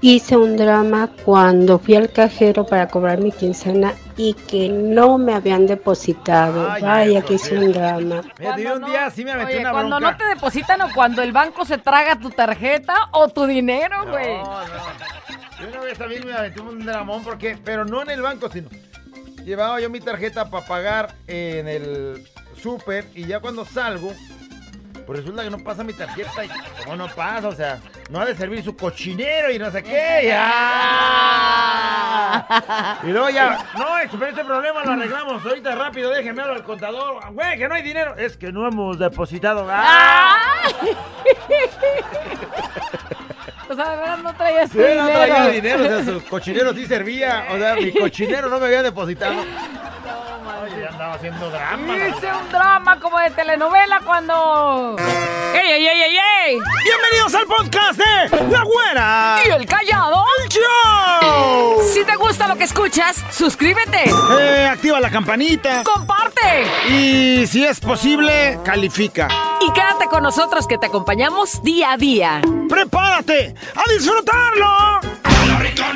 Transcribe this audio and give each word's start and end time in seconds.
hice 0.00 0.36
un 0.36 0.56
drama 0.56 1.08
cuando 1.24 1.78
fui 1.78 1.96
al 1.96 2.10
cajero 2.10 2.66
para 2.66 2.88
cobrar 2.88 3.20
mi 3.20 3.32
quincena 3.32 3.94
y 4.16 4.34
que 4.34 4.68
no 4.68 5.18
me 5.18 5.34
habían 5.34 5.66
depositado. 5.66 6.70
Ay, 6.70 6.82
Vaya 6.82 7.18
eso 7.18 7.26
que 7.28 7.34
hice 7.34 7.58
un 7.58 7.72
drama. 7.72 8.22
Fíjate, 8.36 8.62
yo 8.62 8.76
un 8.76 8.84
día 8.86 9.10
sí 9.10 9.24
me 9.24 9.32
Oye, 9.36 9.60
una 9.60 9.72
cuando 9.72 9.96
bronca. 9.98 10.12
no 10.12 10.16
te 10.18 10.24
depositan 10.26 10.80
o 10.82 10.88
cuando 10.94 11.22
el 11.22 11.32
banco 11.32 11.64
se 11.64 11.78
traga 11.78 12.18
tu 12.18 12.30
tarjeta 12.30 12.94
o 13.12 13.28
tu 13.28 13.46
dinero, 13.46 14.06
güey. 14.08 14.36
No, 14.38 14.44
no. 14.44 14.66
Yo 15.60 15.68
una 15.68 15.80
vez 15.80 15.98
también 15.98 16.26
me 16.26 16.32
aventé 16.32 16.60
un 16.60 16.84
dramón 16.84 17.22
porque, 17.24 17.58
pero 17.64 17.84
no 17.84 18.02
en 18.02 18.10
el 18.10 18.22
banco, 18.22 18.48
sino 18.50 18.68
llevaba 19.44 19.80
yo 19.80 19.88
mi 19.88 20.00
tarjeta 20.00 20.50
para 20.50 20.66
pagar 20.66 21.14
en 21.28 21.68
el 21.68 22.26
súper 22.60 23.06
y 23.14 23.26
ya 23.26 23.40
cuando 23.40 23.64
salgo, 23.64 24.12
pues 25.06 25.20
resulta 25.20 25.42
que 25.44 25.50
no 25.50 25.58
pasa 25.58 25.84
mi 25.84 25.92
tarjeta 25.92 26.44
y 26.44 26.48
como 26.82 26.96
no 26.96 27.06
pasa, 27.08 27.48
o 27.48 27.54
sea, 27.54 27.78
no 28.10 28.20
ha 28.20 28.24
de 28.26 28.34
servir 28.34 28.62
su 28.64 28.76
cochinero 28.76 29.50
y 29.52 29.58
no 29.58 29.70
sé 29.70 29.82
qué, 29.82 30.22
ya. 30.26 30.52
Y 33.04 33.08
luego 33.08 33.30
ya, 33.30 33.58
no, 33.78 33.98
este- 33.98 34.16
problema 34.44 34.84
lo 34.84 34.92
arreglamos 34.92 35.44
ahorita 35.44 35.74
rápido, 35.74 36.10
déjeme 36.10 36.42
hablar 36.42 36.56
al 36.58 36.64
contador, 36.64 37.32
güey, 37.32 37.58
que 37.58 37.68
no 37.68 37.74
hay 37.74 37.82
dinero, 37.82 38.14
es 38.16 38.36
que 38.36 38.52
no 38.52 38.66
hemos 38.66 38.98
depositado. 38.98 39.66
¡Ah! 39.70 40.62
O 43.68 43.74
sea, 43.74 43.90
de 43.90 43.96
verdad 43.96 44.18
no 44.18 44.32
traías 44.34 44.70
Sí, 44.70 44.78
dinero. 44.78 45.02
no 45.02 45.08
traía 45.10 45.48
dinero, 45.48 45.84
o 45.84 45.88
sea, 45.88 46.04
su 46.04 46.24
cochinero 46.26 46.72
sí 46.72 46.86
servía, 46.86 47.46
o 47.50 47.58
sea, 47.58 47.74
mi 47.74 47.90
cochinero 47.98 48.48
no 48.48 48.60
me 48.60 48.66
había 48.66 48.82
depositado. 48.84 49.34
Oye, 50.66 50.80
ya 50.82 50.88
andaba 50.88 51.14
haciendo 51.14 51.48
drama. 51.50 51.96
Hice 51.96 52.26
un 52.32 52.48
drama 52.50 52.98
como 52.98 53.18
de 53.20 53.30
telenovela 53.30 54.00
cuando... 54.04 54.96
¡Ey, 55.54 55.70
ey, 55.72 55.86
ey, 55.86 56.02
ey, 56.02 56.16
ey! 56.46 56.58
Bienvenidos 56.84 57.34
al 57.36 57.46
podcast 57.46 57.98
de 58.00 58.50
La 58.50 58.62
Güera. 58.64 59.38
¿Y 59.46 59.50
el 59.50 59.66
callado? 59.66 60.24
¡Show! 60.48 61.82
Si 61.92 62.04
te 62.04 62.16
gusta 62.16 62.48
lo 62.48 62.56
que 62.56 62.64
escuchas, 62.64 63.22
suscríbete, 63.30 64.10
Eh, 64.40 64.66
activa 64.70 64.98
la 65.00 65.10
campanita. 65.10 65.84
comparte 65.84 66.66
Y 66.88 67.46
si 67.46 67.64
es 67.64 67.78
posible, 67.78 68.58
califica. 68.64 69.28
y 69.60 69.72
quédate 69.72 70.06
con 70.08 70.22
nosotros 70.24 70.66
que 70.66 70.78
te 70.78 70.86
acompañamos 70.86 71.62
día 71.62 71.92
a 71.92 71.96
día. 71.96 72.40
¡Prepárate 72.68 73.54
a 73.74 73.90
disfrutarlo! 73.92 75.05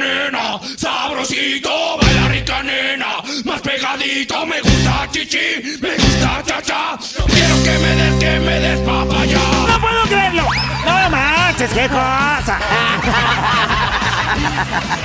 Nena, 0.01 0.59
sabrosito, 0.79 1.98
baila 2.01 2.29
rica 2.29 2.62
nena, 2.62 3.20
más 3.45 3.61
pegadito, 3.61 4.47
me 4.47 4.59
gusta 4.62 5.06
chichi, 5.11 5.79
me 5.79 5.95
gusta 5.95 6.43
cha-cha, 6.47 6.97
quiero 7.27 7.62
que 7.62 7.79
me 7.83 7.95
des, 7.97 8.15
que 8.19 8.41
me 8.41 8.61
des 8.61 8.81
papaya. 8.81 9.39
¡No 9.69 9.78
puedo 9.78 10.03
creerlo! 10.05 10.47
¡No 10.87 11.11
manches, 11.11 11.71
qué 11.75 11.87
cosa! 11.89 12.59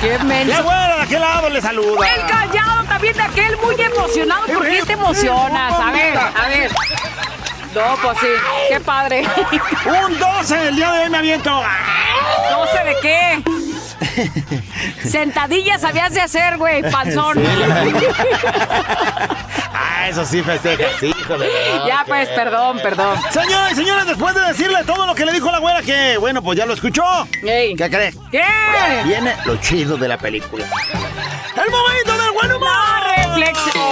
¡Qué 0.00 0.16
La 0.16 0.24
menso! 0.24 0.62
Güera 0.62 0.96
de 0.96 1.02
aquel 1.02 1.20
lado 1.20 1.50
le 1.50 1.60
saluda. 1.60 2.08
El 2.14 2.26
callado 2.26 2.84
también 2.84 3.16
de 3.18 3.22
aquel 3.22 3.56
muy 3.58 3.74
emocionado. 3.78 4.46
¿Por 4.46 4.66
qué 4.66 4.82
te 4.86 4.92
emocionas? 4.94 5.74
A 5.74 5.90
ver, 5.90 6.16
a 6.16 6.48
ver. 6.48 6.70
No, 7.74 7.96
pues 8.00 8.18
sí, 8.20 8.28
qué 8.70 8.80
padre. 8.80 9.26
Un 9.84 10.18
12 10.18 10.68
el 10.68 10.76
día 10.76 10.90
de 10.90 11.02
hoy 11.02 11.10
me 11.10 11.18
aviento. 11.18 11.50
No 11.50 12.66
sé 12.68 12.82
de 12.82 12.96
qué. 13.02 13.65
Sentadillas 15.04 15.80
sabías 15.80 16.12
de 16.12 16.20
hacer, 16.20 16.58
güey, 16.58 16.82
panzón. 16.90 17.38
Ah, 19.78 20.08
eso 20.08 20.24
sí 20.24 20.42
festeja, 20.42 20.84
sí, 20.98 21.06
hijo 21.06 21.36
de 21.36 21.48
verdad. 21.48 21.86
Ya, 21.86 22.04
pues, 22.06 22.28
perdón, 22.30 22.78
perdón. 22.82 23.18
Señores 23.30 23.72
y 23.72 23.74
señores, 23.74 24.06
después 24.06 24.34
de 24.34 24.40
decirle 24.42 24.82
todo 24.84 25.06
lo 25.06 25.14
que 25.14 25.24
le 25.26 25.32
dijo 25.32 25.50
la 25.50 25.58
güera, 25.58 25.82
que 25.82 26.16
bueno, 26.16 26.42
pues 26.42 26.56
ya 26.58 26.64
lo 26.64 26.72
escuchó. 26.74 27.02
Ey. 27.42 27.74
¿Qué 27.76 27.90
cree? 27.90 28.14
¿Qué? 28.30 28.42
Viene 29.04 29.34
lo 29.44 29.56
chido 29.56 29.96
de 29.98 30.08
la 30.08 30.16
película. 30.16 30.64
¡El 31.56 31.70
momento 31.70 32.18
del 32.18 32.30
buen 32.32 32.52
humor! 32.52 32.70
Reflexión. 33.16 33.84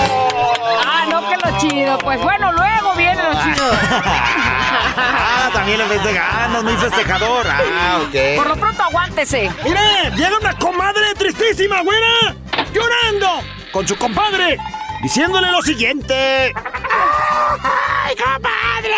Ah, 0.86 1.04
no, 1.10 1.28
que 1.28 1.36
lo 1.36 1.58
chido. 1.58 1.98
Pues 1.98 2.20
bueno, 2.22 2.52
luego 2.52 2.94
viene 2.94 3.22
lo 3.22 3.32
chido. 3.42 3.70
Ah, 4.76 5.50
también 5.52 5.78
le 5.78 5.86
festejamos, 5.86 6.64
muy 6.64 6.76
festejador. 6.76 7.46
Ah, 7.48 7.98
Por 8.36 8.46
ok. 8.46 8.48
lo 8.48 8.56
pronto, 8.56 8.82
aguántese. 8.82 9.50
Mire, 9.64 10.10
llega 10.16 10.36
una 10.38 10.56
comadre 10.58 11.14
tristísima, 11.16 11.82
güera, 11.82 12.34
llorando 12.72 13.42
con 13.72 13.86
su 13.86 13.96
compadre, 13.96 14.58
diciéndole 15.02 15.50
lo 15.50 15.62
siguiente. 15.62 16.52
¡Ay, 16.54 18.16
compadre! 18.16 18.94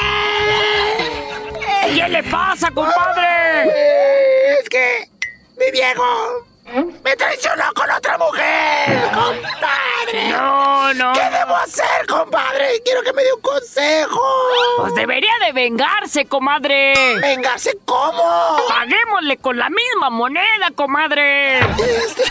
¿Qué 1.95 2.09
le 2.09 2.23
pasa, 2.25 2.71
compadre? 2.71 3.65
Es 4.61 4.69
que 4.69 5.09
mi 5.59 5.71
viejo 5.73 6.46
me 6.75 7.17
traicionó 7.17 7.65
con 7.75 7.89
otra 7.91 8.19
mujer, 8.19 9.11
compadre. 9.15 10.29
No, 10.31 10.93
no. 10.95 11.13
¿Qué 11.13 11.21
debo 11.21 11.57
hacer, 11.57 12.07
compadre? 12.09 12.83
Quiero 12.85 13.03
que 13.03 13.13
me 13.13 13.23
dé 13.23 13.33
un 13.33 13.41
consejo. 13.41 14.23
Pues 14.79 14.95
debería 14.95 15.33
de 15.45 15.53
vengarse, 15.53 16.27
comadre. 16.27 16.95
Vengarse, 17.21 17.77
¿cómo? 17.85 18.57
Paguémosle 18.69 19.37
con 19.39 19.57
la 19.57 19.71
misma 19.71 20.11
moneda, 20.11 20.71
comadre. 20.75 21.59
Este, 21.61 22.25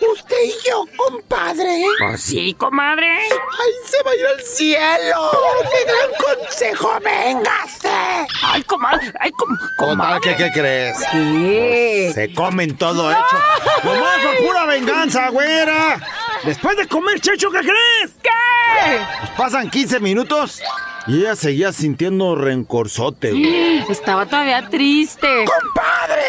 usted 0.00 0.42
y 0.44 0.68
yo, 0.68 0.84
compadre. 0.96 1.84
Pues 1.98 2.20
sí, 2.22 2.54
comadre. 2.54 3.08
¡Ay, 3.18 3.72
se 3.86 4.02
va 4.02 4.10
a 4.10 4.14
ir 4.16 4.26
al 4.26 4.40
cielo! 4.42 5.30
¡Qué 5.70 5.84
gran 5.84 6.38
consejo! 6.38 6.98
¡Véngase! 7.02 8.26
Ay, 8.42 8.62
comadre. 8.64 9.12
Ay, 9.20 9.30
com 9.32 9.56
comadre. 9.78 10.20
¿qué, 10.22 10.36
qué 10.36 10.50
crees? 10.52 10.98
¿Qué? 11.12 12.10
Se 12.14 12.34
comen 12.34 12.76
todo 12.76 13.10
hecho. 13.10 13.36
Nomás 13.84 14.18
por 14.22 14.36
pura 14.46 14.66
venganza, 14.66 15.28
güera. 15.30 15.98
Después 16.44 16.76
de 16.76 16.86
comer 16.86 17.20
checho, 17.20 17.50
¿qué 17.50 17.60
crees? 17.60 18.12
¿Qué? 18.22 18.30
Pues 19.20 19.30
pasan 19.36 19.70
15 19.70 20.00
minutos 20.00 20.60
y 21.06 21.20
ella 21.20 21.36
seguía 21.36 21.72
sintiendo 21.72 22.34
rencorzote, 22.34 23.30
güey. 23.30 23.78
Estaba 23.90 24.26
todavía 24.26 24.68
triste. 24.68 25.44
¡Compadre! 25.44 26.22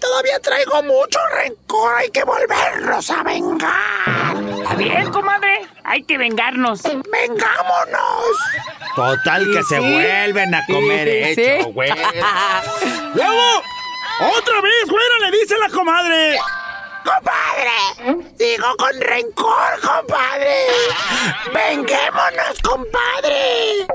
Todavía 0.00 0.38
traigo 0.40 0.82
mucho 0.82 1.18
rencor. 1.34 1.94
Hay 1.96 2.10
que 2.10 2.24
volvernos 2.24 3.10
a 3.10 3.22
vengar. 3.22 4.36
Está 4.62 4.74
bien, 4.74 5.10
comadre. 5.10 5.66
Hay 5.84 6.02
que 6.02 6.18
vengarnos. 6.18 6.82
¡Vengámonos! 6.82 8.36
Total 8.94 9.44
que 9.52 9.60
¿Y 9.60 9.62
se 9.62 9.76
sí? 9.76 9.80
vuelven 9.80 10.54
a 10.54 10.66
comer 10.66 11.08
¿Y 11.30 11.34
sí? 11.34 11.42
hecho, 11.42 11.68
güey. 11.72 11.90
Luego, 13.14 13.62
otra 14.36 14.60
vez, 14.60 14.90
güera, 14.90 15.30
le 15.30 15.38
dice 15.38 15.54
la 15.58 15.68
comadre. 15.70 16.36
¡Compadre! 17.04 18.28
Sigo 18.38 18.76
con 18.76 19.00
rencor, 19.00 19.80
compadre. 19.82 20.66
¡Venguémonos, 21.52 22.58
compadre! 22.62 23.86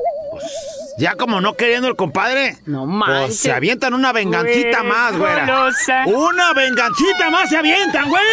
ya 0.98 1.16
como 1.16 1.42
no 1.42 1.56
queriendo 1.56 1.88
el 1.88 1.96
compadre. 1.96 2.58
No 2.66 2.86
Pues 2.86 2.90
manches. 2.96 3.40
se 3.40 3.52
avientan 3.52 3.94
una 3.94 4.12
vengancita 4.12 4.80
Güey, 4.80 4.90
más, 4.92 5.18
güera. 5.18 5.46
golosa. 5.46 6.04
Una 6.06 6.54
vengancita 6.54 7.30
más 7.30 7.50
se 7.50 7.58
avientan, 7.58 8.10
güera. 8.10 8.28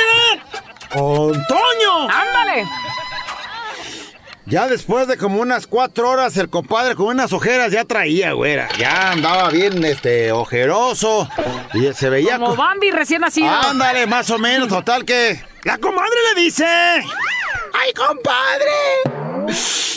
¡Con 0.93 1.33
Toño! 1.47 2.09
¡Ándale! 2.11 2.67
Ya 4.51 4.67
después 4.67 5.07
de 5.07 5.17
como 5.17 5.41
unas 5.41 5.67
cuatro 5.69 6.11
horas, 6.11 6.37
el 6.37 6.51
compadre 6.51 6.97
con 6.97 7.07
unas 7.07 7.33
ojeras 7.33 7.71
ya 7.71 7.85
traía, 7.85 8.33
güera. 8.33 8.69
Ya 8.79 9.13
andaba 9.13 9.49
bien, 9.51 9.85
este, 9.85 10.33
ojeroso. 10.33 11.29
Y 11.73 11.93
se 11.93 12.11
veía... 12.11 12.35
Como 12.35 12.49
co- 12.49 12.57
Bambi 12.57 12.91
recién 12.91 13.21
nacido. 13.21 13.49
Ándale, 13.49 14.07
más 14.09 14.29
o 14.31 14.39
menos, 14.39 14.67
total 14.69 15.05
que... 15.05 15.41
La 15.63 15.79
comadre 15.79 16.17
le 16.35 16.41
dice... 16.43 16.65
¡Ay, 16.67 17.93
compadre! 17.95 19.47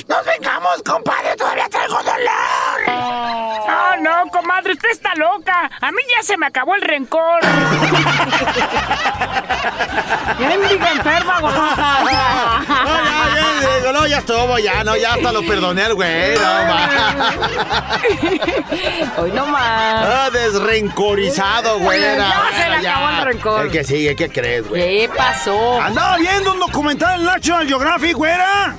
Nos 0.07 0.25
vengamos, 0.25 0.83
compadre, 0.85 1.35
todavía 1.35 1.67
traigo 1.69 1.97
dolor. 2.03 3.52
No, 3.83 3.97
no, 3.97 4.31
comadre, 4.31 4.73
usted 4.73 4.89
está 4.91 5.13
loca. 5.15 5.69
A 5.81 5.91
mí 5.91 6.01
ya 6.15 6.23
se 6.23 6.37
me 6.37 6.45
acabó 6.47 6.75
el 6.75 6.81
rencor. 6.81 7.41
Mendiga 10.39 10.91
enferma, 10.91 11.39
No, 11.41 11.49
ya, 12.11 12.63
ya, 13.61 13.77
digo, 13.77 13.91
no, 13.93 14.07
ya 14.07 14.17
estuvo, 14.19 14.57
ya, 14.59 14.83
no, 14.83 14.95
ya 14.95 15.13
hasta 15.13 15.31
lo 15.31 15.41
perdoné 15.45 15.83
al 15.83 15.95
güey, 15.95 16.35
no, 16.35 16.65
ma. 16.65 16.89
Hoy 19.17 19.31
no 19.31 19.45
más. 19.47 20.05
Ah, 20.05 20.29
desrencorizado, 20.31 21.79
güera. 21.79 22.17
Ya 22.17 22.63
se 22.63 22.69
le 22.69 22.87
acabó 22.87 23.09
el 23.09 23.21
rencor. 23.21 23.65
El 23.65 23.71
que 23.71 23.83
sigue, 23.83 24.15
¿qué 24.15 24.29
crees, 24.29 24.67
güey? 24.67 24.81
¿Qué 24.81 25.09
pasó? 25.15 25.81
Andaba 25.81 26.17
viendo 26.17 26.53
un 26.53 26.59
documental 26.59 27.19
en 27.19 27.25
National 27.25 27.67
Geographic, 27.67 28.15
güera. 28.15 28.75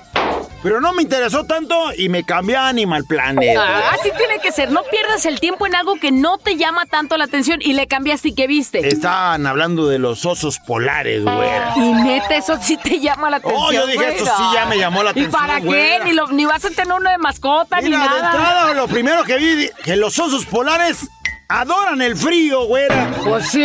Pero 0.65 0.81
no 0.81 0.93
me 0.95 1.03
interesó 1.03 1.45
tanto 1.45 1.77
y 1.97 2.09
me 2.09 2.25
cambié 2.25 2.57
a 2.57 2.67
Animal 2.69 3.05
Planet. 3.05 3.57
Ah, 3.57 3.83
así 3.93 4.11
tiene 4.17 4.39
que 4.41 4.51
ser. 4.51 4.73
No 4.73 4.83
pierdas 4.91 5.25
el 5.27 5.39
tiempo 5.39 5.67
en 5.67 5.75
algo 5.77 5.97
que 6.01 6.11
no 6.11 6.39
te 6.39 6.57
llama 6.57 6.87
tanto 6.87 7.17
la 7.19 7.25
atención 7.25 7.61
y 7.63 7.75
le 7.75 7.87
cambiaste 7.87 8.29
y 8.29 8.35
que 8.35 8.47
viste. 8.47 8.79
Estaban 8.89 9.47
hablando 9.47 9.87
de 9.87 9.99
los 9.99 10.25
osos 10.25 10.59
polares, 10.61 11.23
güera. 11.23 11.75
Y 11.77 11.93
neta, 11.93 12.35
eso 12.37 12.59
sí 12.61 12.77
te 12.79 12.99
llama 12.99 13.29
la 13.31 13.37
atención. 13.37 13.63
Oh, 13.63 13.73
yo 13.73 13.87
dije, 13.87 13.99
güey. 13.99 14.09
esto 14.17 14.25
sí 14.25 14.43
ya 14.55 14.65
me 14.67 14.79
llamó 14.79 15.03
la 15.03 15.11
¿Y 15.11 15.13
atención, 15.13 15.33
para 15.33 15.61
qué? 15.61 15.67
güera. 15.67 16.05
Ni, 16.07 16.13
lo- 16.15 16.29
ni 16.29 16.47
vas 16.47 16.65
a 16.65 16.71
tener 16.71 16.93
uno 16.93 17.11
de 17.11 17.19
mascota 17.19 17.81
ni 17.83 17.91
Mira, 17.91 18.01
de 18.03 18.09
nada. 18.09 18.31
entrada, 18.33 18.73
lo 18.75 18.89
primero 18.89 19.23
que 19.25 19.37
vi, 19.37 19.69
que 19.85 19.97
los 19.97 20.19
osos 20.19 20.47
polares 20.47 21.07
adoran 21.49 22.01
el 22.01 22.17
frío, 22.17 22.65
güera. 22.65 23.11
Pues 23.23 23.49
sí. 23.51 23.61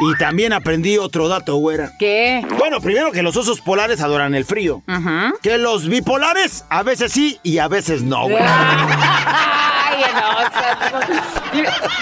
Y 0.00 0.16
también 0.18 0.52
aprendí 0.52 0.98
otro 0.98 1.28
dato, 1.28 1.54
güera. 1.56 1.92
¿Qué? 1.98 2.44
Bueno, 2.58 2.80
primero 2.80 3.12
que 3.12 3.22
los 3.22 3.36
osos 3.36 3.60
polares 3.60 4.00
adoran 4.00 4.34
el 4.34 4.44
frío. 4.44 4.82
Ajá. 4.86 5.32
Que 5.42 5.56
los 5.58 5.88
bipolares 5.88 6.64
a 6.68 6.82
veces 6.82 7.12
sí 7.12 7.38
y 7.42 7.58
a 7.58 7.68
veces 7.68 8.02
no, 8.02 8.28
güera. 8.28 8.48
Ay, 9.86 10.02
no, 10.14 10.32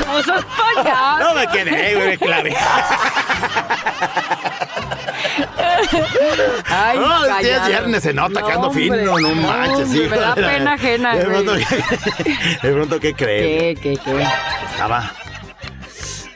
no 0.07 0.23
sos 0.23 0.45
payaso. 0.45 1.19
No 1.21 1.35
me 1.35 1.47
quedé, 1.49 1.95
güey, 1.95 2.17
clave. 2.17 2.57
Ay, 6.67 6.99
No, 6.99 7.39
si 7.41 7.49
es 7.49 7.67
viernes, 7.67 8.03
se 8.03 8.13
nota 8.15 8.43
que 8.43 8.53
ando 8.53 8.71
fino, 8.71 9.19
no 9.19 9.35
manches, 9.35 9.89
hombre, 9.89 10.09
Me 10.09 10.17
da 10.17 10.35
pena 10.35 10.73
ajena, 10.73 11.17
De 11.17 11.25
pronto, 11.25 11.53
¿qué, 11.55 11.67
de 12.63 12.73
pronto, 12.73 13.01
¿qué 13.01 13.15
crees? 13.15 13.79
¿Qué, 13.79 13.97
qué, 13.97 13.99
qué? 14.03 14.27
Estaba 14.71 15.13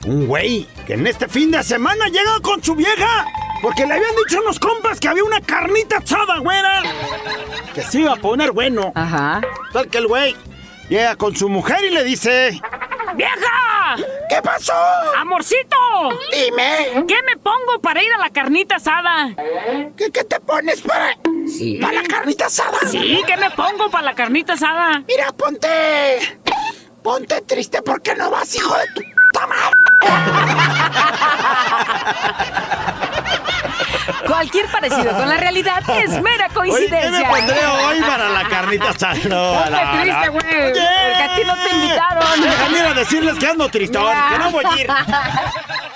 un 0.06 0.26
güey 0.26 0.66
que 0.86 0.94
en 0.94 1.06
este 1.06 1.28
fin 1.28 1.50
de 1.50 1.62
semana 1.62 2.06
llega 2.08 2.40
con 2.42 2.62
su 2.62 2.74
vieja 2.74 3.26
porque 3.62 3.86
le 3.86 3.94
habían 3.94 4.14
dicho 4.16 4.40
unos 4.40 4.58
compas 4.60 5.00
que 5.00 5.08
había 5.08 5.24
una 5.24 5.40
carnita 5.40 5.98
asada, 5.98 6.38
güera. 6.38 6.82
Que 7.74 7.82
se 7.82 8.00
iba 8.00 8.12
a 8.12 8.16
poner 8.16 8.52
bueno. 8.52 8.92
Ajá. 8.94 9.40
Tal 9.72 9.88
que 9.88 9.98
el 9.98 10.06
güey 10.06 10.36
llega 10.88 11.16
con 11.16 11.34
su 11.34 11.48
mujer 11.48 11.84
y 11.84 11.90
le 11.90 12.04
dice... 12.04 12.60
¡Vieja! 13.14 13.96
¿Qué 14.28 14.42
pasó? 14.42 14.74
¡Amorcito! 15.16 15.76
Dime, 16.30 17.04
¿Qué 17.08 17.16
me 17.24 17.36
pongo 17.38 17.80
para 17.80 18.02
ir 18.02 18.12
a 18.12 18.18
la 18.18 18.30
carnita 18.30 18.76
asada? 18.76 19.34
¿qué, 19.96 20.10
qué 20.12 20.24
te 20.24 20.38
pones 20.40 20.82
para, 20.82 21.16
Sí. 21.48 21.78
para 21.80 22.02
la 22.02 22.08
carnita 22.08 22.46
asada? 22.46 22.78
Sí, 22.90 23.22
¿qué 23.26 23.36
me 23.38 23.50
pongo 23.52 23.90
para 23.90 24.04
la 24.04 24.14
carnita 24.14 24.52
asada? 24.52 25.02
Mira, 25.08 25.32
ponte... 25.32 26.38
Ponte 27.02 27.40
triste 27.42 27.80
porque 27.82 28.14
no 28.16 28.30
vas, 28.30 28.54
hijo 28.56 28.74
de 28.76 28.84
tu 28.94 29.00
madre. 29.48 29.75
Cualquier 34.26 34.66
parecido 34.66 35.12
con 35.12 35.28
la 35.28 35.36
realidad 35.36 35.82
es 35.98 36.10
mera 36.22 36.48
Oye, 36.56 36.88
¿qué 36.88 36.90
me 36.90 36.98
coincidencia. 36.98 37.28
pondré 37.28 37.66
hoy 37.66 38.00
para 38.02 38.28
la 38.28 38.48
carnita 38.48 38.90
asada? 38.90 39.14
No, 39.28 39.64
no, 39.64 39.70
no. 39.70 40.00
triste, 40.00 40.28
güey, 40.28 40.44
porque 40.44 41.22
a 41.22 41.36
ti 41.36 41.42
no 41.44 41.54
te 41.56 41.70
invitaron. 41.74 42.40
Déjame 42.40 42.78
ir 42.78 42.84
a 42.86 42.94
decirles 42.94 43.38
que 43.38 43.46
ando 43.46 43.68
tristón, 43.68 44.14
que 44.32 44.38
no 44.38 44.50
voy 44.50 44.64
a 44.64 44.80
ir. 44.80 44.88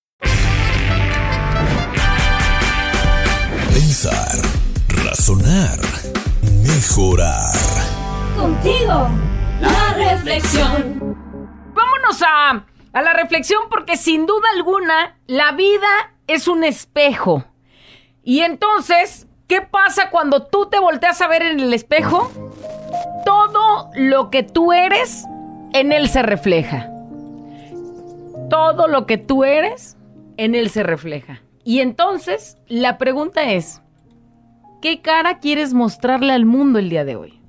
Pensar, 3.81 4.37
razonar, 5.05 5.79
mejorar. 6.63 7.51
Contigo, 8.37 9.09
la 9.59 9.93
reflexión. 9.95 11.17
Vámonos 11.73 12.21
a, 12.21 12.63
a 12.93 13.01
la 13.01 13.13
reflexión 13.13 13.63
porque 13.71 13.97
sin 13.97 14.27
duda 14.27 14.47
alguna 14.55 15.17
la 15.25 15.53
vida 15.53 16.13
es 16.27 16.47
un 16.47 16.63
espejo. 16.63 17.43
Y 18.23 18.41
entonces, 18.41 19.27
¿qué 19.47 19.61
pasa 19.61 20.11
cuando 20.11 20.45
tú 20.45 20.69
te 20.69 20.77
volteas 20.77 21.19
a 21.19 21.27
ver 21.27 21.41
en 21.41 21.59
el 21.59 21.73
espejo? 21.73 22.31
Todo 23.25 23.89
lo 23.95 24.29
que 24.29 24.43
tú 24.43 24.73
eres, 24.73 25.25
en 25.73 25.91
él 25.91 26.07
se 26.07 26.21
refleja. 26.21 26.87
Todo 28.47 28.87
lo 28.87 29.07
que 29.07 29.17
tú 29.17 29.43
eres, 29.43 29.97
en 30.37 30.53
él 30.53 30.69
se 30.69 30.83
refleja. 30.83 31.41
Y 31.63 31.79
entonces, 31.79 32.57
la 32.67 32.97
pregunta 32.97 33.51
es, 33.51 33.81
¿qué 34.81 35.01
cara 35.01 35.39
quieres 35.39 35.73
mostrarle 35.73 36.33
al 36.33 36.45
mundo 36.45 36.79
el 36.79 36.89
día 36.89 37.05
de 37.05 37.15
hoy? 37.15 37.41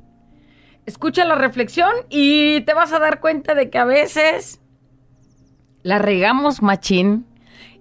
Escucha 0.85 1.25
la 1.25 1.37
reflexión 1.37 1.93
y 2.11 2.63
te 2.63 2.75
vas 2.75 2.93
a 2.93 2.99
dar 2.99 3.21
cuenta 3.21 3.55
de 3.55 3.71
que 3.71 3.79
a 3.79 3.85
veces 3.85 4.61
la 5.83 5.99
regamos 5.99 6.61
machín 6.61 7.27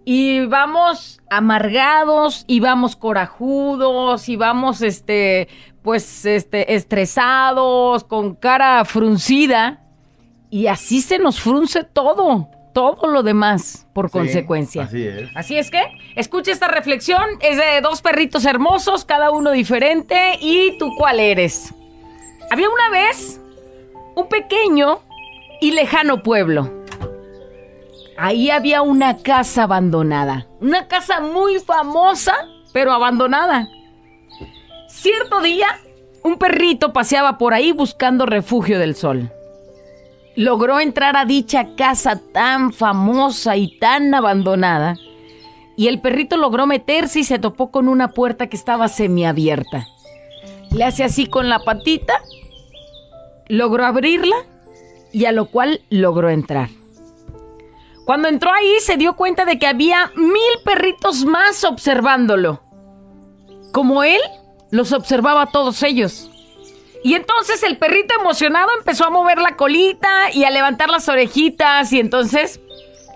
y 0.05 0.45
vamos 0.45 1.21
amargados 1.29 2.45
y 2.47 2.59
vamos 2.59 2.95
corajudos 2.95 4.29
y 4.29 4.35
vamos 4.35 4.81
este 4.81 5.47
pues 5.83 6.25
este 6.25 6.75
estresados 6.75 8.03
con 8.03 8.35
cara 8.35 8.83
fruncida 8.85 9.81
y 10.49 10.67
así 10.67 11.01
se 11.01 11.17
nos 11.17 11.39
frunce 11.39 11.83
todo, 11.83 12.49
todo 12.73 13.07
lo 13.07 13.23
demás 13.23 13.87
por 13.93 14.07
Sí, 14.07 14.11
consecuencia. 14.13 14.83
así 14.83 15.05
es. 15.07 15.29
Así 15.35 15.57
es 15.57 15.69
que 15.71 15.81
escucha 16.15 16.51
esta 16.51 16.67
reflexión, 16.67 17.23
es 17.41 17.57
de 17.57 17.81
dos 17.81 18.01
perritos 18.01 18.45
hermosos, 18.45 19.05
cada 19.05 19.31
uno 19.31 19.51
diferente 19.51 20.37
y 20.39 20.77
tú 20.77 20.91
cuál 20.97 21.19
eres. 21.19 21.73
Había 22.49 22.69
una 22.69 22.89
vez 22.89 23.39
un 24.15 24.27
pequeño 24.27 24.99
y 25.61 25.71
lejano 25.71 26.23
pueblo. 26.23 26.69
Ahí 28.17 28.49
había 28.51 28.81
una 28.81 29.17
casa 29.17 29.63
abandonada. 29.63 30.47
Una 30.59 30.87
casa 30.87 31.21
muy 31.21 31.59
famosa, 31.59 32.33
pero 32.73 32.91
abandonada. 32.91 33.67
Cierto 34.87 35.41
día, 35.41 35.67
un 36.23 36.37
perrito 36.37 36.93
paseaba 36.93 37.37
por 37.37 37.53
ahí 37.53 37.71
buscando 37.71 38.25
refugio 38.25 38.77
del 38.79 38.95
sol. 38.95 39.31
Logró 40.35 40.79
entrar 40.79 41.17
a 41.17 41.25
dicha 41.25 41.75
casa 41.75 42.19
tan 42.31 42.71
famosa 42.71 43.57
y 43.57 43.77
tan 43.79 44.13
abandonada. 44.13 44.95
Y 45.75 45.87
el 45.87 45.99
perrito 45.99 46.37
logró 46.37 46.67
meterse 46.67 47.19
y 47.19 47.23
se 47.23 47.39
topó 47.39 47.71
con 47.71 47.87
una 47.87 48.09
puerta 48.09 48.47
que 48.47 48.55
estaba 48.55 48.87
semiabierta. 48.87 49.87
Le 50.71 50.85
hace 50.85 51.03
así 51.03 51.25
con 51.25 51.49
la 51.49 51.59
patita, 51.59 52.21
logró 53.47 53.85
abrirla 53.85 54.35
y 55.11 55.25
a 55.25 55.33
lo 55.33 55.47
cual 55.47 55.81
logró 55.89 56.29
entrar. 56.29 56.69
Cuando 58.05 58.29
entró 58.29 58.51
ahí 58.51 58.79
se 58.79 58.97
dio 58.97 59.15
cuenta 59.15 59.45
de 59.45 59.59
que 59.59 59.67
había 59.67 60.11
mil 60.15 60.63
perritos 60.63 61.25
más 61.25 61.63
observándolo. 61.63 62.61
Como 63.71 64.03
él, 64.03 64.21
los 64.69 64.91
observaba 64.91 65.43
a 65.43 65.51
todos 65.51 65.83
ellos. 65.83 66.30
Y 67.03 67.15
entonces 67.15 67.63
el 67.63 67.77
perrito 67.77 68.13
emocionado 68.19 68.69
empezó 68.77 69.05
a 69.05 69.09
mover 69.09 69.39
la 69.39 69.55
colita 69.55 70.31
y 70.31 70.43
a 70.43 70.51
levantar 70.51 70.89
las 70.89 71.09
orejitas 71.09 71.91
y 71.93 71.99
entonces 71.99 72.59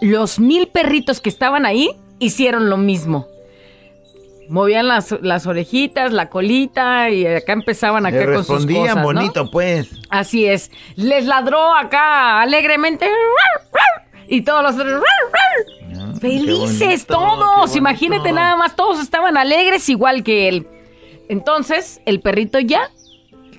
los 0.01 0.39
mil 0.39 0.67
perritos 0.67 1.21
que 1.21 1.29
estaban 1.29 1.65
ahí 1.65 1.91
hicieron 2.19 2.69
lo 2.69 2.77
mismo. 2.77 3.27
Movían 4.49 4.87
las, 4.87 5.11
las 5.21 5.47
orejitas, 5.47 6.11
la 6.11 6.29
colita 6.29 7.09
y 7.09 7.25
acá 7.25 7.53
empezaban 7.53 8.05
acá 8.05 8.17
Le 8.17 8.25
con 8.25 8.43
sus 8.43 8.65
cosas, 8.65 8.95
¿no? 8.95 9.03
bonito, 9.03 9.49
pues. 9.49 9.89
Así 10.09 10.45
es. 10.45 10.71
Les 10.95 11.25
ladró 11.25 11.73
acá 11.75 12.41
alegremente. 12.41 13.09
Y 14.27 14.41
todos 14.41 14.63
los... 14.63 14.75
Felices 16.19 17.05
qué 17.05 17.13
bonito, 17.13 17.39
todos. 17.39 17.75
Imagínate 17.75 18.31
nada 18.31 18.55
más, 18.55 18.75
todos 18.75 18.99
estaban 18.99 19.37
alegres 19.37 19.89
igual 19.89 20.23
que 20.23 20.47
él. 20.47 20.67
Entonces, 21.27 22.01
el 22.05 22.21
perrito 22.21 22.59
ya 22.59 22.91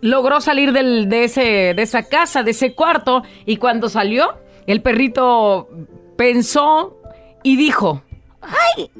logró 0.00 0.41
salir 0.41 0.73
del- 0.73 1.09
de, 1.09 1.25
ese, 1.25 1.41
de 1.75 1.83
esa 1.83 2.09
casa, 2.09 2.43
de 2.43 2.50
ese 2.53 2.75
cuarto, 2.75 3.23
y 3.45 3.57
cuando 3.57 3.88
salió, 3.88 4.38
el 4.67 4.83
perrito 4.83 5.69
pensó 6.17 6.97
y 7.43 7.57
dijo, 7.57 8.03
¡ay! 8.43 8.91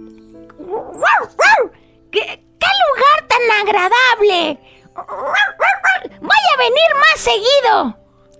¿Qué, 2.11 2.21
qué 2.21 2.67
lugar 2.87 3.29
tan 3.29 3.67
agradable! 3.67 4.61
¡Voy 6.21 6.43
a 6.55 6.59
venir 6.59 6.91
más 7.01 7.21
seguido! 7.21 7.99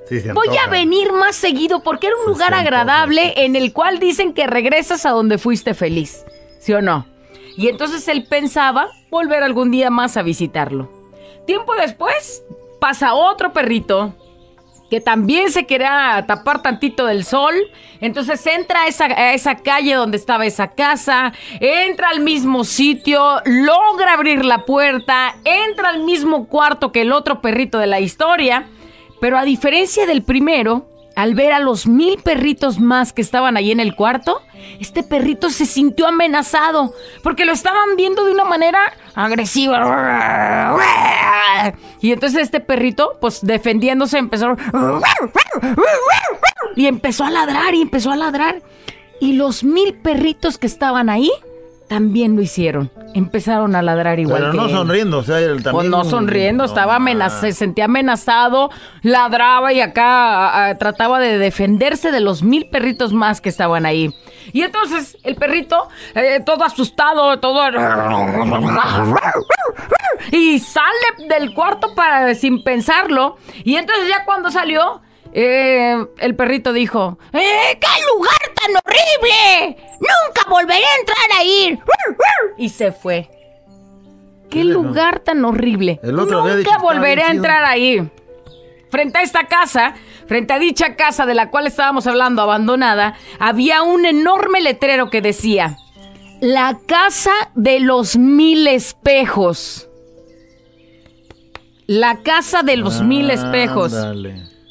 Sí, 0.09 0.21
Voy 0.33 0.57
a 0.57 0.69
venir 0.69 1.13
más 1.13 1.35
seguido 1.35 1.83
porque 1.83 2.07
era 2.07 2.17
un 2.17 2.25
Se 2.27 2.31
lugar 2.31 2.55
agradable 2.55 3.35
en 3.45 3.57
el 3.57 3.73
cual 3.73 3.99
dicen 3.99 4.35
que 4.35 4.47
regresas 4.47 5.05
a 5.05 5.11
donde 5.11 5.37
fuiste 5.37 5.75
feliz. 5.75 6.25
¿Sí 6.61 6.73
o 6.75 6.81
no? 6.81 7.07
Y 7.57 7.69
entonces 7.69 8.07
él 8.07 8.25
pensaba 8.29 8.87
volver 9.11 9.43
algún 9.43 9.73
día 9.73 9.91
más 9.91 10.17
a 10.17 10.23
visitarlo. 10.23 10.93
Tiempo 11.47 11.75
después 11.75 12.43
pasa 12.81 13.15
otro 13.15 13.53
perrito 13.53 14.15
que 14.91 15.01
también 15.01 15.51
se 15.51 15.67
quería 15.67 16.25
tapar 16.27 16.63
tantito 16.63 17.07
del 17.07 17.25
sol. 17.25 17.55
Entonces 18.01 18.45
entra 18.47 18.83
a 18.83 18.87
esa, 18.87 19.07
a 19.07 19.35
esa 19.35 19.57
calle 19.57 19.95
donde 19.95 20.17
estaba 20.17 20.47
esa 20.47 20.69
casa, 20.69 21.33
entra 21.61 22.11
al 22.11 22.21
mismo 22.21 22.65
sitio, 22.65 23.41
logra 23.45 24.13
abrir 24.13 24.45
la 24.45 24.65
puerta, 24.65 25.37
entra 25.45 25.89
al 25.89 26.05
mismo 26.05 26.47
cuarto 26.47 26.93
que 26.93 27.03
el 27.03 27.13
otro 27.13 27.41
perrito 27.41 27.79
de 27.79 27.87
la 27.87 28.01
historia. 28.01 28.69
Pero 29.21 29.39
a 29.39 29.45
diferencia 29.45 30.07
del 30.07 30.23
primero, 30.23 30.87
al 31.17 31.35
ver 31.35 31.53
a 31.53 31.59
los 31.59 31.87
mil 31.87 32.19
perritos 32.23 32.79
más 32.79 33.13
que 33.15 33.23
estaban 33.23 33.57
ahí 33.57 33.73
en 33.73 33.81
el 33.81 33.97
cuarto, 33.97 34.43
este 34.79 35.03
perrito 35.03 35.49
se 35.49 35.65
sintió 35.65 36.07
amenazado 36.07 36.93
porque 37.23 37.47
lo 37.47 37.53
estaban 37.53 37.97
viendo 37.97 38.25
de 38.25 38.33
una 38.33 38.45
manera 38.45 38.79
agresiva. 39.15 40.77
Y 42.03 42.13
entonces 42.13 42.43
este 42.43 42.61
perrito, 42.61 43.17
pues 43.19 43.41
defendiéndose, 43.41 44.19
empezó 44.19 44.57
y 46.77 46.87
empezó 46.87 47.25
a 47.25 47.31
ladrar 47.31 47.75
y 47.75 47.81
empezó 47.81 48.13
a 48.13 48.17
ladrar. 48.17 48.61
Y 49.19 49.33
los 49.33 49.65
mil 49.65 49.95
perritos 49.95 50.59
que 50.59 50.67
estaban 50.67 51.09
ahí 51.09 51.31
también 51.89 52.37
lo 52.37 52.43
hicieron. 52.43 52.91
Empezaron 53.15 53.75
a 53.77 53.83
ladrar 53.83 54.19
igual 54.19 54.41
Pero 54.41 54.51
que 54.53 54.57
no 54.59 54.65
él. 54.67 54.71
sonriendo, 54.73 55.19
o 55.19 55.23
sea, 55.23 55.39
él 55.39 55.63
también. 55.63 55.73
Pues 55.73 55.89
no 55.89 56.05
sonriendo, 56.05 56.65
No, 56.65 56.69
estaba 56.69 56.97
amenazado, 56.97 57.41
se 57.43 57.53
sentía 57.53 57.85
amenazado, 57.87 58.71
ladraba 59.03 59.73
y 59.73 59.81
acá 59.81 60.05
a- 60.05 60.67
a- 60.69 60.79
trataba 60.79 61.19
de 61.21 61.39
defenderse 61.39 62.11
de 62.11 62.21
los 62.21 62.43
mil 62.43 62.69
perritos 62.69 63.13
más 63.13 63.41
que 63.41 63.49
estaban 63.49 63.87
ahí. 63.87 64.11
Y 64.53 64.63
entonces 64.63 65.17
el 65.25 65.35
perrito, 65.37 65.89
eh, 66.15 66.41
todo 66.45 66.65
asustado, 66.65 67.39
todo... 67.41 67.61
Y 70.33 70.59
sale 70.59 71.29
del 71.29 71.55
cuarto 71.55 71.95
para 71.95 72.35
sin 72.35 72.63
pensarlo. 72.63 73.37
Y 73.65 73.77
entonces 73.77 74.09
ya 74.09 74.25
cuando 74.25 74.51
salió, 74.51 75.01
eh, 75.39 76.07
el 76.17 76.35
perrito 76.35 76.73
dijo, 76.73 77.19
¡Eh, 77.31 77.79
qué 77.79 78.05
lugar 78.15 78.39
tan 78.55 78.75
horrible! 78.75 79.77
¡Nunca 80.01 80.49
volveré 80.49 80.83
a 80.83 80.99
entrar 80.99 81.39
ahí! 81.39 81.79
Y 82.57 82.71
se 82.71 82.91
fue. 82.91 83.29
¡Qué 84.49 84.65
no. 84.65 84.73
lugar 84.73 85.21
tan 85.21 85.45
horrible! 85.45 86.01
El 86.03 86.19
otro 86.19 86.43
Nunca 86.43 86.79
volveré 86.79 87.23
a 87.23 87.33
entrar 87.33 87.67
ahí. 87.67 88.11
Frente 88.91 89.19
a 89.19 89.23
esta 89.23 89.45
casa, 89.47 89.95
frente 90.27 90.55
a 90.55 90.59
dicha 90.59 90.97
casa 90.97 91.27
de 91.27 91.35
la 91.35 91.51
cual 91.51 91.67
estábamos 91.67 92.07
hablando, 92.07 92.41
abandonada, 92.41 93.19
había 93.39 93.83
un 93.83 94.07
enorme 94.07 94.63
letrero 94.63 95.11
que 95.11 95.21
decía, 95.21 95.77
La 96.41 96.79
casa 96.87 97.35
de 97.55 97.81
los 97.81 98.17
mil 98.17 98.67
espejos. 98.69 99.91
La 101.87 102.23
casa 102.23 102.63
de 102.63 102.79
los 102.79 103.03
mil 103.03 103.31
espejos. 103.31 103.93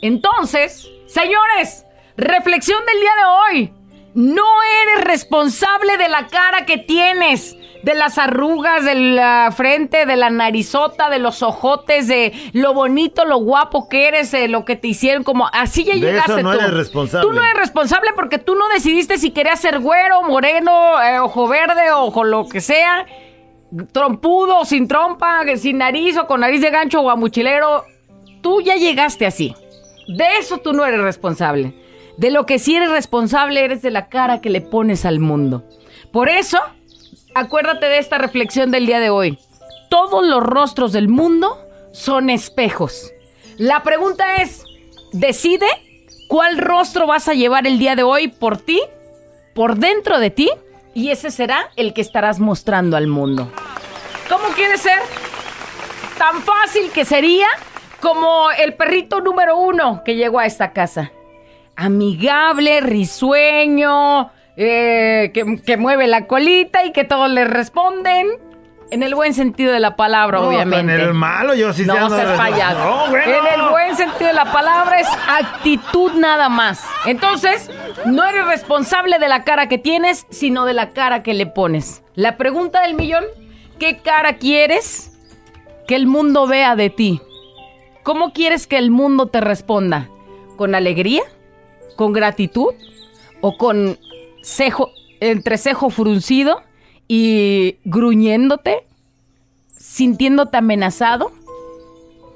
Entonces, 0.05 0.87
señores, 1.07 1.83
reflexión 2.15 2.77
del 2.85 2.99
día 3.01 3.11
de 3.15 3.25
hoy. 3.25 3.73
No 4.13 4.45
eres 4.83 5.03
responsable 5.03 5.97
de 5.97 6.07
la 6.09 6.27
cara 6.27 6.65
que 6.67 6.77
tienes, 6.77 7.57
de 7.81 7.95
las 7.95 8.19
arrugas 8.19 8.85
de 8.85 8.93
la 8.95 9.51
frente, 9.55 10.05
de 10.05 10.15
la 10.15 10.29
narizota, 10.29 11.09
de 11.09 11.17
los 11.17 11.41
ojotes, 11.41 12.07
de 12.07 12.33
lo 12.53 12.75
bonito, 12.75 13.25
lo 13.25 13.37
guapo 13.37 13.89
que 13.89 14.07
eres, 14.07 14.29
de 14.31 14.47
lo 14.47 14.63
que 14.63 14.75
te 14.75 14.89
hicieron, 14.89 15.23
como 15.23 15.49
así 15.51 15.83
ya 15.83 15.95
De 15.95 15.99
llegaste 15.99 16.33
eso 16.33 16.43
no 16.43 16.53
tú. 16.53 16.59
eres 16.59 16.73
responsable. 16.73 17.27
Tú 17.27 17.33
no 17.33 17.41
eres 17.41 17.57
responsable 17.57 18.11
porque 18.15 18.37
tú 18.37 18.53
no 18.53 18.69
decidiste 18.69 19.17
si 19.17 19.31
querías 19.31 19.59
ser 19.59 19.79
güero, 19.79 20.21
moreno, 20.21 21.01
eh, 21.01 21.19
ojo 21.19 21.47
verde, 21.47 21.91
ojo 21.91 22.23
lo 22.23 22.47
que 22.47 22.61
sea, 22.61 23.07
trompudo, 23.91 24.65
sin 24.65 24.87
trompa, 24.87 25.41
sin 25.57 25.79
nariz 25.79 26.15
o 26.17 26.27
con 26.27 26.41
nariz 26.41 26.61
de 26.61 26.69
gancho 26.69 27.01
o 27.01 27.09
amuchilero. 27.09 27.83
Tú 28.41 28.61
ya 28.61 28.75
llegaste 28.75 29.25
así. 29.25 29.55
De 30.07 30.37
eso 30.39 30.59
tú 30.59 30.73
no 30.73 30.85
eres 30.85 31.01
responsable. 31.01 31.73
De 32.17 32.31
lo 32.31 32.45
que 32.45 32.59
sí 32.59 32.75
eres 32.75 32.89
responsable 32.89 33.63
eres 33.63 33.81
de 33.81 33.91
la 33.91 34.07
cara 34.07 34.41
que 34.41 34.49
le 34.49 34.61
pones 34.61 35.05
al 35.05 35.19
mundo. 35.19 35.63
Por 36.11 36.29
eso, 36.29 36.59
acuérdate 37.33 37.87
de 37.87 37.97
esta 37.97 38.17
reflexión 38.17 38.71
del 38.71 38.85
día 38.85 38.99
de 38.99 39.09
hoy. 39.09 39.39
Todos 39.89 40.25
los 40.25 40.41
rostros 40.41 40.91
del 40.93 41.09
mundo 41.09 41.57
son 41.91 42.29
espejos. 42.29 43.11
La 43.57 43.83
pregunta 43.83 44.37
es, 44.37 44.63
decide 45.11 45.67
cuál 46.27 46.57
rostro 46.57 47.07
vas 47.07 47.27
a 47.27 47.33
llevar 47.33 47.67
el 47.67 47.79
día 47.79 47.95
de 47.95 48.03
hoy 48.03 48.27
por 48.27 48.57
ti, 48.57 48.81
por 49.53 49.77
dentro 49.77 50.19
de 50.19 50.29
ti, 50.29 50.49
y 50.93 51.09
ese 51.09 51.31
será 51.31 51.69
el 51.75 51.93
que 51.93 52.01
estarás 52.01 52.39
mostrando 52.39 52.95
al 52.97 53.07
mundo. 53.07 53.51
¿Cómo 54.29 54.45
quieres 54.55 54.81
ser? 54.81 54.99
Tan 56.17 56.41
fácil 56.41 56.89
que 56.91 57.05
sería 57.05 57.47
como 58.01 58.49
el 58.59 58.73
perrito 58.73 59.21
número 59.21 59.57
uno 59.57 60.03
que 60.03 60.15
llegó 60.15 60.39
a 60.39 60.45
esta 60.45 60.71
casa. 60.73 61.11
Amigable, 61.75 62.81
risueño, 62.81 64.31
eh, 64.57 65.31
que, 65.33 65.61
que 65.65 65.77
mueve 65.77 66.07
la 66.07 66.27
colita 66.27 66.83
y 66.85 66.91
que 66.91 67.03
todos 67.03 67.29
le 67.29 67.45
responden. 67.45 68.27
En 68.91 69.01
el 69.01 69.15
buen 69.15 69.33
sentido 69.33 69.73
de 69.73 69.79
la 69.79 69.95
palabra, 69.95 70.39
No, 70.39 70.47
obviamente. 70.47 70.93
En 70.93 71.01
el 71.01 71.13
malo, 71.15 71.55
yo 71.55 71.73
sí 71.73 71.85
No 71.85 71.95
ando- 71.95 72.15
seas 72.15 72.37
payaso. 72.37 72.77
No, 72.79 73.07
bueno. 73.09 73.31
En 73.33 73.59
el 73.59 73.69
buen 73.69 73.95
sentido 73.97 74.27
de 74.27 74.33
la 74.33 74.45
palabra 74.51 74.99
es 74.99 75.07
actitud 75.27 76.11
nada 76.13 76.49
más. 76.49 76.85
Entonces, 77.07 77.69
no 78.05 78.23
eres 78.23 78.45
responsable 78.45 79.17
de 79.17 79.27
la 79.27 79.43
cara 79.43 79.67
que 79.67 79.79
tienes, 79.79 80.27
sino 80.29 80.65
de 80.65 80.73
la 80.73 80.91
cara 80.91 81.23
que 81.23 81.33
le 81.33 81.47
pones. 81.47 82.03
La 82.13 82.37
pregunta 82.37 82.81
del 82.83 82.93
millón, 82.93 83.25
¿qué 83.79 83.97
cara 83.97 84.33
quieres 84.37 85.11
que 85.87 85.95
el 85.95 86.05
mundo 86.05 86.45
vea 86.45 86.75
de 86.75 86.91
ti? 86.91 87.21
¿Cómo 88.05 88.33
quieres 88.33 88.67
que 88.67 88.77
el 88.77 88.91
mundo 88.91 89.25
te 89.25 89.41
responda? 89.41 90.11
¿Con 90.57 90.75
alegría? 90.75 91.23
¿Con 91.95 92.13
gratitud? 92.13 92.75
¿O 93.41 93.57
con 93.57 93.97
cejo, 94.43 94.91
entrecejo 95.19 95.89
fruncido 95.89 96.61
y 97.07 97.79
gruñéndote? 97.83 98.85
¿Sintiéndote 99.75 100.55
amenazado? 100.55 101.31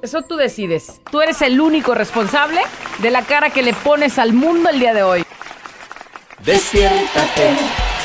Eso 0.02 0.22
tú 0.22 0.34
decides. 0.34 1.00
Tú 1.08 1.20
eres 1.20 1.40
el 1.40 1.60
único 1.60 1.94
responsable 1.94 2.62
de 2.98 3.12
la 3.12 3.22
cara 3.22 3.50
que 3.50 3.62
le 3.62 3.72
pones 3.72 4.18
al 4.18 4.32
mundo 4.32 4.70
el 4.70 4.80
día 4.80 4.92
de 4.92 5.04
hoy. 5.04 5.22
Despiértate, 6.44 7.54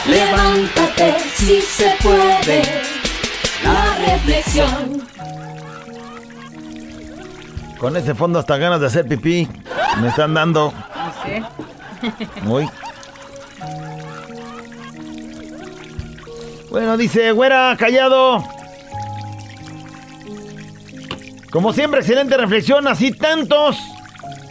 levántate, 0.08 1.16
si 1.34 1.62
se 1.62 1.96
puede. 2.04 2.62
La 3.64 3.98
reflexión. 4.06 5.02
Con 7.86 7.96
ese 7.96 8.16
fondo 8.16 8.40
hasta 8.40 8.58
ganas 8.58 8.82
de 8.82 8.88
hacer 8.88 9.08
pipí. 9.08 9.48
Me 10.02 10.08
están 10.08 10.34
dando. 10.34 10.74
Muy. 12.42 12.68
Bueno, 16.72 16.98
dice, 16.98 17.32
güera, 17.32 17.76
callado. 17.78 18.44
Como 21.52 21.74
siempre, 21.74 22.00
excelente 22.00 22.36
reflexión, 22.38 22.88
así 22.88 23.12
tantos 23.12 23.78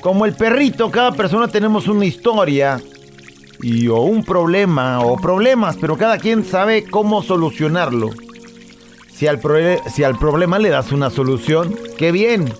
como 0.00 0.26
el 0.26 0.34
perrito, 0.34 0.92
cada 0.92 1.10
persona 1.10 1.48
tenemos 1.48 1.88
una 1.88 2.04
historia 2.04 2.80
y 3.60 3.88
o 3.88 3.96
un 4.02 4.22
problema 4.22 5.00
o 5.00 5.16
problemas, 5.16 5.76
pero 5.80 5.98
cada 5.98 6.18
quien 6.18 6.44
sabe 6.44 6.84
cómo 6.88 7.20
solucionarlo. 7.20 8.10
Si 9.12 9.26
al, 9.26 9.40
si 9.92 10.04
al 10.04 10.16
problema 10.20 10.60
le 10.60 10.68
das 10.68 10.92
una 10.92 11.10
solución, 11.10 11.76
qué 11.98 12.12
bien. 12.12 12.54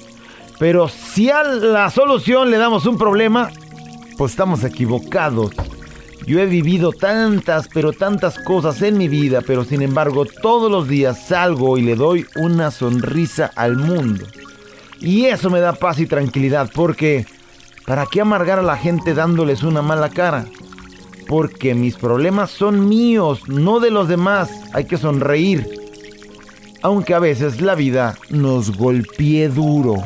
Pero 0.65 0.89
si 0.89 1.29
a 1.29 1.43
la 1.43 1.91
solución 1.91 2.51
le 2.51 2.57
damos 2.57 2.87
un 2.87 2.97
problema, 2.97 3.51
pues 4.17 4.33
estamos 4.33 4.65
equivocados. 4.65 5.51
Yo 6.27 6.41
he 6.41 6.47
vivido 6.47 6.91
tantas, 6.91 7.69
pero 7.69 7.93
tantas 7.93 8.39
cosas 8.39 8.81
en 8.81 8.97
mi 8.97 9.07
vida, 9.07 9.43
pero 9.47 9.65
sin 9.65 9.83
embargo 9.83 10.25
todos 10.25 10.71
los 10.71 10.89
días 10.89 11.27
salgo 11.27 11.77
y 11.77 11.83
le 11.83 11.97
doy 11.97 12.25
una 12.37 12.71
sonrisa 12.71 13.51
al 13.57 13.77
mundo. 13.77 14.25
Y 15.01 15.27
eso 15.27 15.51
me 15.51 15.61
da 15.61 15.75
paz 15.75 16.01
y 16.01 16.07
tranquilidad, 16.07 16.71
porque 16.75 17.27
¿para 17.87 18.07
qué 18.07 18.23
amargar 18.23 18.59
a 18.59 18.63
la 18.63 18.79
gente 18.79 19.13
dándoles 19.13 19.65
una 19.65 19.83
mala 19.83 20.09
cara? 20.09 20.47
Porque 21.29 21.75
mis 21.75 21.97
problemas 21.97 22.51
son 22.51 22.89
míos, 22.89 23.51
no 23.51 23.81
de 23.81 23.91
los 23.91 24.09
demás. 24.09 24.49
Hay 24.73 24.87
que 24.87 24.97
sonreír. 24.97 25.69
Aunque 26.81 27.13
a 27.13 27.19
veces 27.19 27.61
la 27.61 27.75
vida 27.75 28.17
nos 28.31 28.75
golpee 28.75 29.51
duro. 29.51 30.03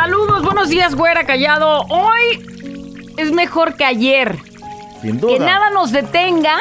Saludos, 0.00 0.42
buenos 0.44 0.68
días, 0.68 0.94
güera 0.94 1.24
callado. 1.24 1.80
Hoy 1.88 2.46
es 3.16 3.32
mejor 3.32 3.74
que 3.74 3.84
ayer. 3.84 4.38
Sin 5.02 5.18
duda. 5.18 5.32
Que 5.32 5.40
nada 5.40 5.70
nos 5.70 5.90
detenga 5.90 6.60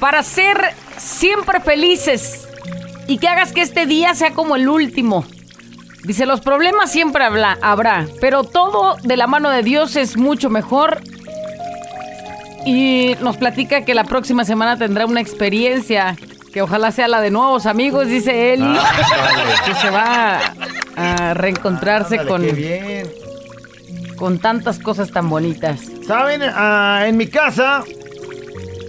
para 0.00 0.22
ser 0.22 0.56
siempre 0.96 1.60
felices 1.60 2.48
y 3.06 3.18
que 3.18 3.28
hagas 3.28 3.52
que 3.52 3.60
este 3.60 3.84
día 3.84 4.14
sea 4.14 4.32
como 4.32 4.56
el 4.56 4.66
último. 4.66 5.26
Dice, 6.04 6.24
los 6.24 6.40
problemas 6.40 6.90
siempre 6.90 7.22
habla- 7.24 7.58
habrá, 7.60 8.06
pero 8.18 8.42
todo 8.42 8.96
de 9.02 9.18
la 9.18 9.26
mano 9.26 9.50
de 9.50 9.62
Dios 9.62 9.96
es 9.96 10.16
mucho 10.16 10.48
mejor. 10.48 11.02
Y 12.64 13.14
nos 13.20 13.36
platica 13.36 13.84
que 13.84 13.92
la 13.94 14.04
próxima 14.04 14.46
semana 14.46 14.78
tendrá 14.78 15.04
una 15.04 15.20
experiencia 15.20 16.16
que 16.54 16.62
ojalá 16.62 16.92
sea 16.92 17.08
la 17.08 17.20
de 17.20 17.30
nuevos 17.30 17.66
amigos, 17.66 18.06
dice 18.06 18.54
él, 18.54 18.64
que 19.66 19.74
se 19.74 19.90
va 19.90 20.40
a 20.96 21.34
reencontrarse 21.34 22.18
Ándale, 22.18 22.28
con, 22.30 22.42
qué 22.42 22.52
bien. 22.52 23.06
con 24.16 24.38
tantas 24.38 24.78
cosas 24.78 25.10
tan 25.10 25.28
bonitas. 25.28 25.80
Saben, 26.06 26.42
Ah, 26.44 27.04
en 27.06 27.16
mi 27.16 27.26
casa, 27.26 27.84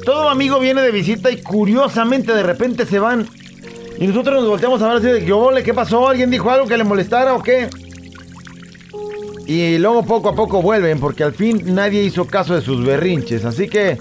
todo 0.06 0.30
amigo 0.30 0.60
viene 0.60 0.82
de 0.82 0.92
visita 0.92 1.30
y 1.32 1.42
curiosamente 1.42 2.34
de 2.34 2.44
repente 2.44 2.86
se 2.86 3.00
van. 3.00 3.28
Y 4.00 4.06
nosotros 4.08 4.36
nos 4.42 4.50
volteamos 4.50 4.82
a 4.82 4.88
ver 4.90 4.98
así 4.98 5.08
de 5.08 5.26
que, 5.26 5.34
ole, 5.34 5.64
¿qué 5.64 5.74
pasó? 5.74 6.08
¿Alguien 6.08 6.30
dijo 6.30 6.50
algo 6.52 6.68
que 6.68 6.78
le 6.78 6.84
molestara 6.84 7.34
o 7.34 7.42
qué? 7.42 7.68
Y 9.48 9.78
luego 9.78 10.04
poco 10.04 10.30
a 10.30 10.36
poco 10.36 10.62
vuelven 10.62 11.00
porque 11.00 11.24
al 11.24 11.34
fin 11.34 11.74
nadie 11.74 12.04
hizo 12.04 12.26
caso 12.28 12.54
de 12.54 12.62
sus 12.62 12.86
berrinches. 12.86 13.46
Así 13.46 13.68
que 13.68 13.98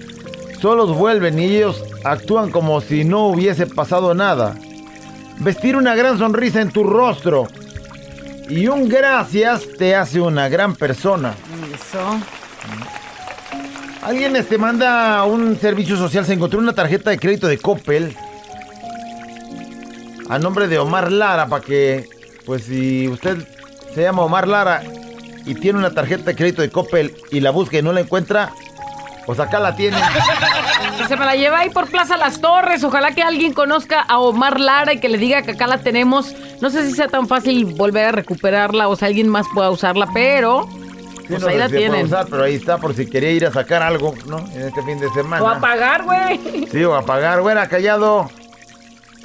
solos 0.61 0.97
vuelven 0.97 1.39
y 1.39 1.45
ellos 1.45 1.85
actúan 2.05 2.51
como 2.51 2.81
si 2.81 3.05
no 3.05 3.29
hubiese 3.29 3.67
pasado 3.67 4.13
nada. 4.15 4.57
Vestir 5.39 5.77
una 5.77 5.95
gran 5.95 6.19
sonrisa 6.19 6.61
en 6.61 6.71
tu 6.71 6.83
rostro 6.85 7.47
y 8.49 8.69
un 8.69 8.89
gracias 8.89 9.67
te 9.79 9.95
hace 9.95 10.21
una 10.21 10.49
gran 10.49 10.75
persona. 10.75 11.35
Eso. 11.75 12.21
Alguien 14.03 14.37
este 14.37 14.57
manda 14.57 15.25
un 15.25 15.59
servicio 15.59 15.97
social, 15.97 16.25
se 16.25 16.35
encontró 16.35 16.59
una 16.59 16.73
tarjeta 16.73 17.11
de 17.11 17.19
crédito 17.19 17.49
de 17.49 17.59
Coppel 17.59 18.17
a 20.29 20.39
nombre 20.39 20.69
de 20.69 20.79
Omar 20.79 21.11
Lara 21.11 21.47
para 21.47 21.65
que, 21.65 22.09
pues 22.45 22.65
si 22.65 23.09
usted 23.09 23.47
se 23.95 24.03
llama 24.03 24.23
Omar 24.23 24.49
Lara 24.49 24.83
y 25.45 25.55
tiene 25.55 25.79
una 25.79 25.91
tarjeta 25.91 26.25
de 26.25 26.37
crédito 26.37 26.63
de 26.63 26.71
Coppel 26.71 27.15
y 27.31 27.41
la 27.41 27.51
busca 27.51 27.79
y 27.79 27.83
no 27.83 27.93
la 27.93 28.01
encuentra, 28.01 28.53
pues 29.25 29.41
acá 29.41 29.59
la 29.59 29.75
tiene. 29.75 29.97
Se 31.09 31.17
me 31.17 31.25
la 31.25 31.35
lleva 31.35 31.59
ahí 31.59 31.71
por 31.71 31.89
Plaza 31.89 32.17
Las 32.17 32.41
Torres. 32.41 32.85
Ojalá 32.85 33.13
que 33.13 33.23
alguien 33.23 33.53
conozca 33.53 34.01
a 34.01 34.19
Omar 34.19 34.61
Lara 34.61 34.93
y 34.95 35.01
que 35.01 35.09
le 35.09 35.19
diga 35.19 35.43
que 35.43 35.53
acá 35.53 35.67
la 35.67 35.79
tenemos. 35.79 36.35
No 36.61 36.71
sé 36.71 36.87
si 36.87 36.93
sea 36.93 37.09
tan 37.09 37.27
fácil 37.29 37.65
volver 37.67 38.07
a 38.07 38.13
recuperarla 38.13 38.89
o 38.89 38.97
si 38.97 39.05
alguien 39.05 39.29
más 39.29 39.47
pueda 39.55 39.71
usarla, 39.71 40.09
pero 40.15 40.67
Sí, 40.67 41.25
pues 41.29 41.41
no 41.43 41.49
ahí 41.49 41.55
sé 41.55 41.59
la 41.59 41.69
si 41.69 41.77
tienen. 41.77 42.05
usar, 42.07 42.27
pero 42.31 42.45
ahí 42.45 42.55
está 42.55 42.79
por 42.79 42.95
si 42.95 43.07
quería 43.11 43.33
ir 43.33 43.45
a 43.47 43.53
sacar 43.53 43.83
algo, 43.83 44.15
¿no? 44.27 44.39
En 44.53 44.63
este 44.63 44.83
fin 44.85 44.99
de 45.01 45.11
semana. 45.11 45.43
O 45.43 45.49
a 45.49 45.59
pagar, 45.61 46.05
güey. 46.05 46.67
Sí, 46.71 46.85
o 46.85 46.95
a 46.95 47.03
pagar, 47.03 47.43
güera, 47.43 47.69
callado. 47.69 48.31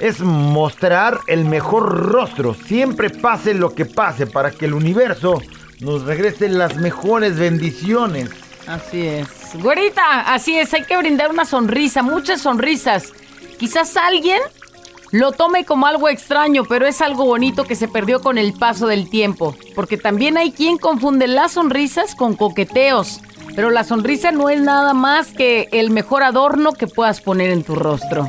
Es 0.00 0.18
mostrar 0.20 1.20
el 1.28 1.44
mejor 1.44 2.10
rostro, 2.10 2.54
siempre 2.54 3.08
pase 3.08 3.54
lo 3.54 3.72
que 3.72 3.84
pase, 3.86 4.26
para 4.26 4.50
que 4.50 4.64
el 4.64 4.74
universo 4.74 5.40
nos 5.80 6.02
regrese 6.02 6.48
las 6.48 6.76
mejores 6.76 7.38
bendiciones. 7.38 8.30
Así 8.66 9.06
es. 9.06 9.28
Güerita, 9.54 10.32
así 10.34 10.58
es, 10.58 10.74
hay 10.74 10.82
que 10.84 10.96
brindar 10.96 11.30
una 11.30 11.44
sonrisa, 11.44 12.02
muchas 12.02 12.40
sonrisas. 12.40 13.12
Quizás 13.58 13.96
alguien 13.96 14.40
lo 15.12 15.32
tome 15.32 15.64
como 15.64 15.86
algo 15.86 16.08
extraño, 16.08 16.64
pero 16.64 16.86
es 16.86 17.02
algo 17.02 17.26
bonito 17.26 17.64
que 17.64 17.76
se 17.76 17.86
perdió 17.86 18.22
con 18.22 18.38
el 18.38 18.54
paso 18.54 18.86
del 18.86 19.08
tiempo. 19.10 19.54
Porque 19.74 19.98
también 19.98 20.38
hay 20.38 20.52
quien 20.52 20.78
confunde 20.78 21.28
las 21.28 21.52
sonrisas 21.52 22.14
con 22.14 22.34
coqueteos. 22.34 23.20
Pero 23.54 23.70
la 23.70 23.84
sonrisa 23.84 24.32
no 24.32 24.48
es 24.48 24.62
nada 24.62 24.94
más 24.94 25.28
que 25.28 25.68
el 25.72 25.90
mejor 25.90 26.22
adorno 26.22 26.72
que 26.72 26.86
puedas 26.86 27.20
poner 27.20 27.50
en 27.50 27.62
tu 27.62 27.74
rostro. 27.74 28.28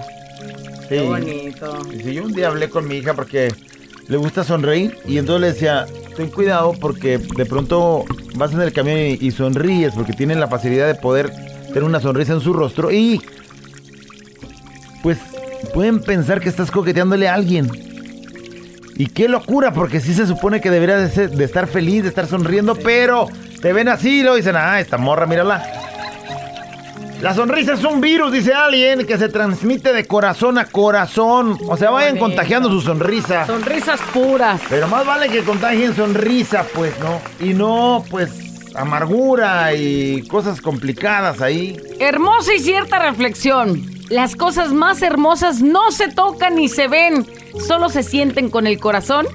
Sí. 0.89 0.99
bonito. 0.99 1.77
Y 1.93 2.03
si 2.03 2.13
yo 2.13 2.23
un 2.25 2.33
día 2.33 2.49
hablé 2.49 2.69
con 2.69 2.85
mi 2.85 2.95
hija 2.95 3.13
porque 3.13 3.53
le 4.09 4.17
gusta 4.17 4.43
sonreír 4.43 4.97
y 5.07 5.17
entonces 5.17 5.41
le 5.41 5.53
decía, 5.53 5.85
ten 6.17 6.29
cuidado 6.29 6.73
porque 6.73 7.17
de 7.17 7.45
pronto 7.45 8.03
vas 8.35 8.51
en 8.51 8.59
el 8.59 8.73
camión 8.73 8.97
y, 8.99 9.17
y 9.25 9.31
sonríes 9.31 9.93
porque 9.93 10.11
tienen 10.11 10.41
la 10.41 10.49
facilidad 10.49 10.87
de 10.87 10.95
poder 10.95 11.31
tener 11.67 11.85
una 11.85 12.01
sonrisa 12.01 12.33
en 12.33 12.41
su 12.41 12.51
rostro 12.51 12.91
y 12.91 13.21
pues 15.01 15.19
pueden 15.73 16.01
pensar 16.01 16.39
que 16.39 16.49
estás 16.49 16.71
coqueteándole 16.71 17.27
a 17.27 17.33
alguien. 17.33 17.69
Y 18.95 19.07
qué 19.07 19.27
locura, 19.27 19.73
porque 19.73 19.99
sí 19.99 20.13
se 20.13 20.27
supone 20.27 20.61
que 20.61 20.69
debería 20.69 20.97
de, 20.97 21.09
ser- 21.09 21.31
de 21.31 21.43
estar 21.43 21.67
feliz, 21.67 22.03
de 22.03 22.09
estar 22.09 22.27
sonriendo, 22.27 22.75
pero 22.75 23.27
te 23.61 23.73
ven 23.73 23.87
así 23.89 24.19
y 24.19 24.21
luego 24.21 24.35
dicen, 24.37 24.55
ah, 24.55 24.79
esta 24.79 24.97
morra, 24.97 25.25
mírala. 25.25 25.63
La 27.21 27.33
sonrisa 27.33 27.73
es 27.73 27.83
un 27.85 28.01
virus, 28.01 28.33
dice 28.33 28.53
alguien, 28.53 29.07
que 29.07 29.17
se 29.17 29.29
transmite 29.29 29.93
de 29.93 30.05
corazón 30.05 30.57
a 30.57 30.65
corazón. 30.65 31.57
O 31.67 31.77
sea, 31.77 31.89
vayan 31.89 32.15
bonito. 32.15 32.25
contagiando 32.25 32.69
su 32.69 32.81
sonrisa. 32.81 33.47
Sonrisas 33.47 33.99
puras. 34.13 34.59
Pero 34.69 34.87
más 34.89 35.05
vale 35.05 35.29
que 35.29 35.41
contagien 35.43 35.95
sonrisa, 35.95 36.65
pues, 36.75 36.93
¿no? 36.99 37.21
Y 37.39 37.53
no, 37.53 38.03
pues, 38.09 38.29
amargura 38.75 39.73
y 39.73 40.21
cosas 40.27 40.59
complicadas 40.59 41.39
ahí. 41.41 41.77
Hermosa 41.99 42.53
y 42.55 42.59
cierta 42.59 42.99
reflexión. 42.99 43.81
Las 44.09 44.35
cosas 44.35 44.73
más 44.73 45.01
hermosas 45.01 45.61
no 45.61 45.91
se 45.91 46.07
tocan 46.07 46.55
ni 46.55 46.67
se 46.67 46.87
ven, 46.87 47.25
solo 47.65 47.89
se 47.89 48.03
sienten 48.03 48.49
con 48.49 48.67
el 48.67 48.79
corazón. 48.79 49.27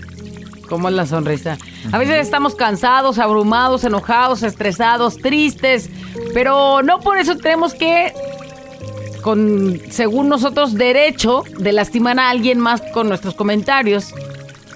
¿Cómo 0.68 0.88
es 0.88 0.94
la 0.94 1.06
sonrisa? 1.06 1.56
A 1.92 1.98
veces 1.98 2.18
estamos 2.18 2.54
cansados, 2.54 3.18
abrumados, 3.18 3.84
enojados, 3.84 4.42
estresados, 4.42 5.16
tristes, 5.16 5.88
pero 6.34 6.82
no 6.82 7.00
por 7.00 7.16
eso 7.16 7.36
tenemos 7.36 7.72
que, 7.72 8.12
con, 9.22 9.80
según 9.90 10.28
nosotros, 10.28 10.74
derecho 10.74 11.44
de 11.58 11.72
lastimar 11.72 12.18
a 12.18 12.28
alguien 12.28 12.60
más 12.60 12.82
con 12.92 13.08
nuestros 13.08 13.34
comentarios. 13.34 14.14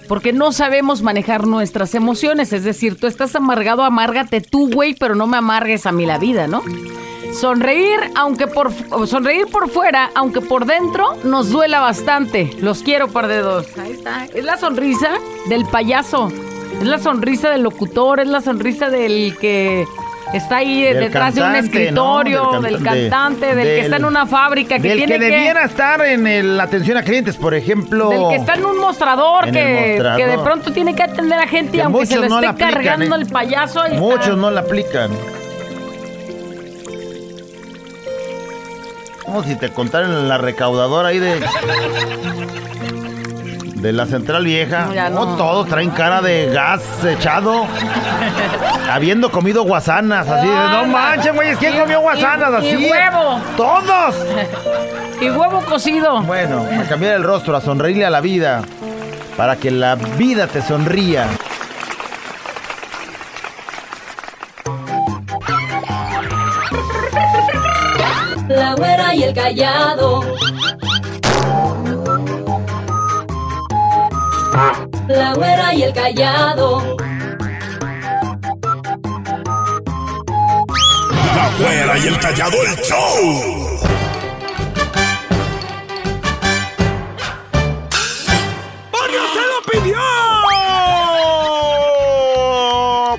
Porque 0.09 0.33
no 0.33 0.53
sabemos 0.53 1.01
manejar 1.03 1.47
nuestras 1.47 1.95
emociones. 1.95 2.53
Es 2.53 2.65
decir, 2.65 2.99
tú 2.99 3.07
estás 3.07 3.35
amargado, 3.35 3.83
amárgate 3.83 4.41
tú, 4.41 4.71
güey, 4.71 4.95
pero 4.95 5.15
no 5.15 5.27
me 5.27 5.37
amargues 5.39 5.87
a 5.87 5.93
mí 5.93 6.07
la 6.07 6.19
vida, 6.19 6.47
¿no? 6.47 6.63
Sonreír, 7.40 7.99
aunque 8.14 8.47
por 8.47 8.71
sonreír 9.07 9.47
por 9.47 9.68
fuera, 9.71 10.11
aunque 10.14 10.40
por 10.40 10.66
dentro 10.66 11.16
nos 11.25 11.51
duela 11.51 11.81
bastante. 11.81 12.51
Los 12.61 12.83
quiero 12.83 13.09
par 13.09 13.27
de 13.27 13.38
dos. 13.38 13.66
Ahí 13.79 13.92
está. 13.92 14.27
Es 14.35 14.45
la 14.45 14.57
sonrisa 14.59 15.11
del 15.49 15.64
payaso. 15.66 16.31
Es 16.81 16.87
la 16.87 16.99
sonrisa 16.99 17.51
del 17.51 17.62
locutor, 17.62 18.21
es 18.21 18.29
la 18.29 18.40
sonrisa 18.40 18.90
del 18.90 19.37
que 19.40 19.87
está 20.35 20.57
ahí 20.57 20.83
Del 20.83 21.01
detrás 21.01 21.35
de 21.35 21.42
un 21.42 21.55
escritorio, 21.55 22.42
¿no? 22.55 22.61
del, 22.61 22.75
Del 22.75 22.83
can- 22.83 22.95
de- 22.95 23.09
cantante, 23.11 23.55
del, 23.55 23.66
que 23.66 23.81
está 23.81 23.97
en 23.97 24.05
una 24.05 24.27
fábrica, 24.27 24.77
que 24.77 24.88
Del 24.88 24.99
tiene 24.99 25.18
que 25.18 25.25
debiera 25.25 25.64
estar 25.64 26.05
en 26.05 26.57
la 26.57 26.62
atención 26.64 26.97
a 26.97 27.03
clientes, 27.03 27.37
por 27.37 27.55
ejemplo. 27.55 28.09
del 28.09 28.29
que 28.31 28.37
está 28.37 28.55
en 28.55 28.64
un 28.64 28.79
mostrador, 28.79 29.49
En 29.49 29.55
que, 29.55 29.61
el 29.85 29.90
mostrador. 29.92 30.18
que 30.21 30.27
de 30.27 30.38
pronto 30.38 30.73
tiene 30.73 30.95
que 30.95 31.03
atender 31.03 31.38
a 31.38 31.47
gente 31.47 31.77
y 31.77 31.81
Que 31.81 31.83
aunque 31.83 32.07
se 32.07 32.16
lo 32.16 32.29
no 32.29 32.37
esté 32.37 32.47
aplican, 32.47 32.73
cargando 32.73 33.16
¿eh? 33.16 33.21
el 33.21 33.27
payaso, 33.27 33.81
ahí 33.83 33.92
está. 33.95 34.01
Muchos 34.01 34.37
no 34.38 34.51
la 34.51 34.61
aplican. 34.61 35.11
Como 39.33 39.45
si 39.45 39.57
te 39.57 39.71
contaran 39.73 40.29
la 40.29 40.37
recaudadora 40.37 41.09
ahí 41.09 41.18
de. 41.18 41.40
De 43.77 43.92
la 43.92 44.05
central 44.05 44.45
vieja. 44.45 44.85
No, 44.87 44.95
ya 44.95 45.09
No, 45.09 45.25
no. 45.25 45.37
todos 45.37 45.66
traen 45.68 45.88
cara 45.90 46.21
de 46.21 46.51
gas 46.53 46.83
echado. 47.03 47.64
habiendo 48.90 49.31
comido 49.31 49.62
guasanas. 49.64 50.29
Así 50.29 50.47
de, 50.47 50.53
no 50.55 50.85
manches, 50.87 51.35
güey, 51.35 51.57
¿quién 51.57 51.77
Y- 51.77 51.79
comió 51.79 51.99
y- 51.99 52.03
guasanas? 52.03 52.62
y 52.62 52.73
así. 52.75 52.90
huevo. 52.90 53.40
¡Todos! 53.57 54.14
Y 55.23 55.31
huevo 55.31 55.61
cocido. 55.61 56.21
Bueno, 56.23 56.66
a 56.79 56.83
cambiar 56.88 57.14
el 57.14 57.23
rostro, 57.23 57.57
a 57.57 57.61
sonreírle 57.61 58.05
a 58.05 58.11
la 58.11 58.21
vida. 58.21 58.62
Para 59.37 59.55
que 59.57 59.71
la 59.71 59.95
vida 59.95 60.47
te 60.49 60.61
sonría. 60.61 61.27
La 68.55 68.75
güera 68.75 69.15
y 69.15 69.23
el 69.23 69.35
callado. 69.35 70.21
La 75.09 75.33
güera 75.35 75.75
y 75.75 75.83
el 75.85 75.93
callado. 75.95 76.97
La 81.35 81.51
güera 81.59 81.99
y 81.99 82.07
el 82.09 82.19
callado 82.21 82.57
el 82.62 82.77
show. 82.83 83.81
¡Porque 88.91 89.17
usted 89.17 89.47
lo 89.49 89.62
pidió! 89.73 89.99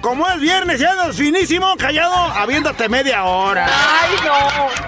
Como 0.01 0.27
es 0.27 0.39
viernes 0.39 0.79
y 0.79 0.85
andas 0.85 1.15
finísimo, 1.15 1.75
callado, 1.75 2.13
aviéntate 2.13 2.87
media 2.87 3.23
hora. 3.23 3.65
Ay, 3.67 4.15
no. 4.23 4.82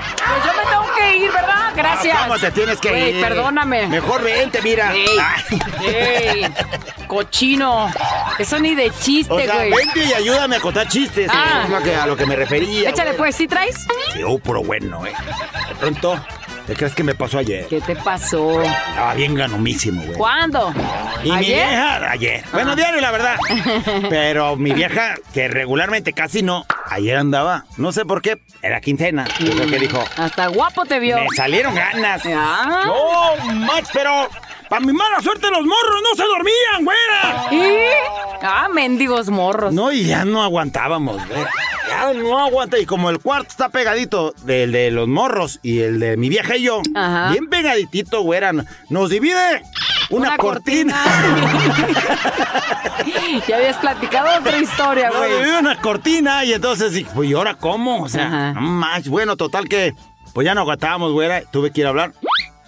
Que 1.11 1.17
ir, 1.17 1.31
¿verdad? 1.31 1.71
Gracias. 1.75 2.17
¿Cómo 2.21 2.37
te 2.39 2.51
tienes 2.51 2.79
que 2.79 2.89
Güey, 2.89 3.15
ir? 3.17 3.21
perdóname. 3.21 3.87
Mejor 3.87 4.23
vente, 4.23 4.61
mira. 4.61 4.93
Ey, 4.93 5.07
ey, 5.85 6.45
cochino. 7.07 7.91
Eso 8.39 8.59
ni 8.59 8.75
de 8.75 8.91
chiste, 8.91 9.33
O 9.33 9.39
sea, 9.39 9.55
güey. 9.55 9.71
vente 9.71 10.05
y 10.05 10.13
ayúdame 10.13 10.55
a 10.57 10.59
contar 10.59 10.87
chistes. 10.87 11.29
Ah. 11.33 11.61
Es 11.65 11.69
lo 11.69 11.81
que- 11.81 11.95
a 11.95 12.05
lo 12.07 12.15
que 12.17 12.25
me 12.25 12.35
refería. 12.35 12.89
Échale 12.89 13.11
güey. 13.11 13.17
pues, 13.17 13.35
¿sí 13.35 13.47
traes? 13.47 13.75
Sí, 14.13 14.21
oh, 14.25 14.39
pero 14.39 14.63
bueno, 14.63 15.05
eh. 15.05 15.13
De 15.69 15.75
pronto, 15.75 16.19
¿qué 16.67 16.73
crees 16.75 16.93
que 16.95 17.03
me 17.03 17.15
pasó 17.15 17.37
ayer? 17.39 17.67
¿Qué 17.67 17.81
te 17.81 17.95
pasó? 17.95 18.61
Estaba 18.61 19.13
bien 19.13 19.35
ganomísimo, 19.35 20.01
güey. 20.03 20.17
¿Cuándo? 20.17 20.73
Y 21.23 21.31
mi 21.31 21.39
vieja, 21.39 22.11
ayer. 22.11 22.43
Bueno, 22.51 22.75
diario, 22.75 23.01
la 23.01 23.11
verdad. 23.11 23.37
Pero 24.09 24.55
mi 24.55 24.71
vieja, 24.73 25.15
que 25.33 25.47
regularmente 25.47 26.13
casi 26.13 26.41
no, 26.41 26.65
ayer 26.89 27.17
andaba. 27.17 27.65
No 27.77 27.91
sé 27.91 28.05
por 28.05 28.21
qué, 28.21 28.39
era 28.61 28.81
quincena. 28.81 29.25
Yo 29.39 29.51
creo 29.53 29.67
que 29.69 29.79
dijo, 29.79 30.03
Hasta 30.17 30.47
guapo 30.47 30.85
te 30.85 30.99
vio. 30.99 31.17
me 31.19 31.27
salieron 31.35 31.75
ganas. 31.75 32.21
Ah. 32.25 32.83
No, 32.85 33.53
Max, 33.53 33.89
pero 33.93 34.27
para 34.69 34.85
mi 34.85 34.93
mala 34.93 35.21
suerte 35.21 35.49
los 35.49 35.61
morros 35.65 36.01
no 36.01 36.15
se 36.15 36.23
dormían, 36.23 36.83
güera. 36.83 37.47
¿Y? 37.51 37.79
Ah, 38.41 38.67
mendigos 38.73 39.29
morros. 39.29 39.73
No, 39.73 39.91
y 39.91 40.05
ya 40.05 40.25
no 40.25 40.43
aguantábamos, 40.43 41.25
güey. 41.27 41.43
Ya 41.95 42.13
no 42.13 42.39
aguanta. 42.39 42.77
Y 42.77 42.85
como 42.85 43.09
el 43.09 43.19
cuarto 43.19 43.47
está 43.49 43.69
pegadito 43.69 44.33
del 44.43 44.73
de 44.73 44.91
los 44.91 45.07
morros 45.07 45.59
y 45.63 45.79
el 45.79 45.99
de 45.99 46.17
mi 46.17 46.27
vieja 46.27 46.57
y 46.57 46.63
yo, 46.63 46.81
Ajá. 46.93 47.31
bien 47.31 47.47
pegaditito, 47.47 48.21
güera, 48.21 48.51
nos 48.89 49.09
divide 49.09 49.63
una, 50.09 50.35
cortina. 50.35 50.93
ya 53.47 53.55
habías 53.55 53.77
platicado 53.77 54.39
otra 54.39 54.57
historia, 54.57 55.09
güey. 55.09 55.45
vi 55.45 55.49
una 55.51 55.79
cortina 55.79 56.43
y 56.43 56.51
entonces 56.53 56.91
dije, 56.91 57.09
pues, 57.15 57.29
¿y 57.29 57.33
ahora 57.33 57.55
cómo? 57.55 58.03
O 58.03 58.09
sea, 58.09 58.51
no 58.51 58.61
manches. 58.61 59.09
Bueno, 59.09 59.37
total 59.37 59.69
que, 59.69 59.93
pues 60.33 60.43
ya 60.43 60.53
no 60.53 60.61
aguantábamos, 60.61 61.13
güera. 61.13 61.43
Tuve 61.49 61.71
que 61.71 61.79
ir 61.79 61.87
a 61.87 61.91
hablar 61.91 62.11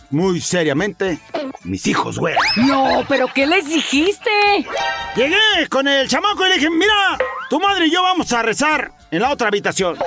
muy 0.10 0.40
seriamente. 0.40 1.20
Mis 1.64 1.86
hijos, 1.88 2.18
güera. 2.18 2.40
No, 2.56 3.04
pero 3.10 3.28
¿qué 3.34 3.46
les 3.46 3.68
dijiste? 3.68 4.30
Llegué 5.18 5.68
con 5.70 5.86
el 5.90 6.08
chamaco 6.08 6.46
y 6.46 6.50
le 6.50 6.56
dije, 6.56 6.70
mira, 6.70 7.18
tu 7.50 7.60
madre 7.60 7.88
y 7.88 7.92
yo 7.92 8.02
vamos 8.02 8.32
a 8.32 8.42
rezar 8.42 8.92
en 9.12 9.22
la 9.22 9.30
otra 9.32 9.48
habitación. 9.48 9.98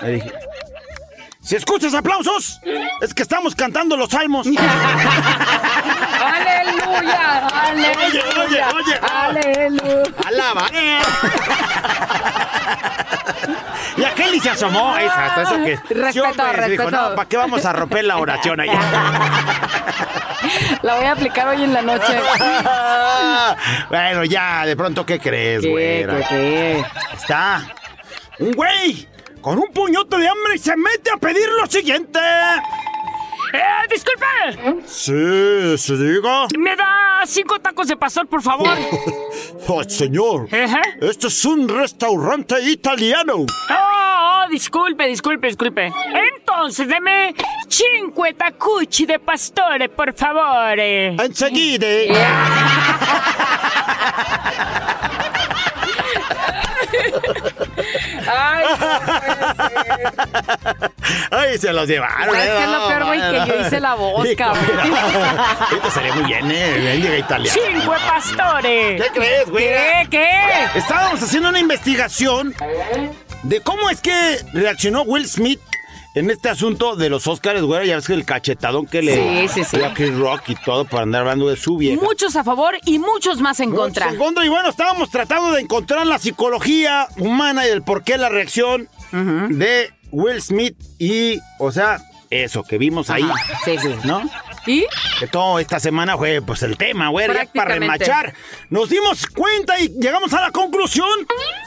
Le 0.00 0.08
dije, 0.12 0.32
si 1.42 1.56
escuchas 1.56 1.92
aplausos, 1.94 2.60
es 3.00 3.12
que 3.12 3.22
estamos 3.22 3.54
cantando 3.54 3.96
los 3.96 4.10
salmos. 4.10 4.46
¡Aleluya! 6.22 7.48
¡Aleluya! 7.48 8.22
oye, 8.38 8.62
oye. 8.74 8.94
¡Aleluya! 9.10 10.02
¡Alaba! 10.24 10.66
Y 13.96 14.04
aquel 14.04 14.34
y 14.34 14.40
se 14.40 14.50
asomó. 14.50 14.96
Esa, 14.96 15.26
hasta 15.26 15.42
eso 15.42 15.56
que. 15.64 15.76
Respeto, 15.94 16.42
hombre, 16.42 16.68
Dijo, 16.68 16.84
respeto. 16.84 16.90
no, 16.90 17.14
¿para 17.14 17.28
qué 17.28 17.36
vamos 17.36 17.64
a 17.64 17.72
romper 17.72 18.04
la 18.04 18.18
oración 18.18 18.60
allá? 18.60 18.80
La 20.82 20.96
voy 20.96 21.04
a 21.04 21.12
aplicar 21.12 21.48
hoy 21.48 21.64
en 21.64 21.72
la 21.72 21.82
noche. 21.82 22.20
bueno, 23.88 24.24
ya, 24.24 24.64
de 24.64 24.76
pronto, 24.76 25.04
¿qué 25.04 25.18
crees, 25.18 25.62
qué, 25.62 26.24
qué? 26.28 26.84
Está 27.14 27.62
un 28.38 28.52
güey 28.52 29.08
con 29.40 29.58
un 29.58 29.68
puñote 29.72 30.16
de 30.18 30.28
hambre 30.28 30.54
y 30.54 30.58
se 30.58 30.76
mete 30.76 31.10
a 31.10 31.16
pedir 31.16 31.48
lo 31.60 31.66
siguiente. 31.66 32.20
¡Eh, 33.52 33.86
disculpe! 33.90 34.82
Sí, 34.86 35.76
se 35.76 35.96
diga. 35.96 36.46
¿Me 36.56 36.74
da 36.74 37.20
cinco 37.26 37.58
tacos 37.60 37.88
de 37.88 37.96
pastor, 37.96 38.26
por 38.26 38.42
favor? 38.42 38.76
Oh, 39.68 39.82
señor, 39.84 40.48
este 41.00 41.28
es 41.28 41.44
un 41.44 41.68
restaurante 41.68 42.60
italiano. 42.68 43.34
Oh, 43.36 43.46
oh, 43.70 44.48
disculpe, 44.50 45.06
disculpe, 45.06 45.46
disculpe. 45.46 45.92
Entonces, 46.36 46.88
deme 46.88 47.32
cinque 47.68 48.34
taccucci 48.36 49.06
de 49.06 49.20
pastore, 49.20 49.88
por 49.88 50.12
favor. 50.14 50.78
Enseguida. 50.78 51.86
Ay, 61.30 61.58
se 61.58 61.72
los 61.72 61.88
llevaron. 61.88 62.34
¿Sabes 62.34 62.48
eh, 62.48 62.54
qué 62.56 62.64
es 62.64 62.70
lo 62.70 62.88
peor, 62.88 63.04
güey? 63.04 63.20
Que 63.20 63.46
yo 63.46 63.66
hice 63.66 63.80
la 63.80 63.94
voz, 63.94 64.26
cabrón. 64.36 64.64
Ahorita 65.60 65.90
salió 65.90 66.14
muy 66.14 66.24
bien, 66.24 66.50
¿eh? 66.50 66.80
Mendiga 66.82 67.18
italiana. 67.18 67.52
cinque 67.52 67.96
pastore. 68.06 68.96
¿Qué 68.96 69.06
crees, 69.14 69.50
güey? 69.50 69.64
¿Qué? 69.64 70.06
¿Qué? 70.10 70.30
Estábamos 70.74 71.22
haciendo 71.22 71.48
una 71.48 71.58
investigación 71.58 72.54
de 73.42 73.60
cómo 73.60 73.90
es 73.90 74.00
que 74.00 74.38
reaccionó 74.52 75.02
Will 75.02 75.28
Smith 75.28 75.60
en 76.14 76.30
este 76.30 76.48
asunto 76.50 76.94
de 76.96 77.08
los 77.08 77.26
Oscars, 77.26 77.62
güey. 77.62 77.88
Ya 77.88 77.96
ves 77.96 78.06
que 78.06 78.12
el 78.14 78.24
cachetadón 78.24 78.86
que 78.86 79.02
le 79.02 79.48
Sí, 79.48 79.62
sí, 79.62 79.64
sí. 79.64 79.82
a 79.82 79.94
Chris 79.94 80.14
Rock 80.14 80.50
y 80.50 80.54
todo 80.56 80.84
por 80.84 81.00
andar 81.00 81.22
hablando 81.22 81.48
de 81.48 81.56
su 81.56 81.76
vieja. 81.76 82.02
Muchos 82.02 82.36
a 82.36 82.44
favor 82.44 82.74
y 82.84 82.98
muchos 82.98 83.40
más 83.40 83.60
en 83.60 83.70
Muchos 83.70 83.84
contra. 83.84 84.08
en 84.10 84.16
contra. 84.16 84.44
Y 84.44 84.48
bueno, 84.48 84.68
estábamos 84.68 85.10
tratando 85.10 85.52
de 85.52 85.60
encontrar 85.62 86.06
la 86.06 86.18
psicología 86.18 87.06
humana 87.18 87.66
y 87.66 87.70
el 87.70 87.82
por 87.82 88.02
qué 88.04 88.18
la 88.18 88.28
reacción 88.28 88.88
de 89.12 89.90
Will 90.10 90.40
Smith 90.42 90.76
y, 90.98 91.38
o 91.58 91.72
sea, 91.72 92.00
eso 92.30 92.62
que 92.62 92.78
vimos 92.78 93.10
ahí, 93.10 93.22
Ajá, 93.22 93.58
Sí, 93.64 93.76
sí. 93.78 93.88
¿no? 94.04 94.22
¿Y? 94.66 94.86
Que 95.18 95.26
todo 95.26 95.58
esta 95.58 95.80
semana 95.80 96.16
fue 96.16 96.40
pues 96.40 96.62
el 96.62 96.76
tema, 96.76 97.08
güey, 97.08 97.28
para 97.54 97.74
remachar. 97.74 98.32
Nos 98.70 98.88
dimos 98.88 99.26
cuenta 99.26 99.78
y 99.80 99.88
llegamos 99.98 100.32
a 100.34 100.40
la 100.40 100.50
conclusión 100.52 101.08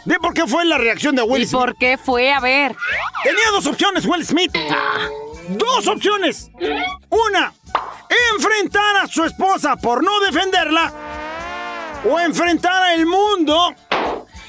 de 0.06 0.20
por 0.20 0.34
qué 0.34 0.48
fue 0.48 0.64
la 0.66 0.78
reacción 0.78 1.16
de 1.16 1.22
Will 1.24 1.42
¿Y 1.44 1.46
Smith. 1.46 1.60
por 1.60 1.76
qué 1.78 1.98
fue? 1.98 2.32
A 2.32 2.40
ver. 2.40 2.76
Tenía 3.24 3.50
dos 3.52 3.66
opciones, 3.68 4.06
Will 4.06 4.26
Smith. 4.26 4.56
Dos 5.50 5.88
opciones. 5.88 6.50
Una, 7.10 7.54
enfrentar 8.34 8.98
a 8.98 9.08
su 9.08 9.24
esposa 9.26 9.76
por 9.76 10.04
no 10.04 10.20
defenderla. 10.22 10.94
O 12.08 12.20
enfrentar 12.20 12.82
al 12.84 13.06
mundo. 13.06 13.74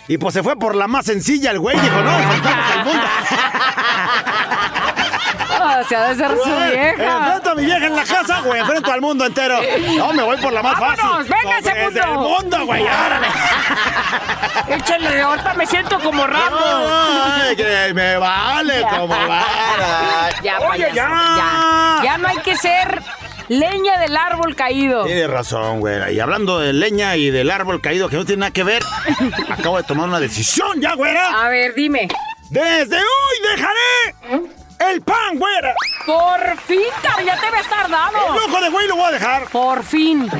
Y 0.08 0.18
pues 0.18 0.34
se 0.34 0.42
fue 0.42 0.56
por 0.56 0.76
la 0.76 0.86
más 0.86 1.06
sencilla 1.06 1.50
el 1.50 1.58
güey. 1.58 1.78
Dijo, 1.80 2.00
no, 2.00 2.18
enfrentamos 2.18 2.70
al 2.70 2.84
mundo. 2.84 3.02
Se 5.88 5.96
ha 5.96 6.08
de 6.08 6.14
ser 6.16 6.30
su 6.30 6.50
vieja. 6.70 7.16
Enfrento 7.26 7.50
a 7.50 7.54
mi 7.54 7.64
vieja 7.64 7.86
en 7.86 7.96
la 7.96 8.04
casa 8.04 8.42
o 8.42 8.54
enfrento 8.54 8.92
al 8.92 9.00
mundo 9.00 9.26
entero. 9.26 9.58
No, 9.96 10.12
me 10.12 10.22
voy 10.22 10.36
por 10.38 10.52
la 10.52 10.62
más 10.62 10.78
¡Vámonos! 10.78 11.26
fácil. 11.28 11.34
¡Véngase, 11.34 11.70
Sobre 11.70 11.84
mundo! 11.84 12.00
el 12.02 12.18
mundo, 12.18 12.66
güey. 12.66 12.86
¡Árale! 12.86 13.26
Échale, 14.68 15.20
ahorita 15.20 15.54
me 15.54 15.66
siento 15.66 16.00
como 16.00 16.26
Rambo. 16.26 16.58
Ay, 16.58 17.56
que 17.56 17.92
me 17.94 18.16
vale 18.16 18.82
como 18.90 19.08
vara. 19.08 20.30
Ya, 20.42 20.58
Oye, 20.58 20.68
payaso, 20.68 20.94
ya. 20.94 21.08
ya. 21.08 22.00
Ya 22.04 22.18
no 22.18 22.28
hay 22.28 22.38
que 22.38 22.56
ser 22.56 23.02
leña 23.48 23.98
del 24.00 24.16
árbol 24.16 24.56
caído. 24.56 25.04
Tienes 25.04 25.30
razón, 25.30 25.80
güera. 25.80 26.10
Y 26.10 26.18
hablando 26.20 26.58
de 26.58 26.72
leña 26.72 27.16
y 27.16 27.30
del 27.30 27.50
árbol 27.50 27.80
caído 27.80 28.08
que 28.08 28.16
no 28.16 28.24
tiene 28.24 28.40
nada 28.40 28.52
que 28.52 28.64
ver, 28.64 28.82
acabo 29.50 29.76
de 29.76 29.84
tomar 29.84 30.08
una 30.08 30.20
decisión 30.20 30.80
ya, 30.80 30.94
güera. 30.94 31.44
A 31.44 31.48
ver, 31.48 31.74
dime. 31.74 32.08
Desde 32.50 32.96
hoy 32.96 33.56
dejaré 33.56 34.50
el 34.78 35.02
pan, 35.02 35.38
güera. 35.38 35.74
Por 36.04 36.58
fin, 36.60 36.80
cabrón, 37.02 37.26
ya 37.26 37.40
te 37.40 37.50
ves 37.50 37.64
El 37.64 37.68
tardado. 37.70 38.18
ojo 38.46 38.60
de 38.60 38.68
güey 38.70 38.86
lo 38.88 38.96
voy 38.96 39.06
a 39.06 39.10
dejar. 39.12 39.44
Por 39.48 39.82
fin. 39.82 40.30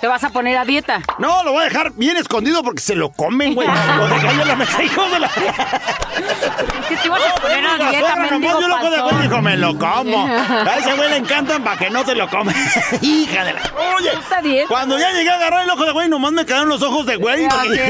Te 0.00 0.08
vas 0.08 0.22
a 0.22 0.28
poner 0.28 0.58
a 0.58 0.66
dieta. 0.66 1.00
No, 1.18 1.42
lo 1.44 1.52
voy 1.52 1.62
a 1.62 1.64
dejar 1.64 1.92
bien 1.92 2.18
escondido 2.18 2.62
porque 2.62 2.82
se 2.82 2.94
lo 2.94 3.10
comen, 3.10 3.54
güey. 3.54 3.66
Lo 3.96 4.06
dejé 4.08 4.28
ahí 4.28 4.40
en 4.40 4.48
la 4.48 4.56
mesa, 4.56 4.82
hijo 4.82 5.08
de 5.08 5.18
la... 5.18 5.30
¿Qué 6.88 6.96
te 6.98 7.08
vas 7.08 7.22
a 7.26 7.34
poner 7.40 7.64
a 7.64 7.90
dieta, 7.90 8.16
mendigo 8.16 8.58
vio 8.58 8.66
el 8.66 8.72
ojo 8.72 8.90
de 8.90 9.00
güey 9.00 9.22
dijo, 9.22 9.40
me 9.40 9.56
lo 9.56 9.78
como. 9.78 10.26
A 10.28 10.76
ese 10.76 10.92
güey 10.92 11.08
le 11.08 11.16
encantan 11.16 11.64
para 11.64 11.78
que 11.78 11.88
no 11.88 12.04
se 12.04 12.14
lo 12.14 12.28
come. 12.28 12.52
Hija 13.00 13.44
de 13.44 13.54
la... 13.54 13.60
Oye, 13.96 14.10
bien. 14.42 14.66
cuando 14.68 14.98
ya 14.98 15.10
llegué 15.12 15.30
a 15.30 15.34
agarrar 15.36 15.62
el 15.64 15.70
ojo 15.70 15.86
de 15.86 15.92
güey, 15.92 16.08
nomás 16.08 16.32
me 16.32 16.44
quedaron 16.44 16.68
los 16.68 16.82
ojos 16.82 17.06
de 17.06 17.16
güey. 17.16 17.48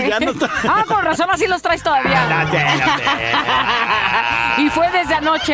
Ya 0.08 0.20
no 0.20 0.30
está... 0.30 0.48
Ah, 0.68 0.84
con 0.86 1.04
razón 1.04 1.28
así 1.32 1.48
los 1.48 1.60
traes 1.62 1.82
todavía. 1.82 2.46
Y 4.58 4.70
fue 4.70 4.88
desde 4.92 5.14
anoche, 5.14 5.53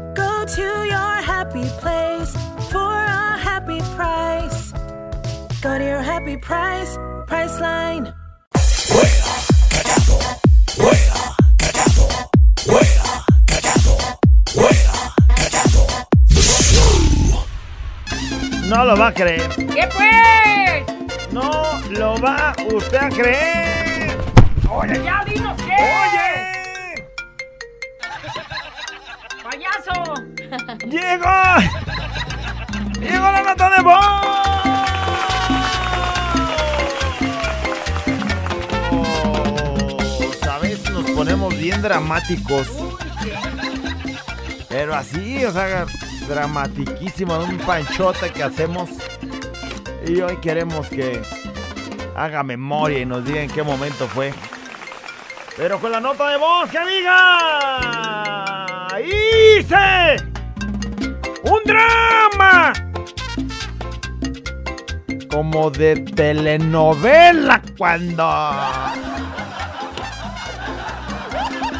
Go 0.41 0.47
to 0.47 0.61
your 0.87 1.21
happy 1.21 1.69
place 1.81 2.33
for 2.71 2.79
a 2.81 3.37
happy 3.37 3.79
price. 3.95 4.71
Go 5.61 5.77
to 5.77 5.85
your 5.85 6.01
happy 6.01 6.35
price, 6.35 6.97
Priceline. 7.27 8.11
No 18.67 18.85
lo 18.85 18.97
va 18.97 19.07
a 19.09 19.13
creer. 19.13 19.47
¿Qué 19.55 19.87
pues? 19.93 21.31
No 21.31 21.79
lo 21.91 22.17
va 22.19 22.55
usted 22.73 22.97
a 22.97 23.09
creer. 23.09 24.17
Oye, 24.71 25.03
ya 25.03 25.23
dinos 25.23 25.61
qué. 25.61 25.75
¡Oye! 25.77 26.51
¡Payaso! 29.43 30.30
¡Llegó! 30.89 31.31
¡Llegó 32.99 33.31
la 33.31 33.41
nota 33.41 33.69
de 33.69 33.81
voz! 33.83 34.05
A 40.49 40.59
veces 40.61 40.89
nos 40.91 41.09
ponemos 41.11 41.57
bien 41.57 41.81
dramáticos. 41.81 42.67
Pero 44.67 44.93
así, 44.93 45.45
o 45.45 45.53
sea, 45.53 45.85
dramatiquísimo, 46.27 47.37
un 47.39 47.57
panchote 47.59 48.31
que 48.31 48.43
hacemos. 48.43 48.89
Y 50.05 50.19
hoy 50.19 50.35
queremos 50.37 50.89
que 50.89 51.21
haga 52.15 52.43
memoria 52.43 52.99
y 52.99 53.05
nos 53.05 53.23
diga 53.23 53.41
en 53.41 53.49
qué 53.49 53.63
momento 53.63 54.05
fue. 54.07 54.33
Pero 55.55 55.79
con 55.79 55.93
la 55.93 56.01
nota 56.01 56.27
de 56.29 56.37
voz 56.37 56.69
que 56.69 56.79
diga. 56.85 57.77
¡Hice! 58.99 60.30
¡Un 61.43 61.59
drama! 61.65 62.73
como 65.29 65.69
de 65.71 65.95
telenovela 65.95 67.61
cuando... 67.77 68.51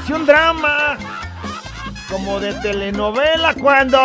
Sí, 0.08 0.13
un 0.13 0.26
drama 0.26 0.97
como 2.10 2.39
de 2.39 2.54
telenovela 2.56 3.54
cuando... 3.56 4.00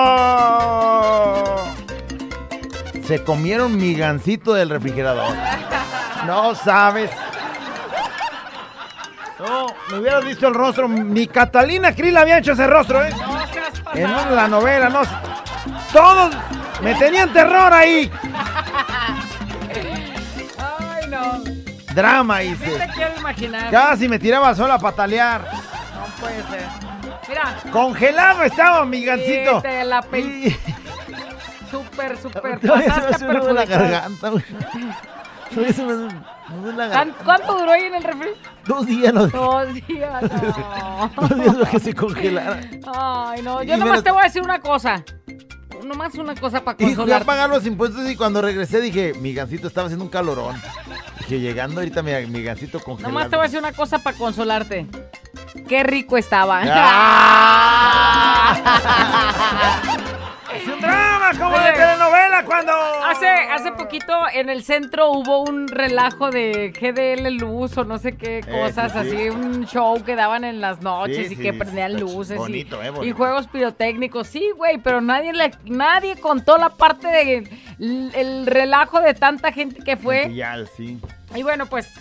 Se 3.07 3.23
comieron 3.23 3.77
mi 3.77 3.95
gancito 3.95 4.53
del 4.53 4.69
refrigerador. 4.69 5.33
No 6.27 6.55
sabes. 6.57 7.11
No, 9.39 9.67
me 9.93 9.99
hubieras 10.01 10.25
visto 10.25 10.49
el 10.49 10.55
rostro. 10.55 10.89
Ni 10.89 11.29
Catalina 11.29 11.95
Krill 11.95 12.17
había 12.17 12.39
hecho 12.39 12.53
ese 12.53 12.67
rostro, 12.67 13.05
¿eh? 13.05 13.11
En 13.95 14.07
una- 14.11 14.31
la 14.31 14.49
novela, 14.49 14.89
no. 14.89 15.03
Todos 15.97 16.35
me 16.83 16.95
tenían 16.97 17.33
terror 17.33 17.73
ahí. 17.73 18.11
Ay, 20.59 21.07
no. 21.09 21.43
Drama 21.95 22.39
¿Qué 22.41 22.45
hice. 22.47 22.79
te 22.79 22.89
quiero 22.95 23.17
imaginar? 23.19 23.71
Casi 23.71 24.09
me 24.09 24.19
tiraba 24.19 24.55
sola 24.55 24.75
a 24.75 24.79
patalear. 24.79 25.41
No 25.95 26.05
puede 26.21 26.43
ser. 26.43 26.67
Mira. 27.29 27.57
Congelado 27.73 28.43
estaba 28.43 28.85
mi 28.85 28.99
sí, 28.99 29.05
gancito. 29.07 29.63
te 29.63 29.85
la 29.85 30.03
pe- 30.03 30.57
Súper, 31.71 32.17
súper. 32.23 32.63
Me 32.63 32.69
pasaste 32.69 33.25
en 33.25 33.55
la 33.55 33.65
garganta, 33.65 34.29
güey. 34.29 34.45
Me 35.51 35.63
la 35.63 35.73
¿Cuán- 35.75 36.77
garganta. 36.77 37.25
¿Cuánto 37.25 37.59
duró 37.59 37.73
ahí 37.73 37.85
en 37.85 37.95
el 37.95 38.05
refri? 38.05 38.29
Dos 38.67 38.87
días 38.87 39.15
dejé. 39.15 39.37
Dos 39.37 39.75
días, 39.75 40.23
no. 40.43 41.11
Dos 41.17 41.39
días 41.39 41.55
lo 41.57 41.65
que 41.65 41.81
se 41.81 41.95
congelara. 41.95 42.61
Ay, 42.95 43.43
no. 43.43 43.63
Y 43.63 43.67
Yo 43.67 43.79
me 43.79 43.85
nomás 43.85 44.05
te 44.05 44.11
voy 44.11 44.21
a 44.21 44.25
decir 44.25 44.43
una 44.43 44.61
cosa. 44.61 45.03
Nomás 45.87 46.15
una 46.17 46.35
cosa 46.35 46.63
para 46.65 46.77
Y 46.81 46.85
fui 46.85 46.93
a 46.93 46.97
consolar. 46.97 47.25
pagar 47.25 47.49
los 47.51 47.65
impuestos 47.67 48.09
y 48.11 48.17
cuando 48.17 48.43
regresé 48.43 48.81
dije, 48.81 49.15
mi 49.21 49.33
gancito 49.33 49.69
estaba 49.69 49.87
haciendo 49.87 50.05
un 50.05 50.11
calorón. 50.11 50.61
Dije, 51.21 51.41
llegando 51.41 51.81
ahorita 51.81 52.03
mi, 52.03 52.13
mi 52.27 52.43
gancito 52.43 52.81
congelado. 52.81 53.13
Nomás 53.13 53.31
te 53.31 53.37
voy 53.37 53.45
a 53.45 53.49
decir 53.49 53.59
una 53.61 53.73
cosa 53.73 53.99
para 54.01 54.17
consolarte. 54.17 54.87
Qué 55.69 55.83
rico 55.83 56.17
estaba. 56.19 56.63
Es 60.57 60.67
un 60.67 60.81
drama 60.81 61.31
como 61.39 61.59
de 61.59 61.73
telenovela 61.73 62.45
cuando... 62.45 62.73
Hace, 63.05 63.29
hace 63.29 63.73
poquito 63.73 64.13
en 64.33 64.49
el 64.49 64.63
centro 64.65 65.11
hubo 65.11 65.43
un 65.43 65.69
relajo 65.69 66.31
de 66.31 66.71
GDL 66.71 67.37
Luz 67.37 67.77
o 67.77 67.85
no 67.85 67.99
sé 67.99 68.17
qué 68.17 68.41
cosas, 68.41 68.93
sí, 68.93 68.99
sí. 69.11 69.17
así, 69.17 69.29
un 69.29 69.67
show 69.67 70.03
que 70.03 70.17
daban 70.17 70.45
en 70.45 70.61
las 70.61 70.81
noches 70.81 71.29
Sí, 71.29 71.35
y 71.35 71.37
que 71.37 71.53
prendían 71.53 72.01
luces 72.01 72.39
bonito, 72.39 72.83
y, 72.83 72.87
eh, 72.87 72.91
bonito. 72.91 73.07
y 73.07 73.13
juegos 73.13 73.47
pirotécnicos. 73.49 74.29
Sí, 74.29 74.51
güey, 74.57 74.79
pero 74.79 75.01
nadie 75.01 75.33
le, 75.33 75.51
nadie 75.65 76.17
contó 76.17 76.57
la 76.57 76.71
parte 76.71 77.09
de 77.09 77.49
el 77.79 78.47
relajo 78.47 79.01
de 79.01 79.15
tanta 79.15 79.53
gente 79.53 79.83
que 79.85 79.97
fue. 79.97 80.33
Sí. 80.77 80.99
Y 81.35 81.43
bueno, 81.43 81.67
pues 81.67 81.93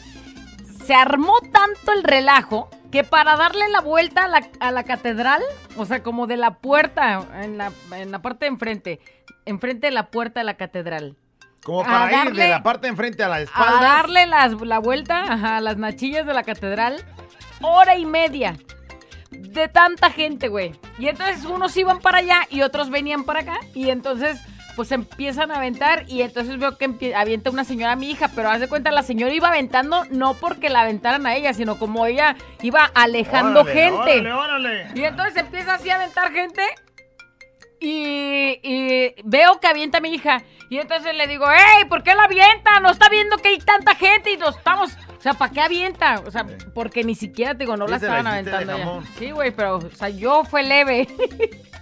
se 0.86 0.93
armó 0.93 1.34
tanto 1.52 1.91
el 1.91 2.04
relajo 2.04 2.69
que 2.91 3.04
para 3.04 3.36
darle 3.36 3.67
la 3.69 3.82
vuelta 3.82 4.26
a 4.26 4.28
la, 4.28 4.48
a 4.60 4.71
la 4.71 4.84
catedral, 4.84 5.41
o 5.78 5.86
sea, 5.86 6.02
como 6.04 6.28
de 6.28 6.38
la 6.38 6.56
puerta, 6.56 7.21
en 7.41 7.58
la, 7.58 7.71
en 7.91 8.12
la 8.12 8.19
parte 8.21 8.45
de 8.45 8.50
enfrente, 8.50 9.00
enfrente 9.45 9.88
de 9.88 9.91
la 9.91 10.08
puerta 10.12 10.39
de 10.39 10.43
la 10.45 10.56
catedral. 10.56 11.15
Como 11.63 11.82
A 11.82 11.86
para 11.86 12.06
ir 12.06 12.12
de 12.12 12.15
darle- 12.43 12.50
la 12.50 12.63
parte 12.63 12.88
enfrente 12.88 13.24
a 13.24 13.28
la 13.30 13.36
A 13.38 13.41
espalda. 13.41 13.82
darle 13.82 14.26
las- 14.28 14.54
la 14.62 14.80
vuelta 14.80 15.24
a 15.56 15.60
las 15.62 15.78
nachillas 15.78 16.26
de 16.26 16.34
la 16.34 16.43
catedral, 16.43 17.04
hora 17.62 17.95
y 17.98 18.06
media. 18.06 18.56
De 19.32 19.67
tanta 19.67 20.12
gente, 20.12 20.48
güey. 20.48 20.80
Y 21.00 21.08
entonces 21.08 21.43
unos 21.45 21.76
iban 21.76 22.00
para 22.00 22.19
allá 22.19 22.41
y 22.50 22.62
otros 22.62 22.89
venían 22.89 23.24
para 23.26 23.41
acá. 23.41 23.58
Y 23.74 23.89
entonces, 23.89 24.39
pues 24.75 24.91
empiezan 24.91 25.51
a 25.51 25.55
aventar. 25.57 26.05
Y 26.07 26.21
entonces 26.21 26.57
veo 26.59 26.77
que 26.77 27.13
avienta 27.15 27.49
una 27.49 27.63
señora 27.63 27.93
a 27.93 27.95
mi 27.95 28.11
hija. 28.11 28.29
Pero 28.35 28.49
haz 28.49 28.59
de 28.59 28.67
cuenta, 28.67 28.91
la 28.91 29.03
señora 29.03 29.33
iba 29.33 29.47
aventando 29.47 30.03
no 30.11 30.33
porque 30.35 30.69
la 30.69 30.81
aventaran 30.81 31.25
a 31.25 31.35
ella, 31.35 31.53
sino 31.53 31.77
como 31.79 32.05
ella 32.05 32.35
iba 32.61 32.91
alejando 32.93 33.61
Órale, 33.61 33.81
gente. 33.81 34.19
órale, 34.19 34.33
órale. 34.33 34.88
Y 34.95 35.03
entonces 35.03 35.38
empieza 35.38 35.75
así 35.75 35.89
a 35.89 35.95
aventar 35.95 36.31
gente. 36.31 36.61
Y, 37.79 38.59
y 38.63 39.15
veo 39.23 39.59
que 39.59 39.67
avienta 39.67 39.97
a 39.99 40.01
mi 40.01 40.13
hija. 40.13 40.43
Y 40.69 40.79
entonces 40.79 41.15
le 41.15 41.27
digo, 41.27 41.45
¡Ey! 41.51 41.85
¿Por 41.88 42.03
qué 42.03 42.15
la 42.15 42.23
avienta? 42.23 42.79
No 42.79 42.89
está 42.89 43.09
viendo 43.09 43.38
que 43.38 43.49
hay 43.49 43.59
tanta 43.59 43.95
gente 43.95 44.31
y 44.31 44.38
nos 44.38 44.57
estamos. 44.57 44.91
O 45.17 45.21
sea, 45.21 45.33
¿para 45.33 45.51
qué 45.51 45.61
avienta? 45.61 46.21
O 46.25 46.31
sea, 46.31 46.45
porque 46.73 47.03
ni 47.03 47.15
siquiera 47.15 47.53
te 47.53 47.59
digo, 47.59 47.77
no 47.77 47.88
la 47.88 47.97
estaban 47.97 48.27
aventando 48.27 48.77
ya. 48.77 49.01
Sí, 49.19 49.31
güey, 49.31 49.51
pero, 49.51 49.77
o 49.77 49.89
sea, 49.91 50.09
yo 50.09 50.43
fue 50.43 50.63
leve. 50.63 51.07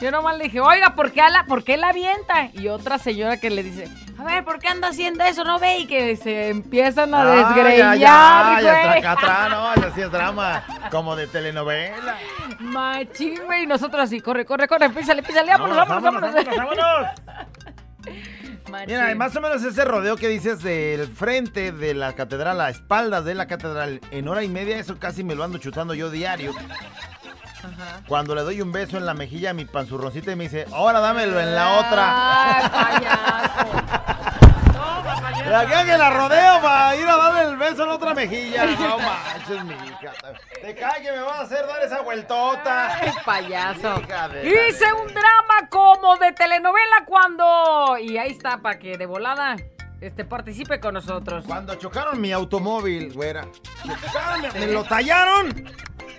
yo 0.00 0.10
nomás 0.10 0.36
le 0.38 0.44
dije, 0.44 0.60
oiga, 0.60 0.94
¿por 0.94 1.12
qué, 1.12 1.22
la, 1.30 1.44
¿por 1.46 1.64
qué 1.64 1.76
la 1.76 1.88
avienta? 1.88 2.50
Y 2.52 2.68
otra 2.68 2.98
señora 2.98 3.38
que 3.38 3.50
le 3.50 3.62
dice, 3.62 3.88
a 4.18 4.24
ver, 4.24 4.44
¿por 4.44 4.58
qué 4.58 4.68
anda 4.68 4.88
haciendo 4.88 5.24
eso? 5.24 5.44
¿No 5.44 5.58
ve? 5.58 5.78
Y 5.78 5.86
que 5.86 6.16
se 6.16 6.48
empiezan 6.50 7.14
a 7.14 7.22
Ah, 7.22 7.26
desgreñar, 7.54 7.98
ya, 7.98 8.58
ya, 8.62 9.00
ya, 9.00 9.12
atrás, 9.12 9.50
no, 9.50 9.72
eso 9.74 9.94
sí 9.94 10.00
es 10.02 10.10
drama. 10.12 10.62
Como 10.90 11.16
de 11.16 11.26
telenovela. 11.26 12.16
Machín, 12.60 13.40
güey. 13.46 13.64
Y 13.64 13.66
nosotros 13.66 14.02
así, 14.04 14.20
corre, 14.20 14.44
corre, 14.44 14.68
corre, 14.68 14.90
písale, 14.90 15.22
písale, 15.22 15.50
vámonos, 15.52 15.76
Vámonos, 15.88 16.20
vámonos, 16.20 16.34
vámonos. 16.34 16.56
vámonos. 16.56 17.10
Mira, 18.86 19.14
más 19.14 19.34
o 19.36 19.40
menos 19.40 19.62
ese 19.62 19.84
rodeo 19.84 20.16
que 20.16 20.26
dices 20.28 20.60
del 20.62 21.06
frente 21.06 21.70
de 21.70 21.94
la 21.94 22.14
catedral, 22.14 22.60
a 22.60 22.68
espaldas 22.68 23.24
de 23.24 23.34
la 23.34 23.46
catedral, 23.46 24.00
en 24.10 24.26
hora 24.28 24.42
y 24.42 24.48
media, 24.48 24.76
eso 24.78 24.98
casi 24.98 25.22
me 25.22 25.36
lo 25.36 25.44
ando 25.44 25.58
chutando 25.58 25.94
yo 25.94 26.10
diario. 26.10 26.52
Cuando 28.06 28.34
le 28.34 28.42
doy 28.42 28.60
un 28.60 28.72
beso 28.72 28.96
en 28.96 29.06
la 29.06 29.14
mejilla 29.14 29.50
a 29.50 29.54
mi 29.54 29.64
panzurroncita 29.64 30.32
y 30.32 30.36
me 30.36 30.44
dice, 30.44 30.66
ahora 30.72 31.00
dámelo 31.00 31.40
en 31.40 31.54
la 31.54 31.78
otra. 31.78 32.60
Ay, 32.60 32.70
payaso. 32.70 34.16
La 35.50 35.64
que 35.64 35.96
la 35.96 36.10
rodeo 36.10 36.60
para 36.60 36.96
ir 36.96 37.08
a 37.08 37.16
darle 37.16 37.42
el 37.42 37.56
beso 37.56 37.84
en 37.84 37.88
la 37.88 37.94
otra 37.94 38.14
mejilla. 38.14 38.66
No 38.66 38.98
manches, 38.98 39.64
mi 39.64 39.74
hija. 39.74 40.12
Te 40.60 40.74
cae 40.74 41.02
que 41.02 41.12
me 41.12 41.20
vas 41.20 41.38
a 41.38 41.42
hacer 41.42 41.66
dar 41.66 41.82
esa 41.82 42.00
vueltota. 42.02 42.96
Ay, 42.96 43.12
payaso. 43.24 44.00
De 44.32 44.68
Hice 44.68 44.92
un 44.92 45.06
drama 45.06 45.68
como 45.70 46.16
de 46.16 46.32
telenovela 46.32 47.04
cuando. 47.06 47.96
Y 47.98 48.18
ahí 48.18 48.32
está, 48.32 48.58
para 48.58 48.78
que 48.80 48.98
de 48.98 49.06
volada 49.06 49.56
este, 50.00 50.24
participe 50.24 50.80
con 50.80 50.94
nosotros. 50.94 51.44
Cuando 51.46 51.76
chocaron 51.76 52.20
mi 52.20 52.32
automóvil, 52.32 53.12
güera. 53.12 53.46
Chocaron, 53.84 54.42
me 54.58 54.66
lo 54.66 54.82
tallaron. 54.84 55.64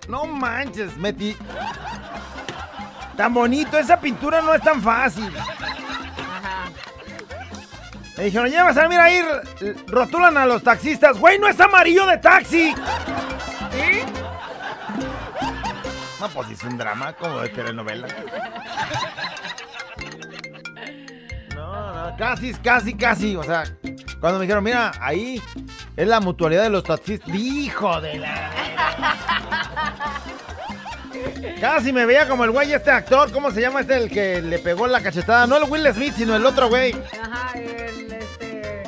No 0.07 0.25
manches, 0.25 0.95
metí. 0.97 1.35
Tan 3.15 3.33
bonito, 3.33 3.77
esa 3.77 3.99
pintura 3.99 4.41
no 4.41 4.53
es 4.53 4.61
tan 4.61 4.81
fácil. 4.81 5.31
Ajá. 5.37 6.69
Me 8.17 8.25
dijeron, 8.25 8.49
ya 8.49 8.63
vas 8.63 8.77
a 8.77 8.87
mira 8.87 9.03
ahí, 9.03 9.21
rotulan 9.87 10.37
a 10.37 10.45
los 10.45 10.63
taxistas. 10.63 11.17
Güey, 11.19 11.39
no 11.39 11.47
es 11.47 11.59
amarillo 11.59 12.05
de 12.05 12.17
taxi. 12.17 12.73
¿Sí? 13.71 14.01
No, 16.19 16.29
pues 16.29 16.49
es 16.49 16.63
un 16.63 16.77
drama 16.77 17.13
como 17.13 17.39
de 17.39 17.49
telenovela. 17.49 18.07
No, 21.55 22.11
no, 22.11 22.17
casi, 22.17 22.53
casi, 22.53 22.93
casi. 22.93 23.35
O 23.35 23.43
sea, 23.43 23.63
cuando 24.19 24.39
me 24.39 24.45
dijeron, 24.45 24.63
mira, 24.63 24.91
ahí 24.99 25.41
es 25.95 26.07
la 26.07 26.19
mutualidad 26.19 26.63
de 26.63 26.69
los 26.69 26.83
taxistas. 26.83 27.33
Hijo 27.33 28.01
de 28.01 28.19
la. 28.19 28.51
Casi 31.59 31.91
me 31.91 32.05
veía 32.05 32.27
como 32.27 32.43
el 32.43 32.51
güey 32.51 32.71
este 32.73 32.91
actor, 32.91 33.31
¿cómo 33.31 33.51
se 33.51 33.61
llama 33.61 33.81
este 33.81 33.97
el 33.97 34.09
que 34.11 34.41
le 34.41 34.59
pegó 34.59 34.87
la 34.87 35.01
cachetada? 35.01 35.47
No 35.47 35.57
el 35.57 35.63
Will 35.63 35.91
Smith, 35.93 36.13
sino 36.15 36.35
el 36.35 36.45
otro 36.45 36.69
güey. 36.69 36.93
Ajá, 36.93 37.57
el, 37.57 38.11
este, 38.13 38.83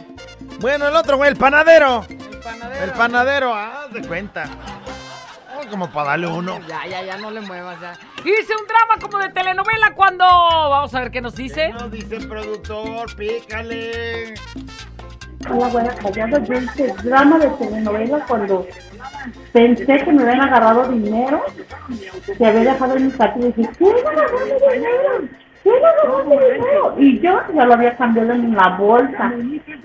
Bueno, 0.60 0.88
el 0.88 0.96
otro 0.96 1.18
güey, 1.18 1.32
el 1.32 1.38
panadero. 1.38 2.06
el 2.08 2.18
panadero. 2.40 2.84
El 2.84 2.92
panadero, 2.92 3.54
haz 3.56 3.92
de 3.92 4.02
cuenta. 4.08 4.46
Oh, 5.58 5.68
como 5.70 5.90
para 5.92 6.12
darle 6.12 6.28
uno. 6.28 6.60
Ya, 6.68 6.86
ya, 6.88 7.02
ya, 7.04 7.18
no 7.18 7.32
le 7.32 7.42
muevas, 7.42 7.80
ya. 7.82 7.94
Hice 8.24 8.54
un 8.56 8.68
drama 8.68 8.98
como 9.02 9.18
de 9.18 9.30
telenovela 9.30 9.94
cuando... 9.96 10.26
Vamos 10.26 10.94
a 10.94 11.00
ver 11.00 11.12
qué 11.12 11.22
nos 11.22 11.36
dice. 11.36 11.68
¿Qué 11.68 11.74
nos 11.74 11.92
dice 11.92 12.18
el 12.18 12.28
productor? 12.28 13.16
Pícale. 13.16 14.36
Hola, 15.48 15.68
buena 15.70 15.96
callado. 15.96 16.44
Yo 16.44 16.54
hice 16.54 16.94
drama 17.04 17.40
de 17.40 17.48
telenovela 17.48 18.26
cuando 18.28 18.68
pensé 19.54 19.86
que 19.86 20.12
me 20.12 20.24
habían 20.24 20.42
agarrado 20.42 20.92
dinero, 20.92 21.44
que 22.38 22.46
había 22.46 22.74
dejado 22.74 22.98
en 22.98 23.06
mi 23.08 23.12
cartera 23.12 23.48
y 23.48 23.52
dije, 23.54 23.70
¿quién 23.78 23.96
agarró 24.06 24.40
dinero? 24.44 25.30
¿Quién 25.64 25.76
agarró 25.76 26.24
dinero? 26.24 26.96
Y 26.98 27.20
yo 27.20 27.42
ya 27.56 27.66
lo 27.66 27.74
había 27.74 27.96
cambiado 27.96 28.34
en 28.34 28.56
la 28.56 28.70
bolsa, 28.78 29.34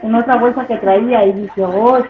en 0.03 0.15
otra 0.15 0.37
bolsa 0.37 0.67
que 0.67 0.77
traía 0.77 1.25
y 1.25 1.33
dije, 1.33 1.63
oh, 1.63 2.05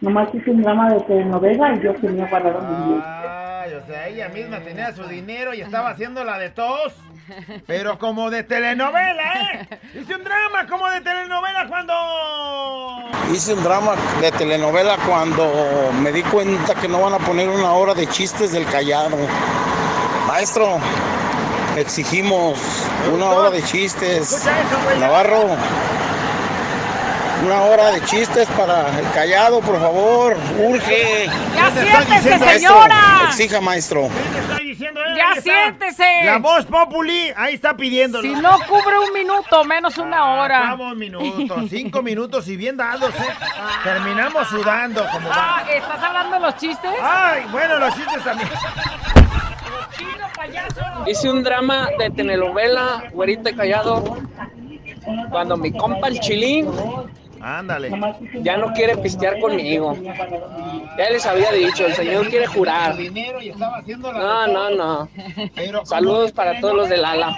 nomás 0.00 0.34
hice 0.34 0.50
un 0.50 0.62
drama 0.62 0.94
de 0.94 1.00
telenovela 1.00 1.74
y 1.74 1.80
yo 1.80 1.94
tenía 1.94 2.26
guardado 2.26 2.60
mi 2.62 2.84
dinero. 2.84 3.04
Ay, 3.06 3.74
o 3.74 3.86
sea, 3.86 4.08
ella 4.08 4.28
misma 4.30 4.60
tenía 4.60 4.92
su 4.92 5.04
dinero 5.04 5.52
y 5.52 5.60
estaba 5.60 5.90
haciendo 5.90 6.24
la 6.24 6.38
de 6.38 6.50
tos. 6.50 6.96
Pero 7.66 7.98
como 7.98 8.30
de 8.30 8.42
telenovela, 8.42 9.22
¿eh? 9.52 9.68
Hice 9.94 10.14
un 10.14 10.24
drama 10.24 10.66
como 10.68 10.88
de 10.88 11.00
telenovela 11.00 11.66
cuando... 11.68 11.94
Hice 13.32 13.54
un 13.54 13.62
drama 13.62 13.94
de 14.20 14.32
telenovela 14.32 14.96
cuando 15.06 15.90
me 16.00 16.12
di 16.12 16.22
cuenta 16.22 16.74
que 16.74 16.88
no 16.88 17.00
van 17.00 17.14
a 17.14 17.18
poner 17.18 17.48
una 17.48 17.72
hora 17.72 17.94
de 17.94 18.06
chistes 18.08 18.52
del 18.52 18.66
callado. 18.66 19.16
Maestro, 20.26 20.78
exigimos 21.76 22.58
una 23.12 23.26
hora 23.26 23.50
de 23.50 23.62
chistes. 23.62 24.32
Escucha 24.32 24.60
eso, 24.60 24.78
güey. 24.84 24.98
Navarro, 24.98 25.56
una 27.44 27.62
hora 27.62 27.90
de 27.90 28.04
chistes 28.04 28.48
para 28.50 28.98
el 28.98 29.10
callado, 29.12 29.60
por 29.60 29.78
favor. 29.80 30.36
Urge. 30.58 31.28
¡Ya 31.54 31.70
siéntese, 31.70 32.30
diciendo, 32.30 32.46
señora! 32.46 33.20
Exija, 33.28 33.60
maestro. 33.60 34.08
¡Ya 35.16 35.40
siéntese! 35.40 36.24
La 36.24 36.38
voz 36.38 36.64
populi, 36.66 37.32
ahí 37.36 37.54
está 37.54 37.76
pidiéndolo. 37.76 38.22
Si 38.22 38.34
no 38.40 38.58
cubre 38.68 38.98
un 38.98 39.12
minuto, 39.12 39.64
menos 39.64 39.98
una 39.98 40.34
hora. 40.34 40.60
Vamos, 40.60 40.96
minutos, 40.96 41.64
cinco 41.68 42.02
minutos 42.02 42.48
y 42.48 42.56
bien 42.56 42.76
dados, 42.76 43.14
¿eh? 43.14 43.34
Terminamos 43.84 44.48
sudando 44.48 45.04
como 45.12 45.28
va. 45.28 45.58
Ah, 45.58 45.64
¿estás 45.70 46.02
hablando 46.02 46.34
de 46.36 46.40
los 46.40 46.56
chistes? 46.56 46.90
Ay, 47.02 47.44
bueno, 47.50 47.78
los 47.78 47.94
chistes 47.94 48.24
también. 48.24 48.48
Hice 51.06 51.30
un 51.30 51.42
drama 51.42 51.88
de 51.98 52.10
telenovela, 52.10 53.04
güerita 53.12 53.50
y 53.50 53.54
callado, 53.54 54.18
cuando 55.30 55.56
mi 55.56 55.72
compa 55.72 56.08
el 56.08 56.20
chilín 56.20 56.68
Ándale. 57.42 57.90
ya 58.42 58.56
no 58.56 58.72
quiere 58.72 58.96
pistear 58.98 59.38
conmigo. 59.40 59.96
Ya 60.96 61.10
les 61.10 61.26
había 61.26 61.50
dicho, 61.52 61.86
el 61.86 61.94
señor 61.94 62.28
quiere 62.28 62.46
jurar. 62.46 62.94
No, 64.12 64.46
no, 64.46 64.70
no. 64.70 65.08
Saludos 65.84 66.32
para 66.32 66.60
todos 66.60 66.74
los 66.74 66.88
del 66.88 67.04
ala. 67.04 67.36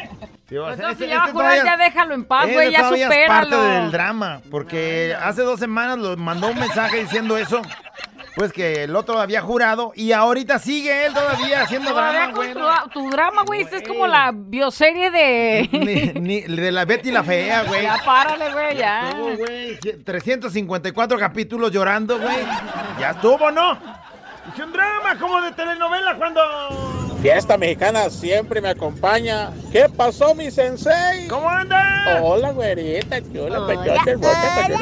Sí, 0.49 0.59
o 0.59 0.67
sea, 0.67 0.77
Pues 0.77 0.79
no, 0.79 0.89
este- 0.91 1.05
si 1.05 1.11
ya 1.11 1.17
va 1.17 1.23
a 1.23 1.27
este 1.27 1.33
jurar, 1.33 1.53
todavía- 1.55 1.77
ya 1.79 1.85
déjalo 1.85 2.15
en 2.15 2.25
paz, 2.27 2.45
Ese 2.45 2.53
güey, 2.55 2.71
ya 2.71 2.79
todavía 2.81 3.07
es 3.07 3.13
supéralo. 3.13 3.51
parte 3.51 3.57
del 3.57 3.91
drama, 3.91 4.41
porque 4.51 5.17
hace 5.23 5.41
dos 5.43 5.59
semanas 5.59 5.97
lo 5.99 6.17
mandó 6.19 6.49
un 6.49 6.59
mensaje 6.61 6.99
diciendo 7.01 7.39
eso, 7.39 7.63
pues 8.37 8.53
que 8.53 8.85
el 8.85 8.97
otro 8.97 9.21
había 9.21 9.41
jurado 9.43 9.93
y 9.95 10.13
ahorita 10.13 10.59
sigue 10.59 11.07
él 11.07 11.15
todavía 11.15 11.63
haciendo 11.63 11.95
drama, 11.95 12.33
güey. 12.35 12.53
tu, 12.53 12.61
tu 12.93 13.11
drama, 13.11 13.43
güey, 13.47 13.63
es 13.63 13.87
como 13.87 14.07
la 14.07 14.33
bioserie 14.35 15.11
de... 15.11 15.69
Ni, 15.73 16.21
ni- 16.21 16.41
de 16.57 16.73
la 16.73 16.85
Betty 16.85 17.11
la 17.13 17.23
Fea, 17.23 17.63
güey. 17.65 17.83
Ya 17.85 17.99
párale, 18.05 18.53
güey, 18.53 18.77
ya. 18.77 19.11
Estuvo, 19.11 19.37
güey, 19.37 19.79
354 20.05 21.19
capítulos 21.19 21.71
llorando, 21.71 22.19
güey. 22.19 22.37
Ya 22.99 23.11
estuvo, 23.11 23.51
¿no? 23.51 23.79
Hice 24.53 24.65
un 24.65 24.73
drama 24.73 25.17
como 25.19 25.41
de 25.41 25.53
telenovela 25.53 26.17
cuando... 26.17 26.41
Fiesta 27.23 27.57
mexicana 27.57 28.11
siempre 28.11 28.61
me 28.61 28.69
acompaña. 28.69 29.51
¿Qué 29.73 29.87
pasó, 29.89 30.35
mi 30.35 30.51
sensei? 30.51 31.27
¿Cómo 31.29 31.49
anda? 31.49 32.21
Hola, 32.23 32.51
güerita, 32.51 33.17
chula, 33.33 33.67
pechote, 33.67 34.11
hermosa. 34.11 34.79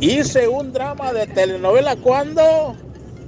Hice 0.00 0.46
un 0.48 0.72
drama 0.72 1.12
de 1.12 1.26
telenovela 1.26 1.96
cuando 1.96 2.76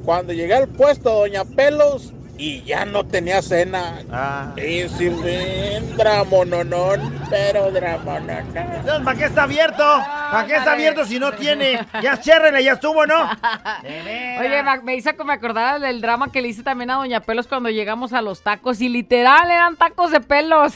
cuando 0.04 0.32
llegué 0.32 0.54
al 0.54 0.68
puesto 0.68 1.10
Doña 1.10 1.44
Pelos 1.44 2.12
y 2.38 2.62
ya 2.62 2.84
no 2.84 3.04
tenía 3.04 3.42
cena. 3.42 3.98
Ah. 4.12 4.54
Hice 4.56 5.10
un 5.10 5.96
drama, 5.96 6.44
no, 6.46 6.62
no, 6.62 6.92
pero 7.28 7.70
drama, 7.72 8.20
no, 8.20 8.40
no. 8.40 8.60
Entonces, 8.60 9.04
¿para 9.04 9.18
qué 9.18 9.24
está 9.24 9.42
abierto? 9.42 9.84
¿Para 10.30 10.46
qué 10.46 10.54
está 10.54 10.72
abierto 10.72 11.04
si 11.04 11.18
no 11.18 11.32
tiene? 11.32 11.84
Ya 12.00 12.20
chérrele, 12.20 12.62
ya 12.62 12.74
estuvo, 12.74 13.04
¿no? 13.06 13.24
Oye, 13.82 14.62
me, 14.62 14.80
me 14.82 14.94
hizo 14.94 15.14
que 15.16 15.24
me 15.24 15.32
acordara 15.32 15.80
del 15.80 16.00
drama 16.00 16.30
que 16.30 16.40
le 16.40 16.48
hice 16.48 16.62
también 16.62 16.90
a 16.90 16.94
Doña 16.94 17.20
Pelos 17.20 17.48
cuando 17.48 17.70
llegamos 17.70 18.12
a 18.12 18.22
los 18.22 18.42
tacos 18.42 18.80
y 18.80 18.88
literal 18.88 19.50
eran 19.50 19.76
tacos 19.76 20.12
de 20.12 20.20
pelos. 20.20 20.74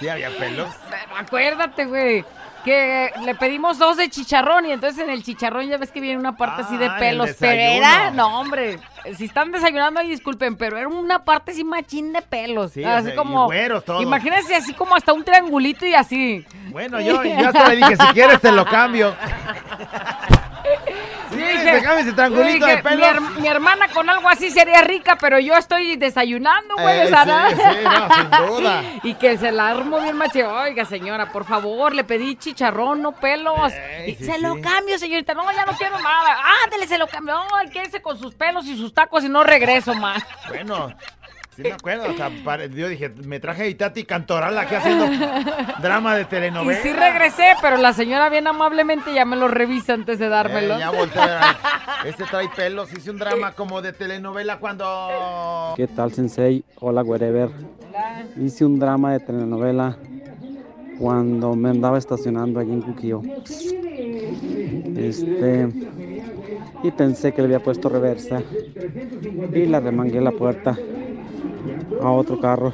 Sí, 0.00 0.08
había 0.08 0.30
pelos. 0.36 0.68
Acuérdate, 1.16 1.84
güey. 1.84 2.24
Que 2.64 3.10
le 3.24 3.34
pedimos 3.34 3.78
dos 3.78 3.96
de 3.96 4.08
chicharrón 4.08 4.66
y 4.66 4.72
entonces 4.72 5.02
en 5.02 5.10
el 5.10 5.22
chicharrón 5.24 5.68
ya 5.68 5.78
ves 5.78 5.90
que 5.90 6.00
viene 6.00 6.18
una 6.18 6.36
parte 6.36 6.62
así 6.62 6.76
de 6.76 6.86
Ah, 6.86 6.96
pelos. 6.98 7.30
Pero 7.40 7.60
era, 7.60 8.10
no, 8.12 8.38
hombre. 8.40 8.78
Si 9.16 9.24
están 9.24 9.50
desayunando 9.50 9.98
ahí, 9.98 10.08
disculpen, 10.08 10.54
pero 10.56 10.78
era 10.78 10.86
una 10.86 11.24
parte 11.24 11.50
así 11.50 11.64
machín 11.64 12.12
de 12.12 12.22
pelos. 12.22 12.72
Sí, 12.72 12.84
o 12.84 12.88
así 12.88 13.06
sea, 13.06 13.14
y 13.14 13.16
como. 13.16 13.50
Imagínense 14.00 14.54
así 14.54 14.74
como 14.74 14.94
hasta 14.94 15.12
un 15.12 15.24
triangulito 15.24 15.84
y 15.86 15.94
así. 15.94 16.46
Bueno, 16.68 17.00
yo, 17.00 17.22
yo 17.24 17.48
hasta 17.48 17.68
le 17.68 17.76
dije, 17.76 17.96
si 17.96 18.06
quieres 18.14 18.40
te 18.40 18.52
lo 18.52 18.64
cambio. 18.64 19.14
Cambias 21.36 22.06
el 22.06 22.14
triangulito 22.14 22.66
de. 22.66 22.76
Mi, 22.96 23.02
her- 23.02 23.20
mi 23.40 23.48
hermana 23.48 23.88
con 23.88 24.08
algo 24.08 24.28
así 24.28 24.50
sería 24.50 24.82
rica, 24.82 25.16
pero 25.20 25.38
yo 25.38 25.54
estoy 25.56 25.96
desayunando, 25.96 26.74
güey. 26.76 27.00
Eh, 27.00 27.06
sí, 27.06 27.14
sí, 27.56 27.84
no, 27.84 28.14
sin 28.14 28.46
duda. 28.46 28.82
Y 29.02 29.14
que 29.14 29.36
se 29.38 29.50
la 29.52 29.68
armo 29.70 30.00
bien 30.00 30.16
macho. 30.16 30.48
Oiga, 30.54 30.84
señora, 30.84 31.32
por 31.32 31.44
favor, 31.44 31.94
le 31.94 32.04
pedí 32.04 32.36
chicharrón, 32.36 33.02
no 33.02 33.12
pelos. 33.12 33.72
Y 34.06 34.14
sí, 34.14 34.24
se 34.24 34.38
lo 34.38 34.60
cambio, 34.60 34.98
señorita. 34.98 35.34
No, 35.34 35.50
ya 35.52 35.64
no 35.64 35.72
quiero 35.72 35.98
nada. 36.00 36.36
Ándele, 36.64 36.86
se 36.86 36.98
lo 36.98 37.06
cambio. 37.06 37.36
Ay, 37.54 37.68
quédese 37.70 38.00
con 38.02 38.18
sus 38.18 38.34
pelos 38.34 38.66
y 38.66 38.76
sus 38.76 38.92
tacos 38.94 39.24
y 39.24 39.28
no 39.28 39.42
regreso 39.44 39.94
más. 39.94 40.22
Bueno, 40.48 40.92
sí 41.54 41.62
me 41.62 41.72
acuerdo. 41.72 42.10
O 42.10 42.14
sea, 42.14 42.30
yo 42.66 42.88
dije, 42.88 43.10
me 43.24 43.40
traje 43.40 43.62
a 43.64 43.66
Itati 43.68 44.04
Cantoral 44.04 44.56
aquí 44.58 44.74
haciendo 44.74 45.06
drama 45.82 46.16
de 46.16 46.22
Y 46.22 46.24
telenovela. 46.26 46.80
sí 46.82 46.92
regresé, 46.92 47.44
pero 47.60 47.76
la 47.76 47.92
señora 47.92 48.28
bien 48.28 48.46
amablemente 48.46 49.12
ya 49.14 49.24
me 49.24 49.36
lo 49.36 49.48
revisa 49.48 49.94
antes 49.94 50.18
de 50.18 50.28
dármelo. 50.28 50.76
Eh, 50.76 50.80
ya 50.80 50.90
volteé. 50.90 51.22
a 51.22 51.26
ver. 51.26 51.42
Este 52.04 52.24
trae 52.24 52.48
pelos. 52.48 52.92
Hice 52.92 53.10
un 53.10 53.18
drama 53.18 53.52
como 53.52 53.80
de 53.80 53.92
telenovela 53.92 54.58
cuando... 54.58 55.72
¿Qué 55.76 55.86
tal, 55.86 56.12
Sensei? 56.12 56.64
Hola, 56.80 57.02
wherever. 57.02 57.48
Hice 58.36 58.64
un 58.64 58.80
drama 58.80 59.12
de 59.12 59.20
telenovela 59.20 59.96
cuando 60.98 61.54
me 61.54 61.70
andaba 61.70 61.98
estacionando 61.98 62.58
allí 62.58 62.72
en 62.72 62.82
Cuquío. 62.82 63.22
Este. 64.96 65.68
Y 66.82 66.90
pensé 66.90 67.32
que 67.32 67.42
le 67.42 67.46
había 67.46 67.60
puesto 67.60 67.88
reversa. 67.88 68.42
Y 69.54 69.66
la 69.66 69.78
remangué 69.78 70.20
la 70.20 70.32
puerta 70.32 70.76
a 72.00 72.10
otro 72.10 72.40
carro. 72.40 72.72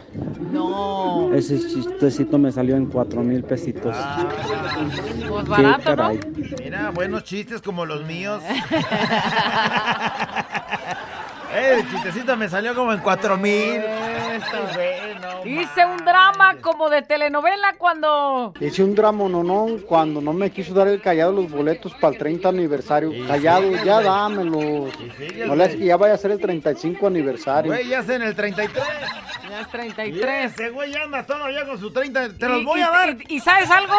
No. 0.52 1.30
Ese 1.34 1.58
chistecito 1.58 2.38
me 2.38 2.52
salió 2.52 2.76
en 2.76 2.86
cuatro 2.86 3.22
mil 3.22 3.42
pesitos. 3.44 3.96
Pues 5.28 5.44
Qué 5.44 5.50
barato, 5.50 5.78
¿no? 5.78 5.96
caray. 5.96 6.20
Mira, 6.62 6.90
buenos 6.90 7.24
chistes 7.24 7.60
como 7.62 7.84
los 7.86 8.04
míos. 8.04 8.42
Eh, 11.50 11.78
el 11.80 11.90
chistecito 11.90 12.36
me 12.36 12.46
salió 12.46 12.74
como 12.74 12.92
en 12.92 13.00
cuatro 13.00 13.38
mil. 13.38 13.80
Hice 15.44 15.84
un 15.84 15.98
drama 15.98 16.56
como 16.60 16.90
de 16.90 17.02
telenovela 17.02 17.74
cuando... 17.78 18.52
Hice 18.60 18.82
un 18.82 18.94
drama 18.94 19.28
nonón 19.28 19.78
cuando 19.80 20.20
no 20.20 20.32
me 20.32 20.50
quiso 20.50 20.74
dar 20.74 20.88
el 20.88 21.00
callado 21.00 21.32
los 21.32 21.50
boletos 21.50 21.94
para 21.94 22.12
el 22.12 22.18
30 22.18 22.48
aniversario. 22.48 23.10
Callado, 23.26 23.70
ya 23.84 24.00
dámelos. 24.00 24.92
No 25.46 25.56
le 25.56 25.64
hagas 25.64 25.76
que 25.76 25.84
ya 25.84 25.96
vaya 25.96 26.14
a 26.14 26.18
ser 26.18 26.30
el 26.32 26.40
35 26.40 27.06
aniversario. 27.06 27.72
Güey, 27.72 27.88
ya 27.88 28.00
es 28.00 28.08
en 28.08 28.22
el 28.22 28.34
33. 28.34 28.86
Ya 29.48 29.60
es 29.60 29.66
Y 29.66 29.70
33. 29.70 30.52
Ese 30.52 30.70
güey 30.70 30.94
anda 30.94 31.24
todavía 31.24 31.64
con 31.66 31.78
su 31.78 31.90
30. 31.90 32.34
Te 32.34 32.48
los 32.48 32.64
voy 32.64 32.80
a 32.80 32.90
dar. 32.90 33.16
Y, 33.28 33.36
y 33.36 33.40
¿sabes 33.40 33.70
algo? 33.70 33.94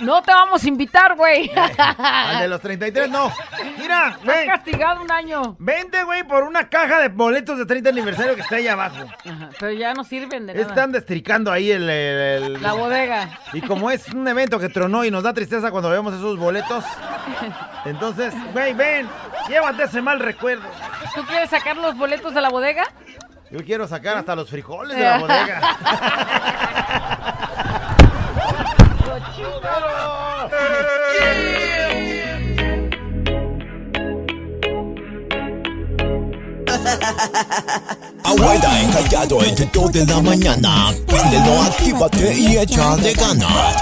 No 0.00 0.22
te 0.22 0.32
vamos 0.32 0.64
a 0.64 0.68
invitar, 0.68 1.14
güey. 1.16 1.50
Al 1.98 2.40
de 2.40 2.48
los 2.48 2.60
33, 2.60 3.10
no. 3.10 3.32
Mira, 3.78 4.18
güey. 4.24 4.46
castigado 4.46 5.02
un 5.02 5.10
año. 5.10 5.56
Vente, 5.58 6.02
güey, 6.04 6.24
por 6.24 6.44
una 6.44 6.68
caja 6.68 7.00
de 7.00 7.08
boletos 7.08 7.58
de 7.58 7.66
30 7.66 7.90
aniversario 7.90 8.34
que 8.34 8.40
está 8.40 8.56
ahí 8.56 8.68
abajo. 8.68 9.04
Ajá, 9.24 9.50
pero 9.58 9.72
ya 9.72 9.94
no 9.94 10.04
sirven 10.04 10.46
de 10.46 10.54
nada. 10.54 10.66
Están 10.66 10.92
destricando 10.94 11.52
ahí 11.52 11.70
el, 11.70 12.62
La 12.62 12.72
bodega. 12.72 13.38
Y 13.52 13.60
como 13.60 13.90
es 13.90 14.08
un 14.08 14.26
evento 14.26 14.58
que 14.58 14.70
tronó 14.70 15.04
y 15.04 15.10
nos 15.10 15.22
da 15.22 15.34
tristeza 15.34 15.70
cuando 15.70 15.90
vemos 15.90 16.14
esos 16.14 16.38
boletos, 16.38 16.84
entonces, 17.84 18.32
güey, 18.52 18.72
ven, 18.72 19.06
llévate 19.48 19.82
ese 19.82 20.00
mal 20.00 20.20
recuerdo. 20.20 20.64
¿Tú 21.14 21.22
quieres 21.26 21.50
sacar 21.50 21.76
los 21.76 21.96
boletos 21.96 22.32
de 22.32 22.40
la 22.40 22.48
bodega? 22.48 22.84
Yo 23.50 23.62
quiero 23.64 23.86
sacar 23.86 24.16
hasta 24.16 24.34
los 24.34 24.48
frijoles 24.48 24.96
de 24.96 25.04
la 25.04 25.18
bodega. 25.20 25.60
Abuela 38.24 38.80
encallado 38.80 39.44
entre 39.44 39.66
2 39.66 39.92
de 39.92 40.06
la 40.06 40.20
mañana. 40.20 40.92
Préndelo, 41.06 41.62
actívate 41.62 42.34
y 42.34 42.56
echa 42.56 42.96
de 42.96 43.12
ganas. 43.12 43.76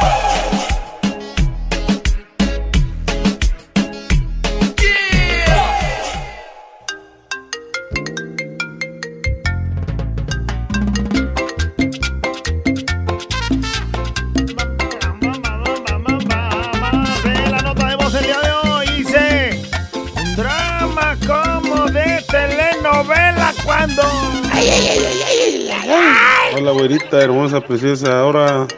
Hola, 26.64 26.70
güerita, 26.74 27.20
hermosa, 27.20 27.60
preciosa. 27.60 28.20
Ahora, 28.20 28.68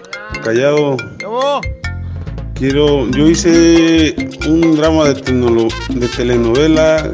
callado. 0.43 0.97
Quiero. 2.55 3.07
Yo 3.11 3.28
hice 3.28 4.16
un 4.49 4.74
drama 4.74 5.05
de, 5.11 5.16
tenolo- 5.22 5.68
de 5.91 6.09
telenovela 6.09 7.11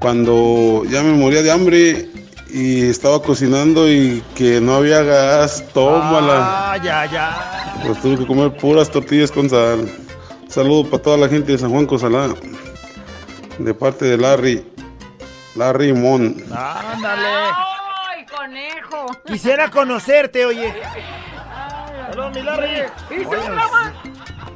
cuando 0.00 0.82
ya 0.88 1.02
me 1.02 1.12
moría 1.12 1.42
de 1.42 1.50
hambre 1.50 2.08
y 2.48 2.84
estaba 2.88 3.20
cocinando 3.20 3.86
y 3.86 4.22
que 4.34 4.62
no 4.62 4.76
había 4.76 5.02
gas. 5.02 5.62
Tómala. 5.74 6.72
Ah, 6.72 6.76
ya, 6.82 7.04
ya. 7.04 7.82
Pues 7.84 8.00
tuve 8.00 8.16
que 8.16 8.26
comer 8.26 8.56
puras 8.56 8.90
tortillas 8.90 9.30
con 9.30 9.50
sal. 9.50 9.92
Saludo 10.48 10.88
para 10.88 11.02
toda 11.02 11.16
la 11.18 11.28
gente 11.28 11.52
de 11.52 11.58
San 11.58 11.68
Juan 11.70 11.84
Cosalá. 11.84 12.30
De 13.58 13.74
parte 13.74 14.06
de 14.06 14.16
Larry. 14.16 14.64
Larry 15.54 15.92
Mon. 15.92 16.34
Ándale. 16.50 17.75
¡Ay, 18.46 18.70
conejo! 18.80 19.06
Quisiera 19.26 19.70
conocerte, 19.70 20.46
oye. 20.46 20.72
Hola, 22.12 22.30
mi 22.30 22.42
Larry. 22.42 22.84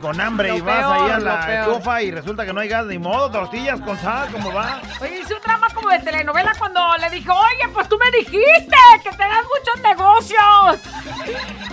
Con 0.01 0.19
hambre 0.21 0.49
Lo 0.49 0.57
y 0.57 0.61
vas 0.63 0.79
peor, 0.79 0.93
ahí 0.93 1.11
a 1.11 1.19
la 1.19 1.61
estufa 1.61 2.03
y 2.03 2.11
resulta 2.11 2.47
que 2.47 2.53
no 2.53 2.61
hay 2.61 2.69
gas 2.69 2.87
ni 2.87 2.99
modo, 2.99 3.31
tortillas 3.31 3.81
con 3.81 3.99
sal, 3.99 4.29
¿cómo 4.33 4.53
va? 4.53 4.81
Oye, 5.01 5.21
hice 5.21 5.35
un 5.35 5.43
drama 5.43 5.69
como 5.75 5.91
de 5.91 5.99
telenovela 5.99 6.53
cuando 6.59 6.81
le 6.99 7.11
dije, 7.11 7.31
oye, 7.31 7.69
pues 7.73 7.89
tú 7.89 7.99
me 7.99 8.11
dijiste 8.19 8.77
que 9.03 9.11
te 9.11 9.23
das 9.23 9.45
muchos 9.45 9.81
negocios. 9.83 10.81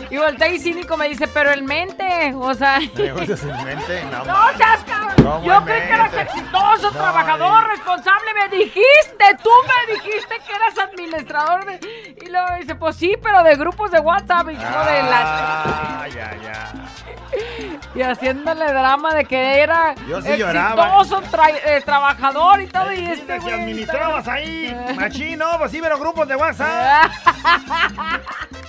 Y 0.09 0.17
voltea 0.17 0.47
y 0.49 0.59
cínico 0.59 0.97
me 0.97 1.09
dice, 1.09 1.27
pero 1.27 1.51
el 1.51 1.63
mente, 1.63 2.33
o 2.35 2.53
sea... 2.53 2.79
Negocios 2.79 3.43
en 3.43 3.63
mente, 3.63 4.03
no. 4.11 4.25
No 4.25 4.57
seas 4.57 4.83
cabrón. 4.85 5.15
¿Cómo 5.23 5.45
Yo 5.45 5.63
creí 5.65 5.81
que 5.81 5.93
eras 5.93 6.13
exitoso, 6.13 6.83
No, 6.83 6.91
trabajador, 6.91 7.67
responsable. 7.67 8.33
Me 8.33 8.57
dijiste, 8.57 9.37
tú 9.43 9.49
me 9.67 9.93
dijiste 9.95 10.35
que 10.45 10.53
eras 10.53 10.77
administrador 10.77 11.65
de. 11.65 12.15
Y 12.21 12.29
luego 12.29 12.47
dice, 12.59 12.75
pues 12.75 12.95
sí, 12.95 13.15
pero 13.21 13.43
de 13.43 13.55
grupos 13.55 13.91
de 13.91 13.99
WhatsApp 13.99 14.49
y 14.49 14.53
no 14.53 14.85
de 14.85 15.03
la. 15.03 15.21
Ah, 15.23 16.07
ya, 16.07 16.35
ya. 16.41 16.73
Y 17.95 18.01
haciéndole 18.17 18.65
drama 18.65 19.13
de 19.13 19.25
que 19.25 19.59
era 19.61 19.93
Yo 20.07 20.21
sí 20.21 20.35
lloraba. 20.37 20.99
exitoso, 20.99 21.21
tra- 21.31 21.53
eh, 21.65 21.81
trabajador 21.85 22.61
y 22.61 22.67
todo. 22.67 22.91
Y 22.91 23.05
este 23.05 23.33
Que 23.33 23.39
güey. 23.39 23.53
administrabas 23.53 24.27
ahí, 24.27 24.75
machino, 24.95 25.45
pues 25.59 25.71
sí, 25.71 25.79
pero 25.81 25.97
grupos 25.99 26.27
de 26.27 26.35
WhatsApp. 26.35 27.11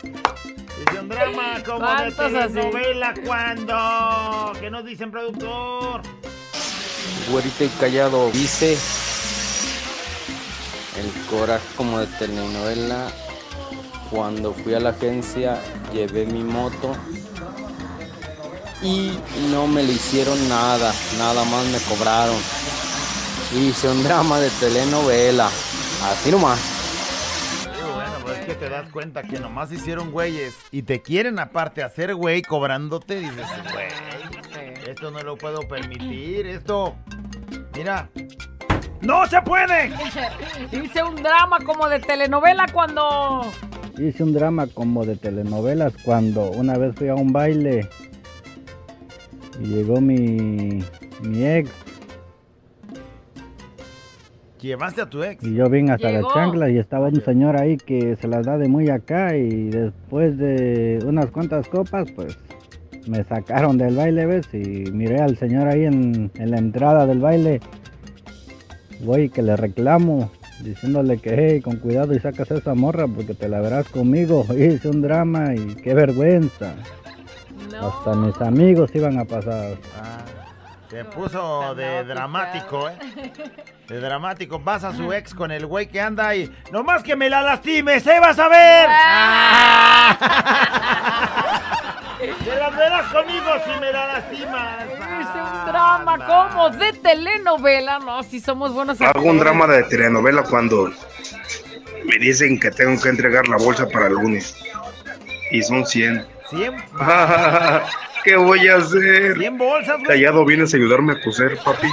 Dice 0.02 1.00
un 1.00 1.08
drama 1.08 1.62
como 1.66 1.86
de 1.94 2.12
telenovela 2.12 3.14
cuando. 3.26 4.52
¿Qué 4.60 4.70
nos 4.70 4.84
dicen, 4.84 5.10
productor? 5.10 6.02
Güerito 7.30 7.64
y 7.64 7.68
callado 7.80 8.30
dice 8.30 8.78
el 10.96 11.12
coraje 11.28 11.64
como 11.76 11.98
de 11.98 12.06
telenovela. 12.18 13.08
Cuando 14.10 14.54
fui 14.54 14.72
a 14.72 14.80
la 14.80 14.90
agencia 14.90 15.58
llevé 15.92 16.24
mi 16.24 16.42
moto 16.42 16.96
y 18.82 19.18
no 19.50 19.66
me 19.66 19.82
le 19.82 19.92
hicieron 19.92 20.48
nada, 20.48 20.92
nada 21.18 21.44
más 21.44 21.64
me 21.66 21.78
cobraron. 21.80 22.36
Hice 23.56 23.88
un 23.88 24.02
drama 24.04 24.38
de 24.38 24.50
telenovela, 24.50 25.46
así 26.04 26.30
nomás. 26.30 26.58
Sí, 26.58 27.68
bueno, 27.94 28.12
pues 28.22 28.38
es 28.40 28.46
que 28.46 28.54
te 28.54 28.68
das 28.68 28.90
cuenta 28.90 29.22
que 29.22 29.40
nomás 29.40 29.72
hicieron 29.72 30.10
güeyes 30.10 30.54
y 30.70 30.82
te 30.82 31.00
quieren 31.02 31.38
aparte 31.38 31.82
hacer 31.82 32.14
güey 32.14 32.42
cobrándote. 32.42 33.20
Dices, 33.20 33.46
güey, 33.72 33.88
esto 34.86 35.10
no 35.10 35.20
lo 35.20 35.36
puedo 35.36 35.60
permitir. 35.66 36.46
Esto, 36.46 36.94
mira, 37.74 38.10
¡no 39.00 39.26
se 39.26 39.40
puede! 39.42 39.92
Hice 40.72 41.02
un 41.02 41.16
drama 41.16 41.58
como 41.64 41.88
de 41.88 42.00
telenovela 42.00 42.66
cuando. 42.72 43.50
Hice 43.98 44.22
un 44.22 44.32
drama 44.32 44.68
como 44.68 45.04
de 45.04 45.16
telenovelas 45.16 45.92
cuando 46.04 46.50
una 46.50 46.78
vez 46.78 46.94
fui 46.94 47.08
a 47.08 47.16
un 47.16 47.32
baile 47.32 47.88
llegó 49.66 50.00
mi, 50.00 50.82
mi 51.22 51.44
ex. 51.46 51.70
Llevaste 54.60 55.02
a 55.02 55.06
tu 55.06 55.22
ex. 55.22 55.44
y 55.44 55.54
yo 55.54 55.70
vine 55.70 55.92
hasta 55.92 56.10
Llegó. 56.10 56.28
la 56.28 56.34
chancla 56.34 56.68
y 56.70 56.78
estaba 56.78 57.08
un 57.08 57.22
señor 57.22 57.56
ahí 57.56 57.76
que 57.76 58.16
se 58.16 58.26
las 58.26 58.44
da 58.44 58.58
de 58.58 58.66
muy 58.68 58.88
acá 58.90 59.36
y 59.36 59.68
después 59.70 60.36
de 60.36 60.98
unas 61.06 61.26
cuantas 61.26 61.68
copas 61.68 62.10
pues 62.10 62.36
me 63.06 63.22
sacaron 63.22 63.78
del 63.78 63.94
baile 63.94 64.26
ves 64.26 64.48
y 64.52 64.90
miré 64.90 65.20
al 65.20 65.36
señor 65.38 65.68
ahí 65.68 65.84
en, 65.84 66.32
en 66.34 66.50
la 66.50 66.58
entrada 66.58 67.06
del 67.06 67.20
baile. 67.20 67.60
Voy 69.04 69.28
que 69.28 69.42
le 69.42 69.56
reclamo 69.56 70.28
diciéndole 70.64 71.18
que 71.18 71.34
hey 71.36 71.60
con 71.60 71.76
cuidado 71.76 72.12
y 72.12 72.18
sacas 72.18 72.50
esa 72.50 72.74
morra 72.74 73.06
porque 73.06 73.34
te 73.34 73.48
la 73.48 73.60
verás 73.60 73.88
conmigo 73.88 74.44
hice 74.58 74.88
un 74.88 75.02
drama 75.02 75.54
y 75.54 75.76
qué 75.76 75.94
vergüenza 75.94 76.74
hasta 77.80 78.14
mis 78.14 78.40
amigos 78.40 78.90
iban 78.94 79.18
a 79.18 79.24
pasar 79.24 79.76
Se 80.90 81.04
puso 81.04 81.74
de 81.74 82.04
dramático, 82.04 82.88
¿eh? 82.88 82.96
De 83.88 84.00
dramático. 84.00 84.58
Vas 84.58 84.84
a 84.84 84.94
su 84.94 85.12
ex 85.14 85.32
con 85.32 85.50
el 85.50 85.64
güey 85.64 85.86
que 85.88 85.98
anda 85.98 86.28
ahí. 86.28 86.54
¡No 86.70 86.84
más 86.84 87.02
que 87.02 87.16
me 87.16 87.30
la 87.30 87.40
lastimes, 87.40 88.06
eh! 88.06 88.18
¡Vas 88.20 88.38
a 88.38 88.48
ver! 88.48 88.86
¡Te 92.44 92.54
las 92.54 92.76
verás 92.76 93.10
conmigo 93.10 93.46
si 93.64 93.80
me 93.80 93.90
la 93.90 94.06
lastimas! 94.08 94.84
Hice 95.20 95.40
un 95.40 95.66
drama 95.66 96.26
como 96.26 96.68
de 96.68 96.92
telenovela. 96.92 97.98
No, 97.98 98.22
si 98.22 98.40
somos 98.40 98.74
buenos 98.74 99.00
Hago 99.00 99.22
un 99.22 99.38
drama 99.38 99.66
de 99.66 99.84
telenovela 99.84 100.42
cuando 100.42 100.92
me 102.04 102.18
dicen 102.18 102.60
que 102.60 102.70
tengo 102.70 103.00
que 103.00 103.08
entregar 103.08 103.48
la 103.48 103.56
bolsa 103.56 103.88
para 103.88 104.08
el 104.08 104.14
lunes. 104.14 104.54
Y 105.50 105.62
son 105.62 105.86
100. 105.86 106.26
¿Cien? 106.50 106.76
¿Qué 108.24 108.36
voy 108.36 108.68
a 108.68 108.76
hacer? 108.76 109.36
100 109.36 109.58
bolsas, 109.58 109.96
güey. 109.96 110.06
Callado, 110.06 110.44
vienes 110.44 110.72
a 110.74 110.76
ayudarme 110.76 111.12
a 111.12 111.20
coser, 111.20 111.58
papi. 111.58 111.88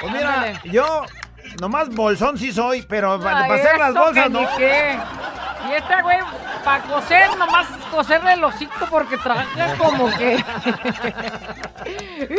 Pues 0.00 0.12
mira, 0.12 0.60
yo 0.64 1.04
nomás 1.60 1.88
bolsón 1.90 2.38
sí 2.38 2.52
soy, 2.52 2.82
pero 2.82 3.20
para, 3.20 3.46
para 3.48 3.54
hacer 3.54 3.78
las 3.78 3.94
bolsas 3.94 4.30
no. 4.30 4.40
qué. 4.56 4.98
Y 5.68 5.72
este 5.72 6.02
güey, 6.02 6.18
para 6.64 6.82
coser, 6.84 7.36
nomás 7.36 7.66
coserle 7.90 8.32
el 8.34 8.44
hocico 8.44 8.86
porque 8.90 9.16
trabaja 9.18 9.76
como 9.76 10.10
que. 10.16 10.34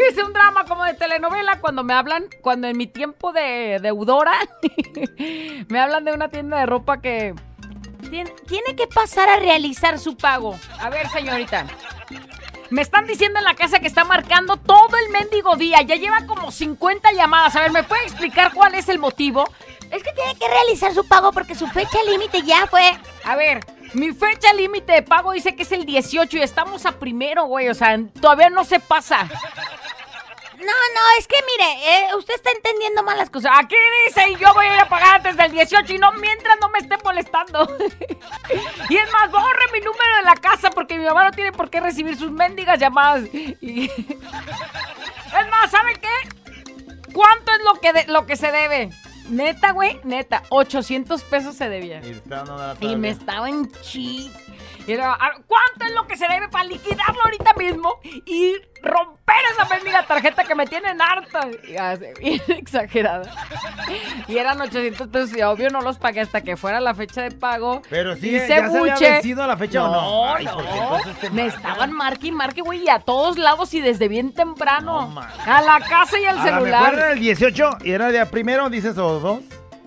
Hice 0.09 0.23
un 0.23 0.33
drama 0.33 0.65
como 0.65 0.83
de 0.85 0.93
telenovela 0.93 1.59
cuando 1.59 1.83
me 1.83 1.93
hablan, 1.93 2.25
cuando 2.41 2.67
en 2.67 2.77
mi 2.77 2.87
tiempo 2.87 3.31
de 3.31 3.79
deudora, 3.81 4.33
me 5.69 5.79
hablan 5.79 6.05
de 6.05 6.13
una 6.13 6.29
tienda 6.29 6.59
de 6.59 6.65
ropa 6.65 7.01
que 7.01 7.33
tien- 8.09 8.33
tiene 8.47 8.75
que 8.75 8.87
pasar 8.87 9.29
a 9.29 9.37
realizar 9.37 9.99
su 9.99 10.17
pago. 10.17 10.57
A 10.79 10.89
ver, 10.89 11.09
señorita. 11.09 11.65
Me 12.69 12.81
están 12.83 13.07
diciendo 13.07 13.39
en 13.39 13.45
la 13.45 13.55
casa 13.55 13.79
que 13.79 13.87
está 13.87 14.03
marcando 14.03 14.57
todo 14.57 14.95
el 15.03 15.09
mendigo 15.11 15.55
día. 15.55 15.81
Ya 15.81 15.95
lleva 15.95 16.25
como 16.27 16.51
50 16.51 17.11
llamadas. 17.13 17.55
A 17.55 17.61
ver, 17.61 17.71
¿me 17.71 17.83
puede 17.83 18.03
explicar 18.03 18.53
cuál 18.53 18.75
es 18.75 18.89
el 18.89 18.99
motivo? 18.99 19.49
Es 19.89 20.03
que 20.03 20.11
tiene 20.13 20.35
que 20.37 20.47
realizar 20.47 20.93
su 20.93 21.07
pago 21.07 21.31
porque 21.31 21.55
su 21.55 21.65
fecha 21.67 21.97
límite 22.07 22.43
ya 22.43 22.67
fue. 22.67 22.95
A 23.23 23.35
ver, 23.35 23.65
mi 23.93 24.11
fecha 24.13 24.53
límite 24.53 24.93
de 24.93 25.01
pago 25.01 25.31
dice 25.31 25.55
que 25.55 25.63
es 25.63 25.71
el 25.71 25.83
18 25.85 26.37
y 26.37 26.41
estamos 26.41 26.85
a 26.85 26.91
primero, 26.99 27.45
güey. 27.45 27.69
O 27.69 27.73
sea, 27.73 27.97
todavía 28.21 28.51
no 28.51 28.63
se 28.63 28.79
pasa. 28.79 29.27
No, 30.59 30.65
no, 30.65 31.01
es 31.17 31.27
que 31.27 31.37
mire, 31.57 31.89
eh, 32.11 32.15
usted 32.15 32.35
está 32.35 32.51
entendiendo 32.51 33.01
mal 33.03 33.17
las 33.17 33.29
cosas. 33.29 33.51
Aquí 33.55 33.75
dice 34.07 34.29
y 34.31 34.35
yo 34.35 34.53
voy 34.53 34.65
a 34.65 34.73
ir 34.75 34.79
a 34.81 34.89
pagar 34.89 35.15
antes 35.17 35.37
del 35.37 35.51
18 35.51 35.93
y 35.93 35.97
no 35.97 36.11
mientras 36.13 36.59
no 36.59 36.69
me 36.69 36.79
esté 36.79 36.97
molestando. 37.03 37.65
y 38.89 38.97
es 38.97 39.11
más, 39.11 39.31
borre 39.31 39.65
mi 39.73 39.79
número 39.79 40.15
de 40.17 40.23
la 40.23 40.35
casa 40.35 40.69
porque 40.69 40.97
mi 40.97 41.05
mamá 41.05 41.23
no 41.25 41.31
tiene 41.31 41.51
por 41.53 41.69
qué 41.69 41.79
recibir 41.79 42.17
sus 42.17 42.31
mendigas 42.31 42.77
llamadas. 42.79 43.23
Y- 43.33 43.89
es 43.89 45.49
más, 45.51 45.71
¿sabe 45.71 45.93
qué? 45.95 47.11
¿Cuánto 47.13 47.51
es 47.53 47.59
lo 47.63 47.79
que, 47.79 47.93
de- 47.93 48.07
lo 48.07 48.25
que 48.25 48.35
se 48.35 48.51
debe? 48.51 48.89
Neta, 49.29 49.71
güey, 49.73 49.99
neta, 50.03 50.41
800 50.49 51.23
pesos 51.23 51.55
se 51.55 51.69
debía. 51.69 52.01
Y, 52.03 52.09
Y 52.09 52.13
me 52.15 52.19
tabla. 52.21 53.07
estaban 53.09 53.71
chi. 53.83 54.31
Era, 54.93 55.13
"Ah, 55.19 55.31
¿Cuánto 55.47 55.85
es 55.85 55.91
lo 55.93 56.07
que 56.07 56.17
se 56.17 56.27
debe 56.27 56.47
para 56.49 56.63
liquidarlo 56.63 57.21
ahorita 57.23 57.53
mismo 57.53 57.99
y 58.03 58.53
romper 58.81 59.35
esa 59.53 59.65
mendiga 59.73 60.03
tarjeta 60.05 60.43
que 60.43 60.55
me 60.55 60.65
tienen 60.65 61.01
harta? 61.01 61.47
Bien 62.19 62.41
exagerada. 62.47 63.31
Y 64.27 64.37
eran 64.37 64.59
800 64.61 65.07
pesos 65.09 65.35
y 65.37 65.41
obvio 65.41 65.69
no 65.69 65.81
los 65.81 65.97
pagué 65.97 66.21
hasta 66.21 66.41
que 66.41 66.57
fuera 66.57 66.79
la 66.79 66.93
fecha 66.93 67.21
de 67.21 67.31
pago. 67.31 67.81
Pero 67.89 68.15
sí, 68.15 68.29
Hice 68.35 68.47
¿ya 68.47 68.69
se 68.69 68.77
había 68.77 68.93
buche. 68.93 69.11
vencido 69.11 69.45
la 69.47 69.57
fecha 69.57 69.83
o 69.83 69.91
no? 69.91 70.35
Ay, 70.35 70.47
te 71.21 71.29
Me 71.31 71.45
estaban 71.47 71.91
marque 71.91 72.27
y 72.27 72.31
marque, 72.31 72.61
güey, 72.61 72.83
y 72.83 72.89
a 72.89 72.99
todos 72.99 73.37
lados 73.37 73.73
y 73.73 73.81
desde 73.81 74.07
bien 74.07 74.33
temprano. 74.33 75.13
a 75.45 75.61
la 75.61 75.79
casa 75.81 76.19
y 76.19 76.25
al 76.25 76.39
A 76.39 76.43
celular. 76.43 76.93
era 76.93 77.11
el 77.13 77.19
18 77.19 77.77
y 77.83 77.91
era 77.91 78.11
de 78.11 78.25
primero, 78.25 78.69
dices, 78.69 78.97
o 78.97 79.19
dos. 79.19 79.39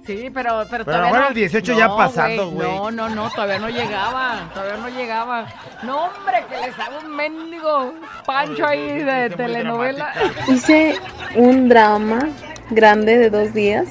Sí, 0.07 0.30
pero, 0.34 0.64
pero, 0.68 0.84
Pero 0.84 0.84
todavía 0.84 1.09
ahora 1.09 1.20
no. 1.20 1.28
el 1.28 1.34
18 1.34 1.78
ya 1.78 1.88
pasando, 1.96 2.50
güey. 2.50 2.68
No, 2.68 2.90
no, 2.90 3.09
no, 3.09 3.30
todavía 3.30 3.59
no 3.61 3.68
llegaba. 3.68 4.50
Todavía 4.53 4.76
no 4.76 4.88
llegaba. 4.88 5.46
No, 5.84 6.07
hombre, 6.07 6.44
que 6.50 6.66
les 6.66 6.78
hago 6.78 6.98
un 7.05 7.14
mendigo 7.14 7.94
pancho 8.26 8.66
ahí 8.66 8.98
de 8.98 9.30
telenovela. 9.30 10.12
Hice 10.48 10.96
un 11.36 11.68
drama 11.68 12.28
grande 12.70 13.16
de 13.16 13.30
dos 13.30 13.55
días. 13.55 13.86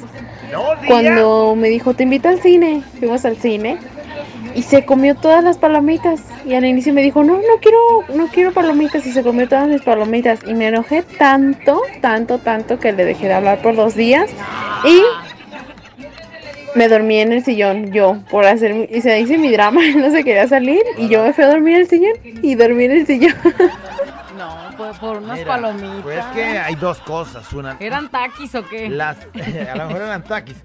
Cuando 0.85 1.55
me 1.55 1.69
dijo, 1.69 1.93
te 1.93 2.03
invito 2.03 2.27
al 2.27 2.41
cine. 2.41 2.83
Fuimos 2.99 3.23
al 3.23 3.37
cine. 3.37 3.77
Y 4.53 4.63
se 4.63 4.83
comió 4.85 5.15
todas 5.15 5.41
las 5.45 5.57
palomitas. 5.57 6.21
Y 6.45 6.55
al 6.55 6.65
inicio 6.65 6.93
me 6.93 7.01
dijo, 7.03 7.23
no, 7.23 7.35
no 7.35 7.57
quiero, 7.61 7.79
no 8.13 8.27
quiero 8.27 8.51
palomitas. 8.51 9.05
Y 9.05 9.13
se 9.13 9.23
comió 9.23 9.47
todas 9.47 9.69
mis 9.69 9.81
palomitas. 9.81 10.41
Y 10.45 10.55
me 10.55 10.67
enojé 10.67 11.03
tanto, 11.03 11.81
tanto, 12.01 12.37
tanto 12.39 12.79
que 12.79 12.91
le 12.91 13.05
dejé 13.05 13.27
de 13.27 13.33
hablar 13.35 13.61
por 13.61 13.77
dos 13.77 13.95
días. 13.95 14.29
Y 14.83 15.01
me 16.75 16.87
dormí 16.87 17.19
en 17.19 17.31
el 17.33 17.43
sillón, 17.43 17.91
yo, 17.91 18.17
por 18.29 18.45
hacer, 18.45 18.73
mi- 18.73 18.87
y 18.89 19.01
se 19.01 19.19
hice 19.19 19.37
mi 19.37 19.51
drama, 19.51 19.81
él 19.85 19.97
no 20.01 20.11
se 20.11 20.23
quería 20.23 20.47
salir 20.47 20.81
y 20.97 21.07
yo 21.09 21.23
me 21.23 21.33
fui 21.33 21.43
a 21.43 21.47
dormir 21.47 21.75
en 21.75 21.81
el 21.81 21.87
sillón 21.89 22.13
y 22.23 22.55
dormí 22.55 22.85
en 22.85 22.91
el 22.91 23.07
sillón. 23.07 23.35
No, 24.37 24.57
por, 24.75 24.97
por 24.97 25.17
unas 25.17 25.37
Mira, 25.37 25.47
palomitas. 25.47 26.01
Pues 26.01 26.17
es 26.17 26.25
que 26.27 26.43
hay 26.57 26.73
dos 26.75 26.99
cosas. 27.01 27.51
Una, 27.53 27.77
¿Eran 27.79 28.09
taquis 28.09 28.55
o 28.55 28.67
qué? 28.67 28.89
las, 28.89 29.17
a 29.71 29.75
lo 29.75 29.85
mejor 29.87 30.01
eran 30.01 30.23
taquis. 30.23 30.55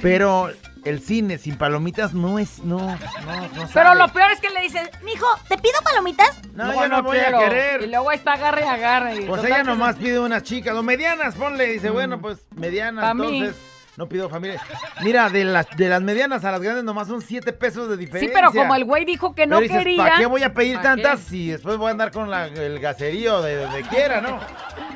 Pero 0.00 0.50
el 0.84 1.00
cine 1.00 1.36
sin 1.36 1.56
palomitas 1.58 2.14
no 2.14 2.38
es, 2.38 2.60
no, 2.60 2.78
no, 2.78 2.86
no 2.96 3.68
Pero 3.74 3.94
lo 3.96 4.08
peor 4.08 4.30
es 4.30 4.40
que 4.40 4.48
le 4.48 4.62
dicen, 4.62 4.88
mijo, 5.04 5.26
¿te 5.46 5.58
pido 5.58 5.74
palomitas? 5.84 6.40
No, 6.54 6.72
yo 6.72 6.88
no 6.88 7.02
voy 7.02 7.18
a 7.18 7.36
querer. 7.38 7.82
Y 7.82 7.88
luego 7.88 8.08
ahí 8.08 8.16
está 8.16 8.32
agarre 8.34 8.62
y 8.64 8.68
agarre. 8.68 9.20
Pues 9.26 9.44
ella 9.44 9.62
nomás 9.62 9.96
pide 9.96 10.18
unas 10.20 10.42
chicas, 10.44 10.74
o 10.74 10.82
medianas, 10.82 11.34
ponle. 11.34 11.66
Dice, 11.66 11.90
bueno, 11.90 12.20
pues 12.22 12.38
medianas, 12.54 13.04
Pa' 13.04 13.14
mí. 13.14 13.50
No 13.98 14.08
pido 14.08 14.30
familia. 14.30 14.60
Mira, 15.02 15.28
de 15.28 15.44
las, 15.44 15.66
de 15.76 15.88
las 15.88 16.00
medianas 16.00 16.44
a 16.44 16.52
las 16.52 16.60
grandes 16.60 16.84
nomás 16.84 17.08
son 17.08 17.20
7 17.20 17.52
pesos 17.52 17.88
de 17.88 17.96
Sí, 17.96 18.00
diferencia. 18.06 18.32
pero 18.32 18.52
como 18.52 18.74
el 18.76 18.84
güey 18.84 19.04
dijo 19.04 19.34
que 19.34 19.46
no 19.48 19.60
dices, 19.60 19.76
quería. 19.78 20.04
¿Para 20.04 20.16
qué 20.18 20.26
voy 20.26 20.42
a 20.44 20.54
pedir 20.54 20.76
¿pa' 20.76 20.82
tantas 20.82 21.18
qué? 21.24 21.30
si 21.30 21.48
después 21.50 21.76
voy 21.76 21.88
a 21.88 21.90
andar 21.90 22.12
con 22.12 22.30
la- 22.30 22.46
el 22.46 22.78
gacerío 22.78 23.42
de 23.42 23.56
donde 23.56 23.82
quiera, 23.82 24.20
no? 24.20 24.38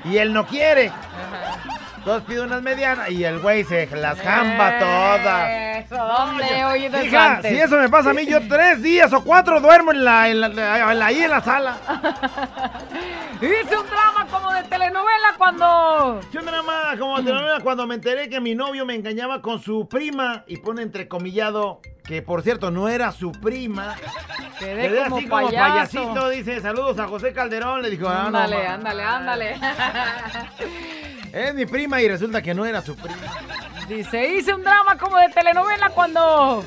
Y 0.05 0.19
él 0.19 0.33
no 0.33 0.47
quiere. 0.47 0.93
Entonces 1.99 2.25
pide 2.29 2.41
unas 2.43 2.63
medianas 2.63 3.11
y 3.11 3.23
el 3.25 3.39
güey 3.41 3.63
se 3.65 3.87
las 3.95 4.21
jamba 4.21 4.79
todas. 4.79 5.85
Eso, 5.85 5.97
¿dónde? 5.97 6.65
Oye, 6.65 6.91
desde 6.91 7.07
Hija, 7.07 7.37
antes. 7.37 7.51
si 7.53 7.59
eso 7.61 7.77
me 7.79 7.89
pasa 7.89 8.11
a 8.11 8.13
mí, 8.15 8.25
yo 8.27 8.39
tres 8.49 8.83
días 8.83 9.13
o 9.13 9.23
cuatro 9.25 9.61
duermo 9.61 9.91
en 9.93 10.05
la, 10.05 10.29
en 10.29 10.41
la- 10.41 10.47
en 10.93 10.99
la- 10.99 11.07
ahí 11.07 11.23
en 11.23 11.31
la 11.31 11.41
sala. 11.43 11.77
Un 13.41 13.49
telenovela 15.13 15.37
cuando. 15.39 16.21
Hice 16.29 16.39
un 16.39 16.47
drama 16.47 16.97
como 16.99 17.17
de 17.19 17.25
telenovela 17.25 17.61
cuando 17.61 17.87
me 17.87 17.95
enteré 17.95 18.29
que 18.29 18.41
mi 18.41 18.55
novio 18.55 18.85
me 18.87 18.95
engañaba 18.95 19.41
con 19.43 19.61
su 19.61 19.89
prima 19.89 20.45
y 20.47 20.57
pone 20.59 20.83
entrecomillado 20.83 21.81
que 22.05 22.21
por 22.21 22.43
cierto 22.43 22.71
no 22.71 22.89
era 22.89 23.13
su 23.13 23.33
prima. 23.33 23.95
Quedé 24.59 24.89
Quedé 24.89 25.05
como 25.05 25.17
así 25.17 25.29
como 25.29 25.47
payaso. 25.47 25.99
payasito, 25.99 26.29
dice, 26.31 26.61
saludos 26.61 26.99
a 26.99 27.07
José 27.07 27.33
Calderón, 27.33 27.83
le 27.83 27.91
dijo, 27.91 28.09
ah, 28.09 28.29
no, 28.31 28.39
Ándale, 28.39 28.67
ándale, 28.67 29.03
ándale. 29.03 29.57
es 31.33 31.55
mi 31.55 31.67
prima 31.67 32.01
y 32.03 32.09
resulta 32.09 32.43
que 32.43 32.55
no 32.55 32.67
era 32.67 32.83
su 32.83 32.97
prima. 32.97 33.17
Dice, 33.89 34.35
hice 34.35 34.55
un 34.55 34.63
drama 34.63 34.97
como 34.99 35.17
de 35.19 35.29
telenovela 35.29 35.91
cuando. 35.91 36.65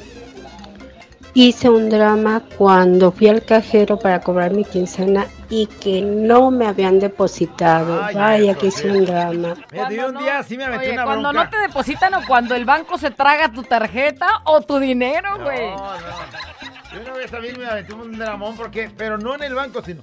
Hice 1.38 1.70
un 1.70 1.90
drama 1.90 2.42
cuando 2.58 3.12
fui 3.12 3.28
al 3.28 3.44
cajero 3.44 4.00
para 4.00 4.22
cobrar 4.22 4.52
mi 4.52 4.64
quincena 4.64 5.28
y 5.50 5.68
que 5.68 6.02
no 6.02 6.50
me 6.50 6.66
habían 6.66 7.00
depositado. 7.00 8.02
Ay, 8.02 8.16
Vaya 8.16 8.52
eso 8.52 8.60
que 8.62 8.68
hice 8.68 8.90
un 8.90 9.06
drama. 9.06 9.54
Te 9.70 9.86
digo, 9.90 10.08
un 10.08 10.18
día 10.18 10.42
sí 10.44 10.58
me 10.58 10.66
Oye, 10.66 10.94
una 10.94 11.04
cuando 11.04 11.34
no 11.34 11.50
te 11.50 11.58
depositan 11.58 12.14
o 12.14 12.26
cuando 12.26 12.56
el 12.56 12.64
banco 12.64 12.98
se 12.98 13.12
traga 13.12 13.52
tu 13.52 13.64
tarjeta 13.64 14.28
o 14.46 14.62
tu 14.62 14.80
dinero, 14.80 15.38
güey. 15.44 15.72
No, 15.72 15.76
no. 15.76 16.02
Yo 16.94 17.02
una 17.02 17.14
vez 17.14 17.30
también 17.30 17.60
me 17.60 17.66
aventé 17.66 17.94
un 17.94 18.18
dramón 18.18 18.56
porque, 18.56 18.90
pero 18.98 19.18
no 19.18 19.36
en 19.36 19.44
el 19.44 19.54
banco, 19.54 19.82
sino 19.82 20.02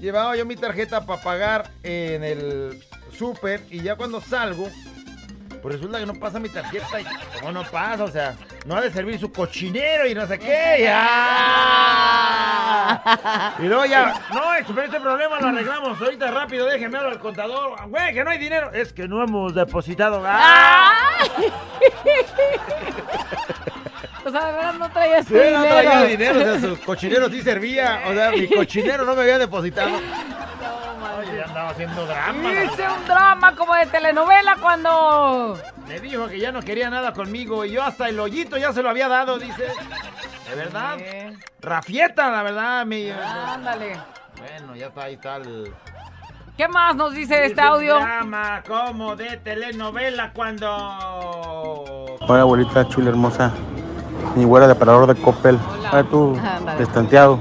llevaba 0.00 0.36
yo 0.36 0.44
mi 0.44 0.56
tarjeta 0.56 1.06
para 1.06 1.22
pagar 1.22 1.70
en 1.82 2.24
el 2.24 2.82
súper 3.16 3.62
y 3.70 3.80
ya 3.80 3.96
cuando 3.96 4.20
salgo, 4.20 4.68
pues 5.58 5.74
resulta 5.76 5.98
que 5.98 6.06
no 6.06 6.14
pasa 6.14 6.38
mi 6.38 6.48
tarjeta 6.48 7.00
y 7.00 7.04
como 7.38 7.52
no 7.52 7.64
pasa, 7.64 8.04
o 8.04 8.10
sea, 8.10 8.34
no 8.66 8.76
ha 8.76 8.80
de 8.80 8.90
servir 8.90 9.18
su 9.18 9.32
cochinero 9.32 10.06
y 10.06 10.14
no 10.14 10.26
sé 10.26 10.38
qué, 10.38 10.76
ya. 10.84 11.08
Y 13.58 13.62
luego 13.64 13.84
ya, 13.86 14.14
no, 14.32 14.54
este, 14.54 14.72
pero 14.72 14.86
este 14.86 15.00
problema 15.00 15.40
lo 15.40 15.48
arreglamos 15.48 16.00
ahorita 16.00 16.30
rápido, 16.30 16.66
déjeme 16.66 16.98
hablar 16.98 17.12
al 17.14 17.18
contador, 17.20 17.76
güey, 17.88 18.14
que 18.14 18.24
no 18.24 18.30
hay 18.30 18.38
dinero, 18.38 18.70
es 18.72 18.92
que 18.92 19.08
no 19.08 19.22
hemos 19.22 19.54
depositado. 19.54 20.22
¡Ah! 20.26 20.92
O 24.24 24.30
sea, 24.30 24.44
de 24.46 24.52
verdad 24.52 24.74
no 24.74 24.90
traías 24.90 25.26
Sí, 25.26 25.32
tu 25.32 25.38
no 25.38 25.42
dinero. 25.42 25.64
traía 25.68 26.02
dinero, 26.04 26.40
o 26.40 26.42
sea, 26.42 26.60
su 26.60 26.78
cochinero 26.82 27.30
sí 27.30 27.40
servía, 27.40 28.02
o 28.08 28.12
sea, 28.12 28.30
mi 28.32 28.46
cochinero 28.46 29.06
no 29.06 29.14
me 29.14 29.22
había 29.22 29.38
depositado. 29.38 29.90
Oye, 31.18 31.36
ya 31.38 31.44
andaba 31.44 31.70
haciendo 31.70 32.06
drama. 32.06 32.52
Hice 32.52 32.86
un 32.88 33.04
drama 33.06 33.54
como 33.56 33.74
de 33.74 33.86
telenovela 33.86 34.56
cuando. 34.60 35.58
Me 35.88 35.98
dijo 36.00 36.28
que 36.28 36.38
ya 36.38 36.52
no 36.52 36.60
quería 36.62 36.90
nada 36.90 37.12
conmigo 37.12 37.64
y 37.64 37.72
yo 37.72 37.82
hasta 37.82 38.08
el 38.08 38.20
hoyito 38.20 38.56
ya 38.56 38.72
se 38.72 38.82
lo 38.82 38.90
había 38.90 39.08
dado, 39.08 39.38
dice. 39.38 39.64
¿De 40.48 40.54
verdad? 40.54 40.96
Rafieta, 41.60 42.30
la 42.30 42.42
verdad. 42.42 42.86
Me... 42.86 43.12
Ándale. 43.12 43.98
Bueno, 44.38 44.76
ya 44.76 44.86
está, 44.86 45.02
ahí 45.02 45.14
está 45.14 45.36
el... 45.36 45.72
¿Qué 46.56 46.66
más 46.68 46.94
nos 46.96 47.12
dice 47.12 47.44
este 47.46 47.60
Dice 47.60 47.62
un 47.62 47.68
audio? 47.74 47.94
drama 48.00 48.62
como 48.66 49.14
de 49.16 49.36
telenovela 49.38 50.32
cuando... 50.32 50.68
Hola, 52.20 52.40
abuelita 52.42 52.86
chula 52.88 53.10
hermosa. 53.10 53.52
Mi 54.34 54.44
güera 54.44 54.66
de 54.68 54.74
parador 54.74 55.12
de 55.12 55.20
Coppel. 55.20 55.58
Hola, 55.90 56.04
tú, 56.04 56.36
Ándale. 56.36 56.82
estanteado. 56.82 57.38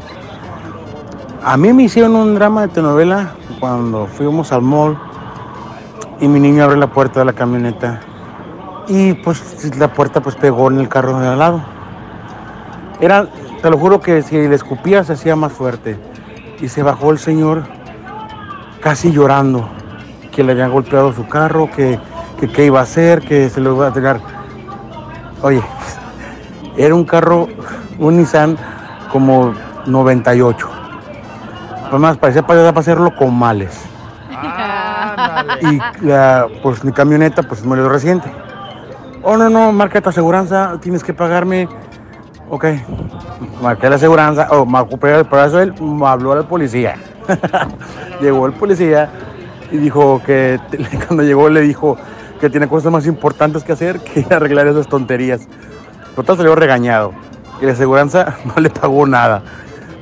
A 1.43 1.57
mí 1.57 1.73
me 1.73 1.83
hicieron 1.83 2.15
un 2.15 2.35
drama 2.35 2.61
de 2.63 2.67
telenovela 2.69 3.31
cuando 3.59 4.07
fuimos 4.07 4.51
al 4.51 4.61
mall 4.61 4.97
y 6.19 6.27
mi 6.27 6.39
niño 6.39 6.63
abre 6.63 6.77
la 6.77 6.87
puerta 6.87 7.19
de 7.19 7.25
la 7.25 7.33
camioneta 7.33 7.99
y 8.87 9.13
pues 9.13 9.75
la 9.77 9.93
puerta 9.93 10.21
pues 10.21 10.35
pegó 10.35 10.69
en 10.71 10.79
el 10.79 10.89
carro 10.89 11.19
de 11.19 11.27
al 11.27 11.39
lado. 11.39 11.61
Era, 12.99 13.27
te 13.61 13.69
lo 13.69 13.77
juro 13.77 13.99
que 13.99 14.21
si 14.21 14.35
le 14.35 14.55
escupía 14.55 15.03
se 15.03 15.13
hacía 15.13 15.35
más 15.35 15.51
fuerte 15.51 15.97
y 16.59 16.67
se 16.67 16.83
bajó 16.83 17.11
el 17.11 17.19
señor 17.19 17.63
casi 18.81 19.11
llorando 19.11 19.67
que 20.31 20.43
le 20.43 20.53
habían 20.53 20.71
golpeado 20.71 21.13
su 21.13 21.27
carro, 21.27 21.69
que 21.75 21.99
qué 22.39 22.65
iba 22.65 22.79
a 22.79 22.83
hacer, 22.83 23.21
que 23.21 23.49
se 23.49 23.59
lo 23.59 23.75
iba 23.75 23.87
a 23.87 23.93
tirar. 23.93 24.19
Oye, 25.41 25.61
era 26.77 26.93
un 26.93 27.05
carro, 27.05 27.47
un 27.99 28.17
Nissan 28.17 28.57
como 29.11 29.53
98. 29.87 30.76
Además, 31.89 32.17
parecía 32.17 32.45
para 32.45 32.69
hacerlo 32.69 33.15
con 33.15 33.37
males. 33.37 33.81
Y 35.61 36.05
la, 36.05 36.47
pues 36.61 36.83
mi 36.83 36.91
camioneta, 36.91 37.43
pues 37.43 37.63
murió 37.63 37.89
reciente. 37.89 38.29
Oh, 39.23 39.37
no, 39.37 39.49
no, 39.49 39.71
marca 39.71 40.01
tu 40.01 40.09
aseguranza, 40.09 40.77
tienes 40.81 41.03
que 41.03 41.13
pagarme. 41.13 41.67
Ok, 42.49 42.65
marqué 43.61 43.89
la 43.89 43.95
aseguranza, 43.95 44.47
o 44.51 44.65
me 44.65 44.79
ocupé 44.79 45.25
por 45.25 45.39
eso 45.39 45.59
él 45.59 45.73
me 45.81 46.07
habló 46.07 46.31
al 46.33 46.45
policía. 46.45 46.95
llegó 48.21 48.45
el 48.45 48.53
policía 48.53 49.09
y 49.71 49.77
dijo 49.77 50.21
que 50.25 50.59
cuando 51.07 51.23
llegó 51.23 51.49
le 51.49 51.61
dijo 51.61 51.97
que 52.39 52.49
tiene 52.49 52.67
cosas 52.67 52.91
más 52.91 53.05
importantes 53.05 53.63
que 53.63 53.73
hacer 53.73 53.99
que 53.99 54.21
ir 54.21 54.27
a 54.33 54.37
arreglar 54.37 54.67
esas 54.67 54.87
tonterías. 54.87 55.47
Total 56.15 56.37
salió 56.37 56.55
regañado 56.55 57.13
y 57.61 57.65
la 57.65 57.73
aseguranza 57.73 58.37
no 58.45 58.61
le 58.61 58.69
pagó 58.69 59.05
nada 59.05 59.41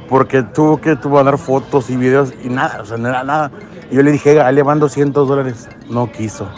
porque 0.10 0.43
tuvo 0.43 0.80
que 0.80 0.95
tuvo 0.95 1.16
mandar 1.16 1.38
fotos 1.38 1.89
y 1.89 1.97
videos 1.97 2.34
y 2.43 2.49
nada, 2.49 2.82
o 2.82 2.86
sea, 2.86 2.97
no 2.97 3.10
era 3.10 3.24
nada. 3.24 3.51
Y 3.89 3.95
yo 3.95 4.03
le 4.03 4.12
dije, 4.12 4.41
ahí 4.41 4.56
le 4.56 4.64
van 4.64 4.80
200 4.80 5.28
dólares. 5.28 5.68
No 5.89 6.12
quiso. 6.12 6.49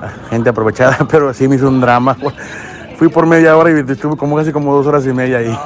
Ah, 0.00 0.10
Gente 0.30 0.50
aprovechada, 0.50 0.98
pero 1.10 1.32
sí 1.32 1.48
me 1.48 1.56
hizo 1.56 1.68
un 1.68 1.80
drama. 1.80 2.16
Fui 2.98 3.08
por 3.08 3.26
media 3.26 3.56
hora 3.56 3.70
y 3.70 3.90
estuve 3.90 4.16
como 4.16 4.36
casi 4.36 4.52
como 4.52 4.74
dos 4.74 4.86
horas 4.86 5.06
y 5.06 5.12
media 5.12 5.38
ahí. 5.38 5.58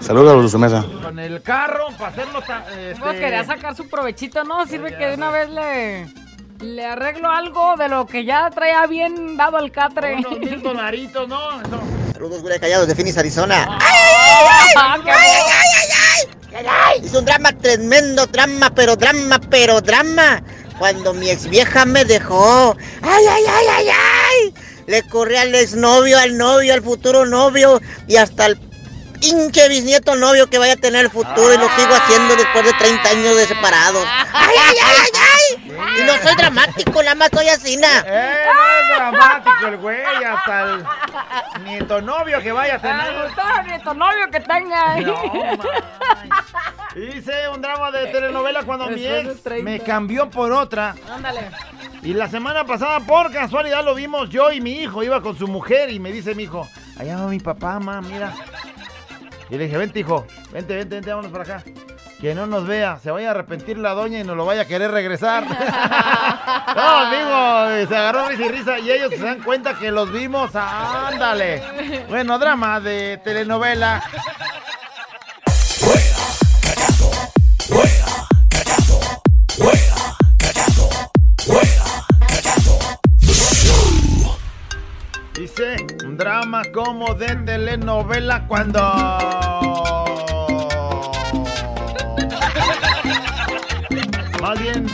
Saludos 0.00 0.30
a 0.30 0.34
los 0.34 0.44
de 0.44 0.48
su 0.50 0.58
mesa. 0.58 0.84
Con 1.02 1.18
el 1.18 1.42
carro, 1.42 1.86
para 1.98 2.10
hacerlo 2.10 2.40
tan... 2.42 2.62
este, 2.62 3.00
Pues 3.00 3.18
quería 3.18 3.44
sacar 3.44 3.74
su 3.74 3.88
provechito, 3.88 4.44
¿no? 4.44 4.64
Sirve 4.66 4.96
que 4.96 5.06
de 5.06 5.14
una 5.14 5.30
vez 5.30 5.50
le, 5.50 6.06
le 6.60 6.84
arreglo 6.84 7.30
algo 7.30 7.76
de 7.76 7.88
lo 7.88 8.06
que 8.06 8.24
ya 8.24 8.50
traía 8.50 8.86
bien 8.86 9.36
dado 9.36 9.56
al 9.56 9.70
catre. 9.70 10.16
Unos 10.16 10.38
mil 10.38 10.62
dolaritos, 10.62 11.28
¿no? 11.28 11.60
Eso. 11.60 11.80
Saludos, 12.12 12.42
güey, 12.42 12.58
callados 12.58 12.88
de 12.88 12.94
Phoenix, 12.94 13.18
Arizona. 13.18 13.66
Ah, 13.68 14.98
qué 15.04 17.04
Hizo 17.04 17.18
un 17.18 17.24
drama 17.24 17.52
tremendo, 17.52 18.26
drama, 18.26 18.70
pero 18.74 18.96
drama, 18.96 19.40
pero 19.50 19.80
drama. 19.80 20.42
Cuando 20.78 21.12
mi 21.12 21.30
ex 21.30 21.48
vieja 21.48 21.84
me 21.84 22.04
dejó. 22.04 22.76
¡Ay, 23.02 23.24
ay, 23.28 23.44
ay, 23.48 23.66
ay, 23.76 23.86
ay! 23.88 24.54
Le 24.86 25.02
corrí 25.08 25.36
al 25.36 25.54
exnovio, 25.54 26.18
al 26.18 26.38
novio, 26.38 26.72
al 26.72 26.82
futuro 26.82 27.26
novio 27.26 27.80
y 28.06 28.16
hasta 28.16 28.46
el 28.46 28.56
pinche 29.20 29.68
bisnieto 29.68 30.14
novio 30.16 30.48
que 30.48 30.58
vaya 30.58 30.74
a 30.74 30.76
tener 30.76 31.04
el 31.06 31.10
futuro 31.10 31.52
y 31.54 31.58
lo 31.58 31.68
sigo 31.76 31.94
haciendo 31.94 32.36
después 32.36 32.64
de 32.64 32.72
30 32.74 33.08
años 33.08 33.36
de 33.36 33.46
separados. 33.46 34.04
¡Ay, 34.32 34.54
ay, 34.58 34.76
ay, 34.82 34.96
ay, 35.02 35.10
ay! 35.68 36.00
Y 36.00 36.04
no 36.04 36.12
soy 36.22 36.34
dramático, 36.36 37.02
nada 37.02 37.14
más 37.14 37.28
soy 37.32 37.48
asina. 37.48 38.04
Eh, 38.06 38.36
no 38.46 38.92
es 38.92 38.96
dramático 38.96 39.66
el 39.66 39.76
güey, 39.78 40.24
hasta 40.24 40.62
el 40.62 40.84
nieto 41.64 42.00
novio 42.02 42.40
que 42.40 42.52
vaya 42.52 42.76
a 42.76 42.78
tener. 42.78 43.32
Ah, 43.36 43.62
nieto 43.66 43.94
novio 43.94 44.30
que 44.30 44.40
tenga. 44.40 45.00
No, 45.00 45.14
Hice 46.96 47.48
un 47.48 47.60
drama 47.60 47.90
de 47.90 48.06
telenovela 48.06 48.62
cuando 48.62 48.86
mi 48.86 49.02
Después 49.02 49.34
ex 49.36 49.42
30. 49.42 49.64
me 49.70 49.80
cambió 49.80 50.30
por 50.30 50.50
otra. 50.52 50.94
Ándale. 51.10 51.50
Y 52.02 52.14
la 52.14 52.28
semana 52.28 52.64
pasada, 52.64 53.00
por 53.00 53.30
casualidad, 53.32 53.84
lo 53.84 53.94
vimos 53.94 54.30
yo 54.30 54.50
y 54.50 54.60
mi 54.60 54.80
hijo. 54.80 55.02
Iba 55.02 55.20
con 55.20 55.36
su 55.36 55.46
mujer 55.46 55.90
y 55.90 55.98
me 55.98 56.10
dice 56.10 56.34
mi 56.34 56.44
hijo, 56.44 56.66
allá 56.98 57.16
va 57.18 57.26
mi 57.26 57.38
papá, 57.40 57.78
mamá, 57.78 58.00
mira. 58.00 58.32
Y 59.48 59.56
le 59.56 59.64
dije, 59.64 59.76
vente, 59.76 60.00
hijo, 60.00 60.26
vente, 60.52 60.74
vente, 60.74 60.96
vente, 60.96 61.10
vámonos 61.10 61.30
para 61.30 61.44
acá. 61.44 61.64
Que 62.20 62.34
no 62.34 62.46
nos 62.46 62.66
vea, 62.66 62.98
se 62.98 63.10
vaya 63.10 63.28
a 63.28 63.30
arrepentir 63.32 63.76
la 63.78 63.92
doña 63.92 64.18
y 64.18 64.24
nos 64.24 64.36
lo 64.36 64.46
vaya 64.46 64.62
a 64.62 64.64
querer 64.64 64.90
regresar. 64.90 65.44
no, 66.76 66.82
amigo, 66.82 67.88
se 67.88 67.96
agarró 67.96 68.28
risa 68.28 68.42
y 68.42 68.48
risa 68.48 68.78
y 68.78 68.90
ellos 68.90 69.10
se 69.10 69.18
dan 69.18 69.42
cuenta 69.42 69.78
que 69.78 69.90
los 69.90 70.10
vimos. 70.10 70.50
Ándale. 70.54 71.62
Bueno, 72.08 72.38
drama 72.38 72.80
de 72.80 73.20
telenovela. 73.22 74.02
Drama 86.16 86.62
como 86.72 87.14
de 87.14 87.36
telenovela 87.36 88.46
cuando... 88.46 88.80
Más 94.40 94.60
bien, 94.60 94.86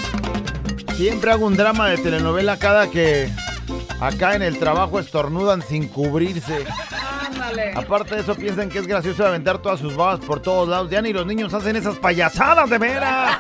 siempre 0.95 1.31
hago 1.31 1.47
un 1.47 1.57
drama 1.57 1.89
de 1.89 1.99
telenovela 1.99 2.57
cada 2.57 2.91
que 2.91 3.31
acá 4.01 4.35
en 4.35 4.43
el 4.43 4.59
trabajo 4.59 4.99
estornudan 4.99 5.63
sin 5.63 5.89
cubrirse. 5.89 6.65
Ándale. 7.27 7.73
Aparte 7.75 8.15
de 8.17 8.23
eso, 8.23 8.35
piensan 8.35 8.69
que 8.69 8.79
es 8.79 8.87
gracioso 8.87 9.27
aventar 9.27 9.59
todas 9.59 9.79
sus 9.79 9.95
babas 9.95 10.21
por 10.21 10.41
todos 10.41 10.69
lados. 10.69 10.91
Ya 10.91 11.03
ni 11.03 11.13
los 11.13 11.27
niños 11.27 11.53
hacen 11.55 11.77
esas 11.77 11.97
payasadas, 11.97 12.69
de 12.71 12.79
veras. 12.79 13.39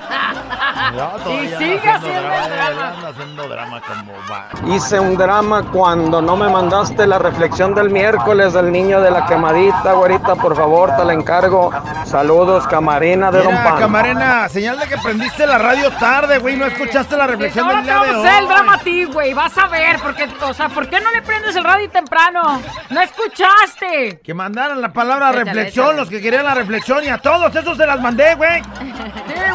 Todavía 0.90 1.58
sigue 1.58 1.88
haciendo 1.88 2.22
drama. 2.22 3.08
haciendo 3.08 3.48
drama 3.48 3.80
como 3.86 4.12
va. 4.30 4.74
Hice 4.74 5.00
un 5.00 5.16
drama 5.16 5.62
cuando 5.72 6.20
no 6.22 6.36
me 6.36 6.48
mandaste 6.48 7.06
la 7.06 7.18
reflexión 7.18 7.74
del 7.74 7.90
miércoles 7.90 8.52
del 8.52 8.72
niño 8.72 9.00
de 9.00 9.10
la 9.10 9.26
quemadita, 9.26 9.92
güerita, 9.92 10.34
por 10.36 10.56
favor, 10.56 10.90
te 10.96 11.04
la 11.04 11.12
encargo. 11.12 11.70
Saludos, 12.04 12.66
camarina 12.66 13.30
de 13.30 13.38
Don 13.42 13.48
Mira, 13.52 13.64
Pan. 13.64 13.78
camarena, 13.78 14.48
señal 14.48 14.78
de 14.78 14.86
que 14.86 14.98
prendiste 14.98 15.46
la 15.46 15.58
radio 15.58 15.90
tarde, 15.92 16.38
güey. 16.38 16.56
No 16.56 16.66
escuchaste 16.66 17.16
la 17.16 17.26
reflexión 17.26 17.68
del 17.68 17.82
día 17.84 17.92
de 17.94 17.98
vamos 17.98 18.14
a 18.24 18.28
hacer 18.28 18.38
el 18.38 18.44
hoy. 18.44 18.48
drama 18.54 18.74
a 18.74 18.78
ti, 18.78 19.04
güey. 19.04 19.34
Vas 19.34 19.56
a 19.58 19.66
ver, 19.68 19.98
porque, 20.00 20.28
o 20.42 20.54
sea, 20.54 20.68
¿por 20.68 20.88
qué 20.88 21.00
no 21.00 21.10
le 21.10 21.22
prendes 21.22 21.54
el 21.56 21.64
radio 21.64 21.88
temprano? 21.90 22.60
No 22.90 23.00
escuchaste. 23.00 24.20
Que 24.22 24.34
mandaran 24.34 24.80
la 24.80 24.92
palabra 24.92 25.30
Échale, 25.30 25.44
reflexión, 25.44 25.86
échale. 25.86 26.00
los 26.00 26.08
que 26.10 26.20
querían 26.20 26.44
la 26.44 26.54
reflexión, 26.54 27.04
y 27.04 27.08
a 27.08 27.18
todos 27.18 27.54
esos 27.54 27.76
se 27.76 27.86
las 27.86 28.00
mandé, 28.00 28.34
güey. 28.34 28.62
Sí, 28.62 28.92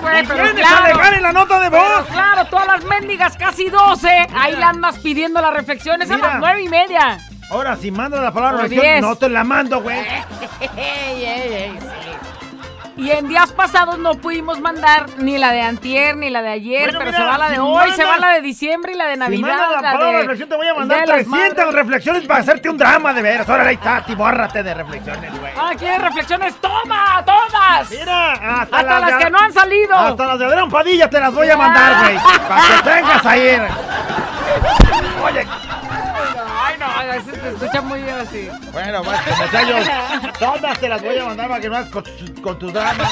güey, 0.01 0.23
Y 0.23 0.28
pero 0.28 0.43
claro. 0.55 0.86
En 1.18 1.24
la 1.24 1.34
nota 1.34 1.59
de 1.59 1.70
Pero 1.72 1.84
voz. 1.84 2.07
claro, 2.07 2.45
todas 2.45 2.68
las 2.68 2.84
mendigas 2.86 3.36
casi 3.38 3.70
12, 3.70 4.07
ahí 4.36 4.55
le 4.55 4.63
andas 4.63 4.97
pidiendo 4.99 5.41
la 5.41 5.51
reflexión. 5.51 6.01
Es 6.01 6.09
a 6.11 6.15
Mira. 6.15 6.28
las 6.30 6.39
nueve 6.39 6.63
y 6.63 6.70
media. 6.70 7.20
Ahora, 7.49 7.76
si 7.78 7.91
mandas 7.91 8.22
la 8.22 8.32
palabra 8.32 8.63
reflexión, 8.63 9.01
no 9.01 9.15
te 9.15 9.30
la 9.30 9.43
mando, 9.43 9.82
güey. 9.82 9.97
Y 12.97 13.11
en 13.11 13.27
días 13.29 13.51
pasados 13.51 13.99
no 13.99 14.15
pudimos 14.15 14.59
mandar 14.59 15.05
ni 15.17 15.37
la 15.37 15.51
de 15.51 15.61
antier 15.61 16.17
ni 16.17 16.31
la 16.31 16.41
de 16.41 16.49
ayer, 16.49 16.81
Bueno, 16.85 16.99
pero 16.99 17.11
mira, 17.11 17.17
se 17.23 17.29
va 17.29 17.37
la 17.37 17.49
de 17.49 17.55
si 17.55 17.61
hoy, 17.61 17.91
se 17.91 18.03
va 18.03 18.17
la 18.17 18.29
de 18.33 18.41
diciembre 18.41 18.93
y 18.93 18.95
la 18.95 19.05
de 19.05 19.13
Si 19.13 19.19
Navidad. 19.19 19.47
mandas 19.49 19.69
la 19.69 19.81
la 19.81 19.91
palabra 19.91 20.07
de- 20.07 20.17
reflexión, 20.23 20.49
te 20.49 20.55
voy 20.55 20.67
a 20.67 20.73
mandar 20.73 20.97
Día 20.97 21.01
de 21.01 21.07
las 21.07 21.27
300 21.27 21.57
Madres. 21.57 21.75
reflexiones 21.75 22.23
para 22.25 22.39
hacerte 22.39 22.69
un 22.69 22.77
drama, 22.77 23.13
de 23.13 23.21
veras. 23.21 23.47
Órale, 23.47 23.69
ahí 23.69 23.75
está, 23.75 24.03
bórrate 24.15 24.63
de 24.63 24.73
reflexiones, 24.73 25.39
güey. 25.39 25.51
Ah, 25.55 25.71
¿quieres 25.77 26.01
reflexiones? 26.01 26.55
¡Toma! 26.55 27.23
¡Todas! 27.23 27.89
Mira, 27.91 28.31
hasta, 28.33 28.77
Hasta 28.77 28.99
las 28.99 29.17
de- 29.19 29.23
que 29.25 29.29
no 29.29 29.39
han 29.39 29.53
salido. 29.53 29.95
Hasta 29.95 30.25
las 30.25 30.39
de 30.39 30.45
Adrián 30.45 30.69
Padilla 30.71 31.09
te 31.09 31.19
las 31.19 31.33
voy 31.33 31.49
a 31.49 31.55
mandar, 31.57 32.03
güey. 32.03 32.17
Para 32.47 32.61
que 32.61 32.89
tengas 32.89 33.25
ahí. 33.27 33.61
Oye, 35.23 35.45
veces 37.26 37.41
te 37.41 37.49
escucha 37.49 37.82
muy 37.82 38.01
bien 38.01 38.15
así. 38.15 38.49
bueno, 38.72 39.03
más 39.03 39.20
yo, 39.68 39.76
todas 40.39 40.80
te 40.80 40.89
las 40.89 41.01
voy 41.01 41.18
a 41.18 41.26
mandar 41.26 41.47
para 41.49 41.61
que 41.61 41.70
no 41.70 41.78
hagas 41.78 41.89
con, 41.89 42.03
tus- 42.03 42.39
con 42.41 42.59
tus 42.59 42.74
dramas. 42.74 42.97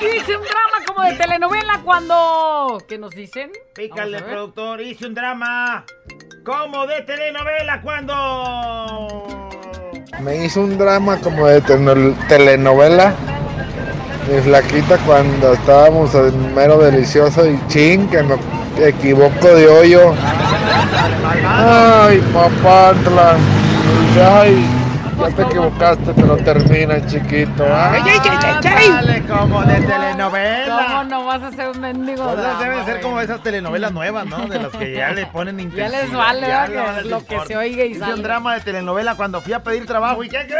Hice 0.00 0.36
un 0.36 0.42
drama 0.42 0.84
como 0.86 1.02
de 1.02 1.12
telenovela 1.14 1.80
cuando... 1.84 2.82
¿Qué 2.88 2.98
nos 2.98 3.10
dicen? 3.12 3.50
Pícale, 3.74 4.20
productor, 4.22 4.80
hice 4.80 5.06
un 5.06 5.14
drama 5.14 5.84
como 6.44 6.86
de 6.86 7.02
telenovela 7.02 7.80
cuando... 7.82 9.26
Me 10.20 10.44
hizo 10.44 10.60
un 10.60 10.76
drama 10.78 11.18
como 11.18 11.46
de 11.46 11.60
telenovela. 12.28 13.14
Mi 14.30 14.40
flaquita 14.40 14.96
cuando 14.98 15.52
estábamos 15.54 16.14
en 16.14 16.54
mero 16.54 16.78
delicioso 16.78 17.44
y 17.48 17.58
chin, 17.66 18.08
que 18.08 18.22
me 18.22 18.36
equivoco 18.86 19.48
de 19.48 19.66
hoyo. 19.68 20.14
Ay, 21.44 22.20
papantla. 22.32 23.36
Ay, 24.40 24.81
ya 25.30 25.36
te 25.36 25.42
equivocaste, 25.42 26.12
pero 26.14 26.36
termina, 26.38 27.06
chiquito. 27.06 27.64
Ay, 27.64 28.02
ay, 28.04 28.18
ay, 28.22 28.38
ay, 28.42 28.54
ay. 28.76 28.88
Dale, 28.90 29.22
como 29.26 29.62
de 29.62 29.80
telenovela. 29.80 30.76
¿Cómo 30.88 31.04
no 31.04 31.24
vas 31.26 31.42
a 31.42 31.46
hacer 31.48 31.68
un 31.68 31.80
mendigo 31.80 32.22
esas 32.24 32.36
drama, 32.36 32.58
deben 32.62 32.84
ser 32.84 32.94
güey? 32.94 33.02
como 33.02 33.20
esas 33.20 33.42
telenovelas 33.42 33.92
nuevas, 33.92 34.26
¿no? 34.26 34.46
De 34.46 34.58
las 34.58 34.72
que 34.72 34.92
ya 34.94 35.10
le 35.10 35.26
ponen 35.26 35.56
Ya 35.58 35.62
intensidad. 35.62 36.02
les 36.02 36.12
vale, 36.12 36.46
ya 36.46 36.66
lo 37.04 37.24
que 37.26 37.40
se 37.46 37.56
oiga 37.56 37.84
y 37.84 37.90
Hice 37.92 38.00
sale. 38.00 38.14
un 38.14 38.22
drama 38.22 38.54
de 38.54 38.60
telenovela 38.60 39.14
cuando 39.16 39.40
fui 39.40 39.52
a 39.52 39.62
pedir 39.62 39.86
trabajo 39.86 40.22
y 40.24 40.28
¿qué 40.28 40.46
crees? 40.46 40.56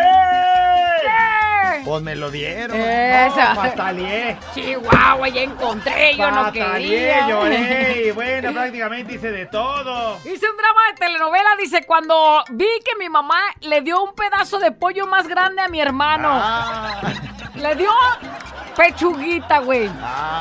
¿Qué? 1.03 1.83
Pues 1.85 2.03
me 2.03 2.15
lo 2.15 2.31
dieron. 2.31 2.77
Esa. 2.79 3.55
No, 3.55 3.63
pataleé. 3.63 4.37
Chihuahua, 4.55 5.29
ya 5.29 5.41
encontré, 5.43 6.17
yo 6.17 6.31
no 6.31 6.53
quería. 6.53 7.29
lloré. 7.29 8.05
Y 8.07 8.11
bueno, 8.13 8.53
prácticamente 8.53 9.15
hice 9.15 9.33
de 9.33 9.47
todo. 9.47 10.17
Hice 10.19 10.49
un 10.49 10.57
drama 10.57 10.81
de 10.93 10.99
telenovela, 10.99 11.51
dice, 11.59 11.83
cuando 11.85 12.45
vi 12.51 12.69
que 12.85 12.97
mi 12.99 13.09
mamá 13.09 13.41
le 13.63 13.81
dio 13.81 14.01
un 14.03 14.15
pedazo 14.15 14.52
de 14.59 14.73
pollo 14.73 15.07
más 15.07 15.27
grande 15.29 15.63
a 15.63 15.69
mi 15.69 15.81
hermano. 15.81 16.29
Ah. 16.33 17.01
Le 17.55 17.75
dio 17.77 17.91
pechuguita, 18.77 19.59
güey. 19.59 19.91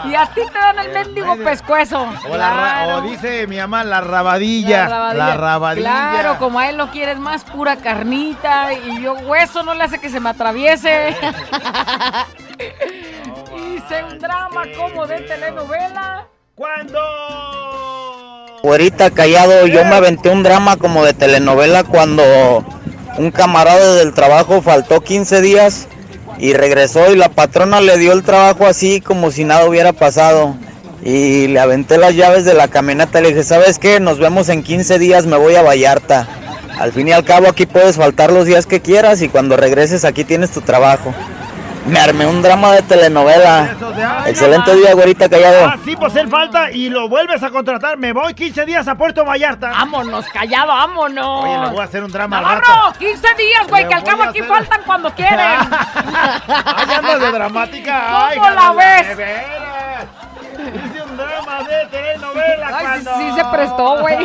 Y 0.10 0.16
a 0.16 0.26
ti 0.28 0.42
te 0.52 0.58
dan 0.58 0.80
el 0.80 0.92
mendigo 0.94 1.36
medio. 1.36 1.44
pescuezo. 1.44 2.08
O, 2.30 2.38
la 2.38 2.50
ra- 2.50 2.56
Claro. 2.86 2.96
o 2.98 3.02
dice 3.02 3.46
mi 3.48 3.58
mamá, 3.58 3.84
la 3.84 4.00
rabadilla. 4.02 4.88
La 5.14 5.36
rabadilla. 5.36 5.82
Claro, 5.84 6.38
como 6.40 6.60
a 6.60 6.70
él 6.70 6.78
lo 6.78 6.90
quieres 6.92 7.20
más 7.20 7.44
pura 7.44 7.76
carnita 7.78 8.72
y 8.74 9.02
yo 9.02 9.14
hueso 9.14 9.64
no 9.64 9.74
le 9.74 9.84
hace 9.84 10.00
que 10.00 10.10
se 10.10 10.20
me 10.22 10.30
atraviese. 10.30 11.16
Hice 13.56 14.04
un 14.04 14.18
drama 14.20 14.64
como 14.78 15.06
de 15.08 15.20
telenovela. 15.22 16.28
¿Cuándo? 16.56 17.00
Güerita 18.64 19.10
callado, 19.12 19.66
yo 19.68 19.84
me 19.86 19.96
aventé 19.96 20.30
un 20.30 20.44
drama 20.44 20.78
como 20.78 21.04
de 21.04 21.14
telenovela 21.14 21.84
cuando 21.84 22.24
un 23.18 23.32
camarada 23.32 23.96
del 23.96 24.14
trabajo 24.14 24.62
faltó 24.62 25.02
15 25.02 25.42
días 25.42 25.88
y 26.40 26.54
regresó 26.54 27.12
y 27.12 27.18
la 27.18 27.30
patrona 27.30 27.82
le 27.82 27.98
dio 27.98 28.14
el 28.14 28.24
trabajo 28.24 28.66
así 28.66 29.02
como 29.02 29.32
si 29.32 29.44
nada 29.44 29.66
hubiera 29.66 29.94
pasado. 29.94 30.56
Y 31.04 31.48
le 31.48 31.60
aventé 31.60 31.98
las 31.98 32.16
llaves 32.16 32.46
de 32.46 32.54
la 32.54 32.68
camioneta 32.68 33.20
y 33.20 33.24
le 33.24 33.30
dije, 33.30 33.44
¿sabes 33.44 33.80
qué? 33.80 34.00
Nos 34.00 34.20
vemos 34.20 34.50
en 34.50 34.62
15 34.62 35.00
días, 35.00 35.26
me 35.26 35.38
voy 35.38 35.56
a 35.56 35.64
Vallarta. 35.64 36.28
Al 36.80 36.92
fin 36.92 37.08
y 37.08 37.12
al 37.12 37.24
cabo 37.24 37.48
aquí 37.48 37.66
puedes 37.66 37.98
faltar 37.98 38.32
los 38.32 38.46
días 38.46 38.66
que 38.66 38.82
quieras 38.82 39.22
y 39.22 39.30
cuando 39.30 39.58
regreses 39.58 40.06
aquí 40.06 40.24
tienes 40.24 40.52
tu 40.52 40.62
trabajo. 40.62 41.14
Me 41.86 42.00
armé 42.00 42.26
un 42.28 42.42
drama 42.42 42.74
de 42.74 42.82
telenovela. 42.84 43.70
Excelente 44.28 44.76
día, 44.76 44.94
güerita 44.94 45.28
callado. 45.28 45.66
Ah, 45.66 45.78
sí, 45.84 45.96
pues 45.96 46.16
él 46.16 46.28
falta 46.30 46.72
y 46.72 46.90
lo 46.90 47.10
vuelves 47.10 47.42
a 47.44 47.50
contratar. 47.50 47.98
Me 47.98 48.14
voy 48.14 48.34
15 48.34 48.66
días 48.66 48.88
a 48.88 48.96
Puerto 48.96 49.26
Vallarta. 49.26 49.70
Vámonos, 49.72 50.26
callado, 50.28 50.68
vámonos. 50.68 51.44
Oye, 51.44 51.58
le 51.60 51.70
voy 51.72 51.80
a 51.82 51.84
hacer 51.84 52.04
un 52.04 52.12
drama 52.12 52.38
al 52.38 52.44
Navarro, 52.44 52.62
rato. 52.86 53.00
15 53.00 53.28
días, 53.36 53.68
güey, 53.68 53.88
que 53.88 53.94
al 53.96 54.04
cabo 54.04 54.24
aquí 54.24 54.40
hacer- 54.40 54.50
faltan 54.54 54.82
cuando 54.86 55.10
quieren. 55.16 55.40
Ay, 55.40 56.94
andas 56.98 57.20
de 57.20 57.32
dramática. 57.32 58.28
Ay, 58.28 58.38
¿Cómo 58.38 58.50
la 58.52 58.56
Carla, 58.56 58.74
ves? 58.74 59.08
de 59.08 59.16
veras. 59.16 60.06
Hice 60.62 61.02
un 61.02 61.18
drama 61.18 61.64
de 61.84 61.88
telenovela 61.90 62.68
Ay, 62.74 63.00
sí, 63.00 63.06
cuando... 63.06 63.12
sí 63.18 63.42
se 63.42 63.46
prestó, 63.52 64.00
güey. 64.02 64.18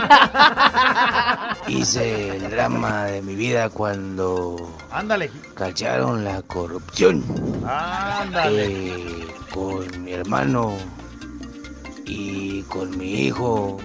Hice 1.69 2.37
el 2.37 2.51
drama 2.51 3.05
de 3.05 3.23
mi 3.23 3.35
vida 3.35 3.69
cuando 3.71 4.57
Ándale. 4.91 5.31
cacharon 5.55 6.25
la 6.25 6.43
corrupción 6.43 7.25
Ándale. 7.67 8.67
eh, 8.67 9.27
con 9.53 10.05
mi 10.05 10.13
hermano 10.13 10.73
y 12.05 12.63
con 12.65 12.97
mi 12.97 13.13
hijo 13.27 13.79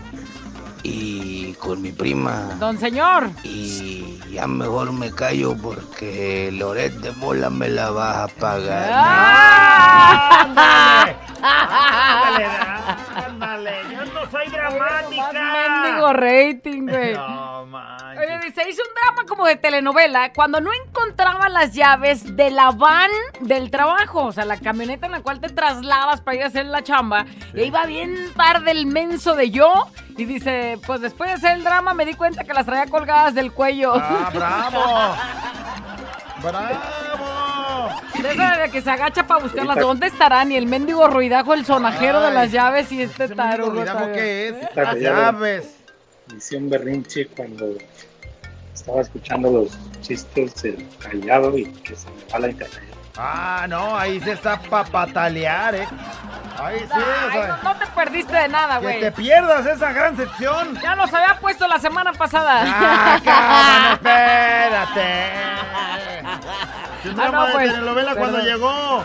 y 0.84 1.54
con 1.54 1.82
mi 1.82 1.92
prima. 1.92 2.56
Don 2.60 2.78
señor. 2.78 3.30
Y 3.44 4.20
ya 4.32 4.48
mejor 4.48 4.92
me 4.94 5.12
callo 5.12 5.56
porque 5.56 6.50
Loret 6.52 6.94
de 6.94 7.12
Mola 7.12 7.50
me 7.50 7.70
la 7.70 7.92
vas 7.92 8.18
a 8.18 8.28
pagar. 8.28 8.92
Ándale. 10.42 11.16
Ándale, 11.44 12.46
ándale. 13.16 13.72
Yo 13.92 14.06
no 14.06 14.30
soy 14.30 14.48
dramática. 14.50 15.32
Mendigo 15.34 16.14
rating, 16.14 16.88
güey. 16.88 17.14
No, 17.14 17.66
manches. 17.66 18.20
Oye, 18.20 18.40
dice, 18.46 18.70
hice 18.70 18.82
un 18.82 18.94
drama 18.94 19.26
como 19.28 19.46
de 19.46 19.56
telenovela 19.56 20.32
cuando 20.34 20.62
no 20.62 20.70
encontraba 20.72 21.50
las 21.50 21.74
llaves 21.74 22.36
de 22.36 22.52
la 22.52 22.72
van 22.72 23.10
del 23.40 23.72
trabajo, 23.72 24.26
o 24.26 24.32
sea, 24.32 24.46
la 24.46 24.58
camioneta 24.58 25.08
en 25.08 25.14
la 25.14 25.22
cual 25.22 25.40
te 25.40 25.50
trasladas 25.50 26.22
para 26.22 26.38
ir 26.38 26.44
a 26.44 26.48
hacer 26.48 26.66
la 26.66 26.84
chamba. 26.84 27.26
Y 27.56 27.64
iba 27.64 27.86
bien 27.86 28.32
tarde 28.36 28.72
el 28.72 28.86
menso 28.86 29.36
de 29.36 29.50
yo. 29.50 29.88
Y 30.22 30.26
dice, 30.26 30.78
pues 30.86 31.02
después 31.02 31.32
de 31.32 31.36
hacer 31.38 31.58
el 31.58 31.64
drama 31.64 31.96
me 31.96 32.06
di 32.06 32.14
cuenta 32.14 32.44
que 32.44 32.54
las 32.54 32.64
traía 32.64 32.86
colgadas 32.86 33.34
del 33.34 33.52
cuello. 33.52 33.94
Ah, 33.96 34.30
bravo. 34.36 35.16
¡Bravo! 36.44 37.90
De 38.22 38.32
esa 38.32 38.58
de 38.58 38.70
que 38.70 38.82
se 38.84 38.92
agacha 38.92 39.26
para 39.26 39.42
buscarlas. 39.42 39.78
¿Dónde 39.78 40.06
estarán? 40.06 40.52
Y 40.52 40.58
el 40.58 40.68
mendigo 40.68 41.08
ruidajo, 41.08 41.56
el 41.56 41.66
sonajero 41.66 42.22
de 42.22 42.28
Ay, 42.28 42.34
las 42.36 42.52
llaves 42.52 42.92
y 42.92 43.02
este 43.02 43.30
tarugo. 43.30 43.72
ruidajo 43.72 44.12
qué 44.14 44.50
es? 44.50 44.54
¿Eh? 44.58 44.70
Las 44.76 44.96
llaves. 44.98 45.76
Hice 46.38 46.58
un 46.58 46.70
berrinche 46.70 47.26
cuando 47.26 47.74
estaba 48.76 49.02
escuchando 49.02 49.50
los 49.50 49.76
chistes 50.02 50.62
del 50.62 50.88
callado 51.00 51.58
y 51.58 51.66
que 51.66 51.96
se 51.96 52.08
me 52.12 52.32
va 52.32 52.38
la 52.38 52.50
internet. 52.50 52.91
Ah, 53.18 53.66
no, 53.70 53.98
ahí 53.98 54.20
se 54.22 54.32
está 54.34 54.60
para 54.60 54.86
patalear, 54.86 55.76
¿eh? 55.76 55.88
Ay, 56.58 56.80
sí, 56.80 56.86
Ay, 56.94 57.28
o 57.28 57.32
sea, 57.32 57.48
no, 57.48 57.64
no 57.74 57.76
te 57.80 57.88
perdiste 57.88 58.36
de 58.36 58.48
nada, 58.48 58.80
que 58.80 58.86
güey. 58.86 59.00
te 59.02 59.12
pierdas 59.12 59.66
esa 59.66 59.92
gran 59.94 60.16
sección. 60.16 60.80
Ya 60.82 60.96
los 60.96 61.14
había 61.14 61.40
puesto 61.40 61.68
la 61.68 61.80
semana 61.80 62.14
pasada. 62.14 62.64
Ah, 62.66 63.92
espérate. 63.94 65.32
Ah, 66.24 67.30
no, 67.32 67.52
pues, 67.54 67.72
telenovela 67.72 68.16
cuando 68.16 68.40
llegó. 68.40 69.04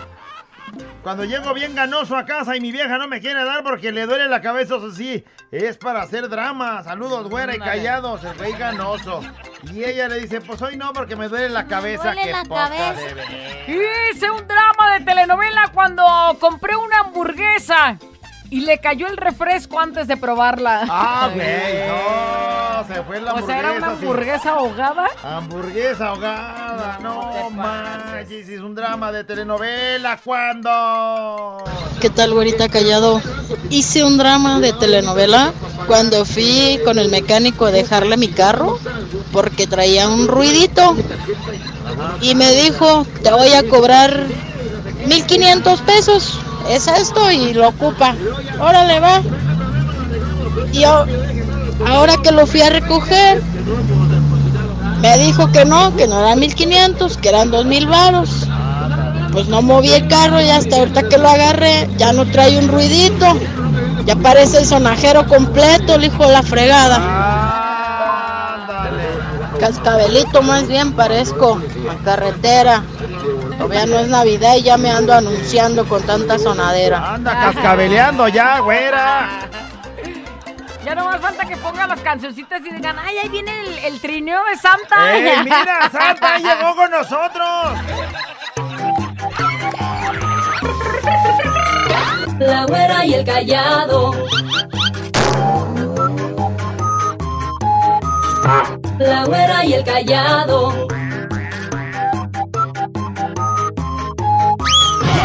Cuando 1.03 1.25
llego 1.25 1.55
bien 1.55 1.75
ganoso 1.75 2.17
a 2.17 2.27
casa 2.27 2.57
y 2.57 2.61
mi 2.61 2.73
vieja 2.73 2.99
no 2.99 3.07
me 3.07 3.21
quiere 3.21 3.45
dar 3.45 3.63
porque 3.63 3.93
le 3.93 4.07
duele 4.07 4.29
la 4.29 4.41
cabeza, 4.41 4.77
eso 4.77 4.91
sí, 4.93 5.25
es 5.53 5.79
para 5.79 6.03
hacer 6.03 6.29
drama. 6.29 6.83
Saludos, 6.83 7.31
güera 7.31 7.55
y 7.55 7.59
callados, 7.59 8.25
el 8.25 8.35
güey 8.37 8.53
ganoso. 8.53 9.21
Y 9.73 9.85
ella 9.85 10.09
le 10.09 10.21
dice, 10.21 10.41
pues 10.41 10.61
hoy 10.63 10.77
no 10.77 10.93
porque 10.93 11.17
me 11.17 11.29
duele 11.29 11.49
la 11.49 11.67
cabeza. 11.67 12.05
duele 12.05 12.23
que 12.23 12.33
la 12.33 12.45
poca 12.45 12.69
cabeza. 12.69 13.01
Hice 13.67 14.31
un 14.31 14.47
drama 14.47 14.95
de 14.95 15.05
telenovela 15.05 15.71
cuando 15.73 16.05
compré 16.41 16.77
una 16.77 17.01
hamburguesa 17.01 17.99
y 18.51 18.61
le 18.61 18.79
cayó 18.79 19.07
el 19.09 19.17
refresco 19.17 19.81
antes 19.81 20.07
de 20.09 20.17
probarla. 20.17 20.87
Ah, 20.89 21.31
güey, 21.35 21.47
no, 21.89 22.95
se 22.95 23.03
fue 23.03 23.21
la 23.21 23.35
O 23.35 23.47
sea, 23.47 23.59
hamburguesa. 23.59 23.59
era 23.59 23.73
una 23.73 23.87
sí. 23.89 23.93
hamburguesa 24.07 24.51
ahogada. 24.51 25.07
Hamburguesa 25.23 26.07
ahogada, 26.09 26.99
no 27.03 27.51
manches, 27.51 28.49
es 28.49 28.61
un 28.61 28.75
drama 28.75 29.13
de 29.13 29.25
telenovela. 29.25 30.19
¿Cuándo? 30.25 31.65
¿Qué 32.01 32.11
tal, 32.11 32.33
güerita 32.35 32.69
callado? 32.69 33.21
Hice 33.71 34.05
un 34.05 34.19
drama 34.19 34.61
de 34.61 34.73
telenovela 34.75 35.53
cuando 35.87 36.25
fui 36.25 36.81
con 36.85 36.99
el 36.99 37.11
mecánico 37.11 37.67
a 37.67 37.71
dejarle 37.71 38.17
mi 38.17 38.29
carro 38.29 38.79
porque 39.33 39.67
traía 39.67 40.09
un 40.09 40.29
ruidito 40.29 40.97
y 42.21 42.35
me 42.35 42.53
dijo, 42.53 43.07
te 43.23 43.31
voy 43.33 43.53
a 43.53 43.69
cobrar 43.69 44.27
1500 45.07 45.81
pesos, 45.83 46.39
es 46.71 46.87
esto 46.87 47.31
y 47.31 47.55
lo 47.55 47.69
ocupa. 47.69 48.14
Órale, 48.61 49.01
va. 49.01 49.23
Y 50.73 50.81
yo, 50.81 51.05
ahora 51.87 52.17
que 52.23 52.33
lo 52.33 52.47
fui 52.47 52.62
a 52.62 52.71
recoger, 52.71 53.43
me 55.01 55.19
dijo 55.19 55.51
que 55.53 55.64
no, 55.64 55.95
que 55.97 56.07
no 56.07 56.21
eran 56.21 56.41
1500, 56.41 57.17
que 57.19 57.29
eran 57.29 57.51
2000 57.51 57.87
varos. 57.87 58.47
Pues 59.33 59.49
no 59.49 59.61
moví 59.61 59.93
el 59.93 60.09
carro 60.09 60.41
y 60.41 60.49
hasta 60.49 60.77
ahorita 60.77 61.09
que 61.09 61.19
lo 61.19 61.29
agarré 61.29 61.89
ya 61.99 62.12
no 62.12 62.25
trae 62.27 62.59
un 62.59 62.69
ruidito. 62.69 63.27
Ya 64.07 64.17
parece 64.17 64.59
el 64.59 64.67
sonajero 64.67 65.27
completo, 65.27 65.95
el 65.95 66.05
hijo 66.05 66.27
de 66.27 66.33
la 66.33 66.43
fregada. 66.43 67.46
Cascabelito 69.59 70.43
más 70.43 70.69
bien 70.69 70.93
parezco, 70.93 71.61
la 71.85 71.95
carretera. 71.97 72.83
Todavía 73.59 73.87
no 73.87 73.99
es 73.99 74.09
Navidad 74.09 74.57
y 74.57 74.63
ya 74.63 74.77
me 74.77 74.91
ando 74.91 75.15
anunciando 75.15 75.87
con 75.87 76.03
tanta 76.03 76.39
sonadera. 76.39 77.15
Anda 77.15 77.33
cascabeleando 77.33 78.29
ya, 78.29 78.61
güera. 78.61 79.29
Ya 80.85 80.95
no 80.95 81.05
más 81.05 81.21
falta 81.21 81.45
que 81.45 81.57
pongan 81.57 81.89
las 81.89 82.01
cancioncitas 82.01 82.61
y 82.65 82.71
digan, 82.71 82.97
ay, 82.97 83.19
ahí 83.19 83.29
viene 83.29 83.51
el, 83.59 83.79
el 83.93 84.01
trineo 84.01 84.41
de 84.45 84.57
Santa. 84.57 85.17
¡Eh, 85.19 85.39
mira, 85.43 85.91
Santa 85.91 86.39
llegó 86.39 86.77
con 86.77 86.89
nosotros! 86.93 87.77
La 92.39 92.67
güera 92.67 93.05
y 93.05 93.15
el 93.15 93.25
callado. 93.25 94.13
La 98.99 99.25
güera 99.25 99.65
y 99.65 99.73
el 99.75 99.85
callado. 99.85 100.87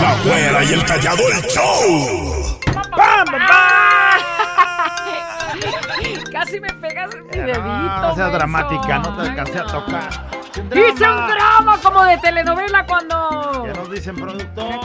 La 0.02 0.16
güera 0.24 0.64
y 0.64 0.74
el 0.74 0.86
callado 0.86 1.22
el 1.30 1.42
show. 1.44 2.58
¡Pam, 2.98 3.28
Casi 6.32 6.60
me 6.60 6.70
pegas 6.74 7.14
en 7.16 7.26
mi 7.28 7.38
dedito. 7.38 7.62
No 7.62 8.16
seas 8.16 8.32
dramática, 8.34 9.00
no 9.00 9.16
te 9.16 9.22
alcancé 9.30 9.60
a 9.60 9.66
tocar. 9.66 10.10
Hice 10.54 11.10
un 11.10 11.28
drama 11.28 11.80
como 11.82 12.04
de 12.04 12.18
telenovela 12.18 12.86
cuando. 12.86 13.64
¿Qué 13.66 13.74
nos 13.74 13.90
dicen, 13.92 14.16
productor? 14.16 14.76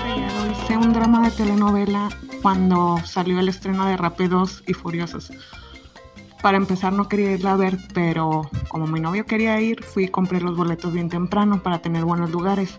Hice 0.52 0.76
un 0.76 0.92
drama 0.92 1.22
de 1.28 1.30
telenovela 1.32 2.08
cuando 2.40 3.00
salió 3.04 3.40
el 3.40 3.48
estreno 3.48 3.86
de 3.86 3.96
Rápidos 3.96 4.62
y 4.66 4.74
Furiosos. 4.74 5.32
Para 6.42 6.58
empezar 6.58 6.92
no 6.92 7.08
quería 7.08 7.32
irla 7.32 7.52
a 7.52 7.56
ver, 7.56 7.78
pero 7.94 8.42
como 8.68 8.86
mi 8.86 9.00
novio 9.00 9.24
quería 9.24 9.60
ir, 9.60 9.82
fui 9.82 10.04
y 10.04 10.08
compré 10.08 10.40
los 10.40 10.56
boletos 10.56 10.92
bien 10.92 11.08
temprano 11.08 11.62
para 11.62 11.80
tener 11.80 12.04
buenos 12.04 12.30
lugares. 12.30 12.78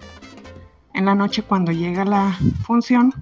En 0.93 1.05
la 1.05 1.15
noche 1.15 1.43
cuando 1.43 1.71
llega 1.71 2.05
la 2.05 2.37
función, 2.63 3.13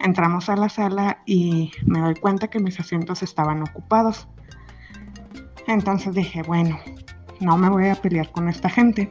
entramos 0.00 0.48
a 0.48 0.56
la 0.56 0.68
sala 0.68 1.22
y 1.26 1.70
me 1.84 2.00
doy 2.00 2.14
cuenta 2.14 2.48
que 2.48 2.60
mis 2.60 2.78
asientos 2.80 3.22
estaban 3.22 3.62
ocupados. 3.62 4.26
Entonces 5.66 6.14
dije, 6.14 6.42
bueno, 6.42 6.78
no 7.40 7.56
me 7.56 7.68
voy 7.68 7.88
a 7.88 7.94
pelear 7.94 8.30
con 8.32 8.48
esta 8.48 8.68
gente. 8.68 9.10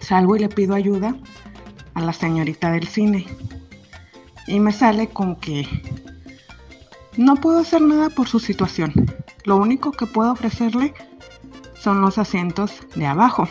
Salgo 0.00 0.36
y 0.36 0.40
le 0.40 0.48
pido 0.48 0.74
ayuda 0.74 1.14
a 1.94 2.00
la 2.00 2.12
señorita 2.12 2.70
del 2.72 2.86
cine. 2.86 3.26
Y 4.46 4.58
me 4.60 4.72
sale 4.72 5.08
con 5.08 5.36
que 5.36 5.66
no 7.16 7.36
puedo 7.36 7.60
hacer 7.60 7.82
nada 7.82 8.10
por 8.10 8.28
su 8.28 8.40
situación. 8.40 8.92
Lo 9.44 9.56
único 9.56 9.92
que 9.92 10.06
puedo 10.06 10.32
ofrecerle 10.32 10.94
son 11.74 12.00
los 12.00 12.18
asientos 12.18 12.80
de 12.94 13.06
abajo. 13.06 13.48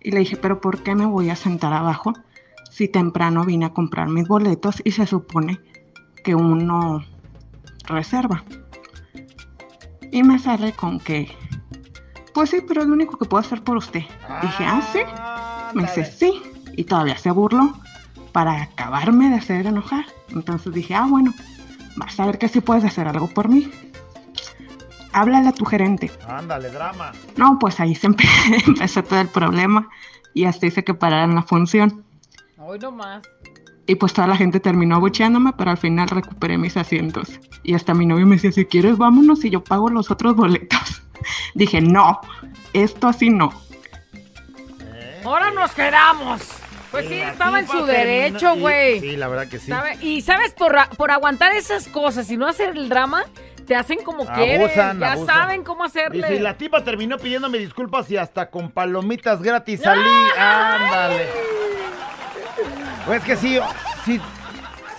Y 0.00 0.12
le 0.12 0.20
dije, 0.20 0.36
pero 0.36 0.60
¿por 0.60 0.82
qué 0.82 0.94
me 0.94 1.06
voy 1.06 1.30
a 1.30 1.36
sentar 1.36 1.72
abajo 1.72 2.12
si 2.70 2.88
temprano 2.88 3.44
vine 3.44 3.66
a 3.66 3.74
comprar 3.74 4.08
mis 4.08 4.26
boletos 4.26 4.80
y 4.84 4.92
se 4.92 5.06
supone 5.06 5.60
que 6.24 6.34
uno 6.34 7.04
reserva? 7.86 8.44
Y 10.12 10.22
me 10.22 10.38
sale 10.38 10.72
con 10.72 10.98
que, 11.00 11.30
pues 12.32 12.50
sí, 12.50 12.58
pero 12.66 12.82
es 12.82 12.88
lo 12.88 12.94
único 12.94 13.18
que 13.18 13.26
puedo 13.26 13.40
hacer 13.40 13.62
por 13.62 13.76
usted. 13.76 14.02
Dije, 14.42 14.64
ah, 14.64 14.82
sí. 14.92 15.00
Me 15.74 15.82
dice, 15.82 16.04
sí. 16.04 16.42
Y 16.76 16.84
todavía 16.84 17.16
se 17.18 17.30
burló 17.30 17.74
para 18.32 18.62
acabarme 18.62 19.30
de 19.30 19.36
hacer 19.36 19.66
enojar. 19.66 20.06
Entonces 20.28 20.72
dije, 20.72 20.94
ah, 20.94 21.06
bueno, 21.08 21.34
vas 21.96 22.18
a 22.18 22.26
ver 22.26 22.38
que 22.38 22.48
sí 22.48 22.60
puedes 22.60 22.84
hacer 22.84 23.08
algo 23.08 23.26
por 23.28 23.48
mí. 23.48 23.70
Háblale 25.12 25.48
a 25.48 25.52
tu 25.52 25.64
gerente. 25.64 26.10
Ándale, 26.28 26.70
drama. 26.70 27.12
No, 27.36 27.58
pues 27.58 27.80
ahí 27.80 27.94
se 27.94 28.08
empe- 28.08 28.28
empezó 28.66 29.02
todo 29.02 29.20
el 29.20 29.28
problema 29.28 29.88
y 30.34 30.44
hasta 30.44 30.66
hice 30.66 30.84
que 30.84 30.94
pararan 30.94 31.34
la 31.34 31.42
función. 31.42 32.04
Hoy 32.58 32.78
nomás. 32.78 33.22
Y 33.86 33.96
pues 33.96 34.12
toda 34.12 34.28
la 34.28 34.36
gente 34.36 34.60
terminó 34.60 34.96
abucheándome, 34.96 35.52
pero 35.58 35.72
al 35.72 35.78
final 35.78 36.08
recuperé 36.08 36.56
mis 36.58 36.76
asientos. 36.76 37.40
Y 37.64 37.74
hasta 37.74 37.92
mi 37.92 38.06
novio 38.06 38.24
me 38.26 38.36
decía, 38.36 38.52
si 38.52 38.64
quieres 38.64 38.96
vámonos 38.98 39.44
y 39.44 39.50
yo 39.50 39.64
pago 39.64 39.88
los 39.90 40.10
otros 40.12 40.36
boletos. 40.36 41.02
Dije, 41.54 41.80
no, 41.80 42.20
esto 42.72 43.08
así 43.08 43.30
no. 43.30 43.52
Ahora 45.24 45.50
nos 45.50 45.72
quedamos. 45.72 46.40
Pues 46.90 47.06
sí, 47.08 47.18
La 47.18 47.30
estaba 47.32 47.60
en 47.60 47.68
su 47.68 47.84
derecho, 47.84 48.56
güey. 48.56 48.98
Sí, 49.00 49.16
la 49.16 49.28
verdad 49.28 49.48
que 49.48 49.58
sí. 49.60 49.68
¿Sabe? 49.68 49.96
Y 50.00 50.22
sabes, 50.22 50.52
por, 50.54 50.76
por 50.96 51.10
aguantar 51.12 51.52
esas 51.52 51.86
cosas 51.88 52.28
y 52.30 52.36
no 52.36 52.46
hacer 52.48 52.76
el 52.76 52.88
drama, 52.88 53.22
te 53.70 53.76
hacen 53.76 53.98
como 54.02 54.26
quieren. 54.26 54.62
Abusan, 54.62 54.98
Ya 54.98 55.12
abusan. 55.12 55.36
saben 55.36 55.62
cómo 55.62 55.84
hacerle. 55.84 56.26
Dice, 56.26 56.34
y 56.34 56.38
la 56.40 56.56
tipa 56.56 56.82
terminó 56.82 57.16
pidiéndome 57.18 57.58
disculpas 57.58 58.10
y 58.10 58.16
hasta 58.16 58.50
con 58.50 58.68
palomitas 58.72 59.40
gratis 59.40 59.80
salí. 59.80 60.02
Ándale. 60.36 61.28
Pues 63.06 63.22
que 63.22 63.36
sí, 63.36 63.60
si, 64.04 64.20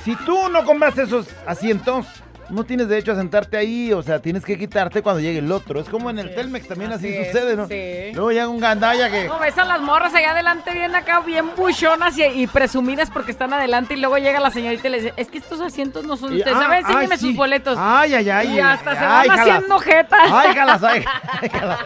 si 0.06 0.16
tú 0.26 0.48
no 0.48 0.64
compraste 0.64 1.02
esos 1.04 1.28
asientos, 1.46 2.08
no 2.52 2.64
tienes 2.64 2.88
derecho 2.88 3.14
a 3.14 3.16
sentarte 3.16 3.58
ahí. 3.58 3.92
O 3.94 4.02
sea, 4.04 4.20
tienes 4.20 4.46
que 4.46 4.58
quitarte 4.58 5.02
cuando 5.02 5.22
llegue 5.22 5.40
el 5.40 5.52
otro. 5.52 5.80
Es 5.80 5.90
como 5.90 6.10
en 6.10 6.20
el 6.20 6.36
Telmex 6.36 6.68
también 6.68 6.92
así, 6.92 7.26
sucede, 7.26 7.56
¿no? 7.56 7.68
sí. 7.68 8.12
Luego 8.14 8.32
llega 8.32 8.48
un 8.48 8.60
gandalla 8.60 9.10
que... 9.10 9.28
No, 9.28 9.40
ves 9.40 9.58
a 9.58 9.66
las 9.66 9.82
morras 9.82 10.14
allá 10.14 10.32
adelante 10.32 10.74
bien 10.74 10.96
acá, 10.96 11.22
bien 11.22 11.52
buchonas 11.56 12.18
y, 12.18 12.24
y 12.24 12.48
presumidas 12.48 13.10
porque 13.10 13.32
están 13.32 13.54
adelante 13.54 13.94
y 13.94 13.98
luego 13.98 14.18
llega 14.18 14.40
la 14.40 14.52
señorita 14.52 14.88
y 14.88 14.92
le 14.92 15.02
dice, 15.02 15.14
es 15.18 15.28
que 15.30 15.38
estos 15.38 15.62
asientos 15.62 16.06
no 16.06 16.18
son 16.18 16.34
ustedes. 16.34 16.56
ah, 16.56 16.66
a 16.66 16.70
ver, 16.70 16.84
ay, 16.86 16.94
enséñeme 16.94 17.18
sí. 17.18 17.28
sus 17.28 17.36
boletos. 17.36 17.78
Ay, 17.80 18.14
ay, 18.16 18.30
ay. 18.30 18.56
Y 18.56 18.60
hasta 18.60 18.94
se 18.94 19.00
Ay, 19.00 19.28
van 19.30 19.38
jalas. 19.38 19.56
haciendo 19.56 19.80
jeta. 19.80 20.18
Ay, 20.30 20.56
jalas, 20.56 20.84
ay, 20.84 21.04
jalas. 21.52 21.80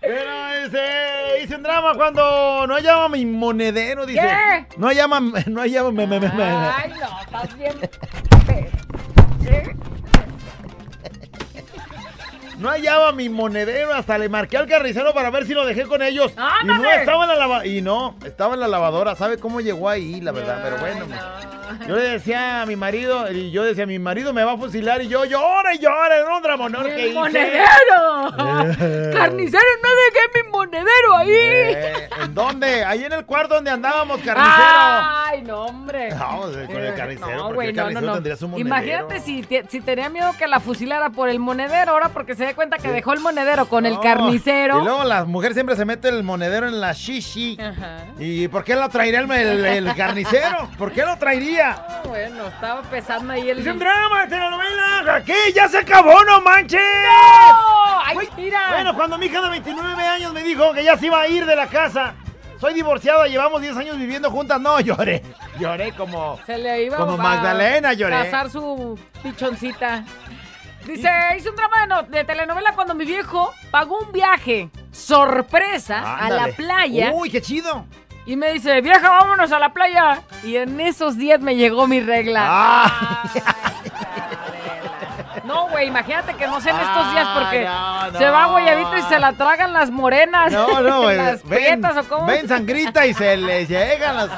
Pero 0.00 0.48
ese, 0.66 1.42
hice 1.42 1.56
un 1.56 1.62
drama 1.62 1.94
cuando 1.94 2.66
no 2.66 2.78
llama 2.78 3.08
mi 3.08 3.24
monedero, 3.26 4.06
dice. 4.06 4.20
¿Qué? 4.20 4.78
No 4.78 4.92
llama, 4.92 5.20
no 5.46 5.64
llama, 5.64 5.90
me, 5.90 6.06
me, 6.06 6.20
me. 6.20 6.28
Ay, 6.42 6.92
no, 7.00 7.20
estás 7.20 7.56
bien. 7.58 7.74
No 12.58 12.70
hallaba 12.70 13.12
mi 13.12 13.28
monedero, 13.28 13.92
hasta 13.92 14.16
le 14.16 14.30
marqué 14.30 14.56
al 14.56 14.66
carnicero 14.66 15.12
para 15.12 15.30
ver 15.30 15.46
si 15.46 15.52
lo 15.52 15.66
dejé 15.66 15.82
con 15.84 16.00
ellos. 16.00 16.32
Y 16.62 16.66
no 16.66 16.90
estaba 16.90 17.24
en 17.24 17.28
la 17.28 17.36
lava 17.36 17.66
y 17.66 17.82
no, 17.82 18.16
estaba 18.24 18.54
en 18.54 18.60
la 18.60 18.68
lavadora. 18.68 19.14
¿Sabe 19.14 19.36
cómo 19.36 19.60
llegó 19.60 19.90
ahí, 19.90 20.22
la 20.22 20.32
verdad? 20.32 20.60
Pero 20.62 20.78
bueno. 20.78 21.06
Yo 21.88 21.96
le 21.96 22.02
decía 22.08 22.62
a 22.62 22.66
mi 22.66 22.76
marido, 22.76 23.30
y 23.30 23.50
yo 23.50 23.64
decía, 23.64 23.86
mi 23.86 23.98
marido 23.98 24.32
me 24.32 24.44
va 24.44 24.52
a 24.52 24.56
fusilar, 24.56 25.02
y 25.02 25.08
yo 25.08 25.24
llora 25.24 25.74
y 25.74 25.78
llora, 25.78 26.36
un 26.36 26.42
dramonón 26.42 26.84
que 26.84 26.94
¡El 26.94 27.06
hice. 27.10 27.14
monedero! 27.14 28.32
¡Carnicero, 29.12 29.62
no 29.82 29.88
dejé 30.12 30.44
mi 30.44 30.50
monedero 30.50 31.16
ahí! 31.16 31.30
Eh, 31.30 32.08
¿En 32.24 32.34
dónde? 32.34 32.84
Ahí 32.84 33.04
en 33.04 33.12
el 33.12 33.24
cuarto 33.24 33.54
donde 33.56 33.70
andábamos, 33.70 34.18
carnicero. 34.20 34.64
¡Ay, 34.64 35.42
no, 35.42 35.64
hombre! 35.66 36.10
No, 36.10 36.40
con 36.66 36.76
el 36.84 36.94
carnicero, 36.94 37.36
No, 37.36 37.48
porque 37.54 37.68
el 37.70 37.76
no, 37.76 37.82
no, 37.82 37.84
carnicero 37.84 38.06
no. 38.06 38.12
tendría 38.14 38.36
su 38.36 38.48
monedero. 38.48 38.68
Imagínate 38.68 39.20
si, 39.20 39.42
te- 39.42 39.64
si 39.68 39.80
tenía 39.80 40.08
miedo 40.08 40.32
que 40.38 40.46
la 40.46 40.60
fusilara 40.60 41.10
por 41.10 41.28
el 41.28 41.38
monedero, 41.38 41.92
ahora 41.92 42.08
porque 42.10 42.34
se 42.34 42.44
da 42.44 42.54
cuenta 42.54 42.78
que 42.78 42.88
dejó 42.88 43.12
el 43.12 43.20
monedero 43.20 43.66
con 43.66 43.86
el 43.86 43.94
No, 43.94 44.00
carnicero. 44.00 44.80
Y 44.80 44.84
luego 44.84 45.04
la 45.04 45.24
mujer 45.24 45.54
siempre 45.54 45.76
se 45.76 45.84
mete 45.84 46.08
el 46.08 46.22
monedero 46.22 46.68
en 46.68 46.80
la 46.80 46.92
shishi. 46.92 47.58
Ajá. 47.60 48.04
¿Y 48.18 48.48
por 48.48 48.64
qué 48.64 48.74
lo 48.76 48.88
traería 48.88 49.20
el, 49.20 49.30
el- 49.30 49.64
el 49.86 49.94
carnicero? 49.96 50.68
¿Por 50.78 50.92
qué 50.92 51.02
lo 51.04 51.16
traería? 51.18 51.55
Ah, 51.64 52.02
bueno, 52.06 52.46
estaba 52.48 52.82
pesando 52.82 53.32
ahí 53.32 53.48
el... 53.50 53.58
Es 53.58 53.66
un 53.66 53.78
drama 53.78 54.22
de 54.22 54.28
telenovela. 54.28 55.22
¿Qué? 55.24 55.52
¡Ya 55.54 55.68
se 55.68 55.78
acabó, 55.78 56.22
no 56.24 56.40
manches! 56.40 56.80
¡No! 56.80 58.00
¡Ay, 58.04 58.28
mira! 58.36 58.60
Bueno, 58.70 58.94
cuando 58.94 59.18
mi 59.18 59.26
hija 59.26 59.40
de 59.42 59.48
29 59.50 60.02
años 60.02 60.32
me 60.32 60.42
dijo 60.42 60.72
que 60.72 60.84
ya 60.84 60.96
se 60.96 61.06
iba 61.06 61.20
a 61.20 61.28
ir 61.28 61.44
de 61.46 61.56
la 61.56 61.66
casa. 61.66 62.14
Soy 62.60 62.72
divorciada, 62.74 63.26
llevamos 63.26 63.60
10 63.60 63.76
años 63.76 63.98
viviendo 63.98 64.30
juntas. 64.30 64.60
No, 64.60 64.80
lloré. 64.80 65.22
Lloré 65.58 65.92
como... 65.92 66.38
Se 66.46 66.56
le 66.58 66.84
iba 66.84 66.96
Como 66.96 67.12
a 67.12 67.16
Magdalena, 67.16 67.92
lloré. 67.92 68.22
casar 68.24 68.50
su 68.50 68.98
pichoncita. 69.22 70.04
Dice, 70.86 71.10
hice 71.36 71.50
un 71.50 71.56
drama 71.56 71.80
de, 71.82 71.86
no- 71.88 72.02
de 72.04 72.24
telenovela 72.24 72.72
cuando 72.72 72.94
mi 72.94 73.04
viejo 73.04 73.52
pagó 73.72 73.98
un 73.98 74.12
viaje 74.12 74.70
sorpresa 74.92 76.16
a 76.16 76.30
la 76.30 76.46
playa. 76.48 77.10
Uy, 77.12 77.28
qué 77.30 77.42
chido. 77.42 77.84
Y 78.26 78.34
me 78.36 78.52
dice, 78.52 78.80
vieja, 78.80 79.08
vámonos 79.08 79.52
a 79.52 79.58
la 79.60 79.68
playa. 79.70 80.20
Y 80.42 80.56
en 80.56 80.80
esos 80.80 81.16
días 81.16 81.40
me 81.40 81.54
llegó 81.56 81.86
mi 81.86 82.00
regla. 82.00 82.44
Ah. 82.48 83.22
No, 85.44 85.68
güey, 85.68 85.86
imagínate 85.86 86.34
que 86.34 86.46
no 86.48 86.60
sé 86.60 86.70
en 86.70 86.76
estos 86.76 87.12
días 87.12 87.28
porque 87.38 87.64
Ah, 87.68 88.08
no, 88.12 88.18
se 88.18 88.28
va 88.28 88.42
no. 88.42 88.50
guayabito 88.50 88.96
y 88.96 89.02
se 89.02 89.18
la 89.20 89.32
tragan 89.34 89.72
las 89.72 89.90
morenas. 89.90 90.52
No, 90.52 90.80
no, 90.82 91.02
güey. 91.02 91.16
las 91.16 91.44
ven, 91.44 91.58
prietas 91.80 91.96
o 92.04 92.08
cómo. 92.08 92.26
ven 92.26 92.48
sangrita 92.48 93.06
y 93.06 93.14
se 93.14 93.36
les 93.36 93.68
llegan 93.68 94.16
las... 94.16 94.30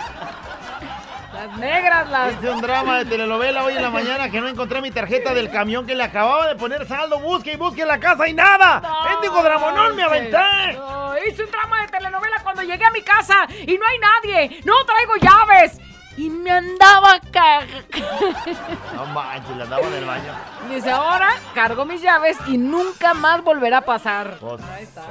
Las 1.32 1.56
negras, 1.56 2.10
las... 2.10 2.32
Hice 2.34 2.50
un 2.50 2.60
drama 2.60 2.98
de 2.98 3.04
telenovela 3.04 3.62
hoy 3.64 3.76
en 3.76 3.82
la 3.82 3.90
mañana 3.90 4.28
que 4.28 4.40
no 4.40 4.48
encontré 4.48 4.80
mi 4.82 4.90
tarjeta 4.90 5.32
del 5.34 5.50
camión 5.50 5.86
que 5.86 5.94
le 5.94 6.02
acababa 6.02 6.48
de 6.48 6.56
poner 6.56 6.84
saldo. 6.86 7.20
Busque 7.20 7.52
y 7.52 7.56
busque 7.56 7.82
en 7.82 7.88
la 7.88 8.00
casa 8.00 8.26
y 8.28 8.34
nada. 8.34 8.82
¡Bendigo 9.08 9.40
dramonón, 9.42 9.94
me 9.94 10.02
aventé! 10.02 10.36
No, 10.76 11.12
hice 11.26 11.44
un 11.44 11.50
drama 11.50 11.77
cuando 12.54 12.62
llegué 12.62 12.84
a 12.84 12.90
mi 12.90 13.02
casa 13.02 13.46
y 13.66 13.76
no 13.76 13.86
hay 13.86 13.98
nadie. 13.98 14.60
No 14.64 14.72
traigo 14.86 15.16
llaves. 15.16 15.78
Y 16.18 16.28
me 16.30 16.50
andaba 16.50 17.20
cagando. 17.30 17.76
No 18.94 19.06
manches, 19.06 19.56
le 19.56 19.62
andaba 19.62 19.88
del 19.88 20.04
baño. 20.04 20.32
Dice, 20.68 20.90
ahora 20.90 21.28
cargo 21.54 21.84
mis 21.84 22.02
llaves 22.02 22.36
y 22.48 22.58
nunca 22.58 23.14
más 23.14 23.44
volverá 23.44 23.78
a 23.78 23.80
pasar. 23.82 24.38
Pues 24.40 24.60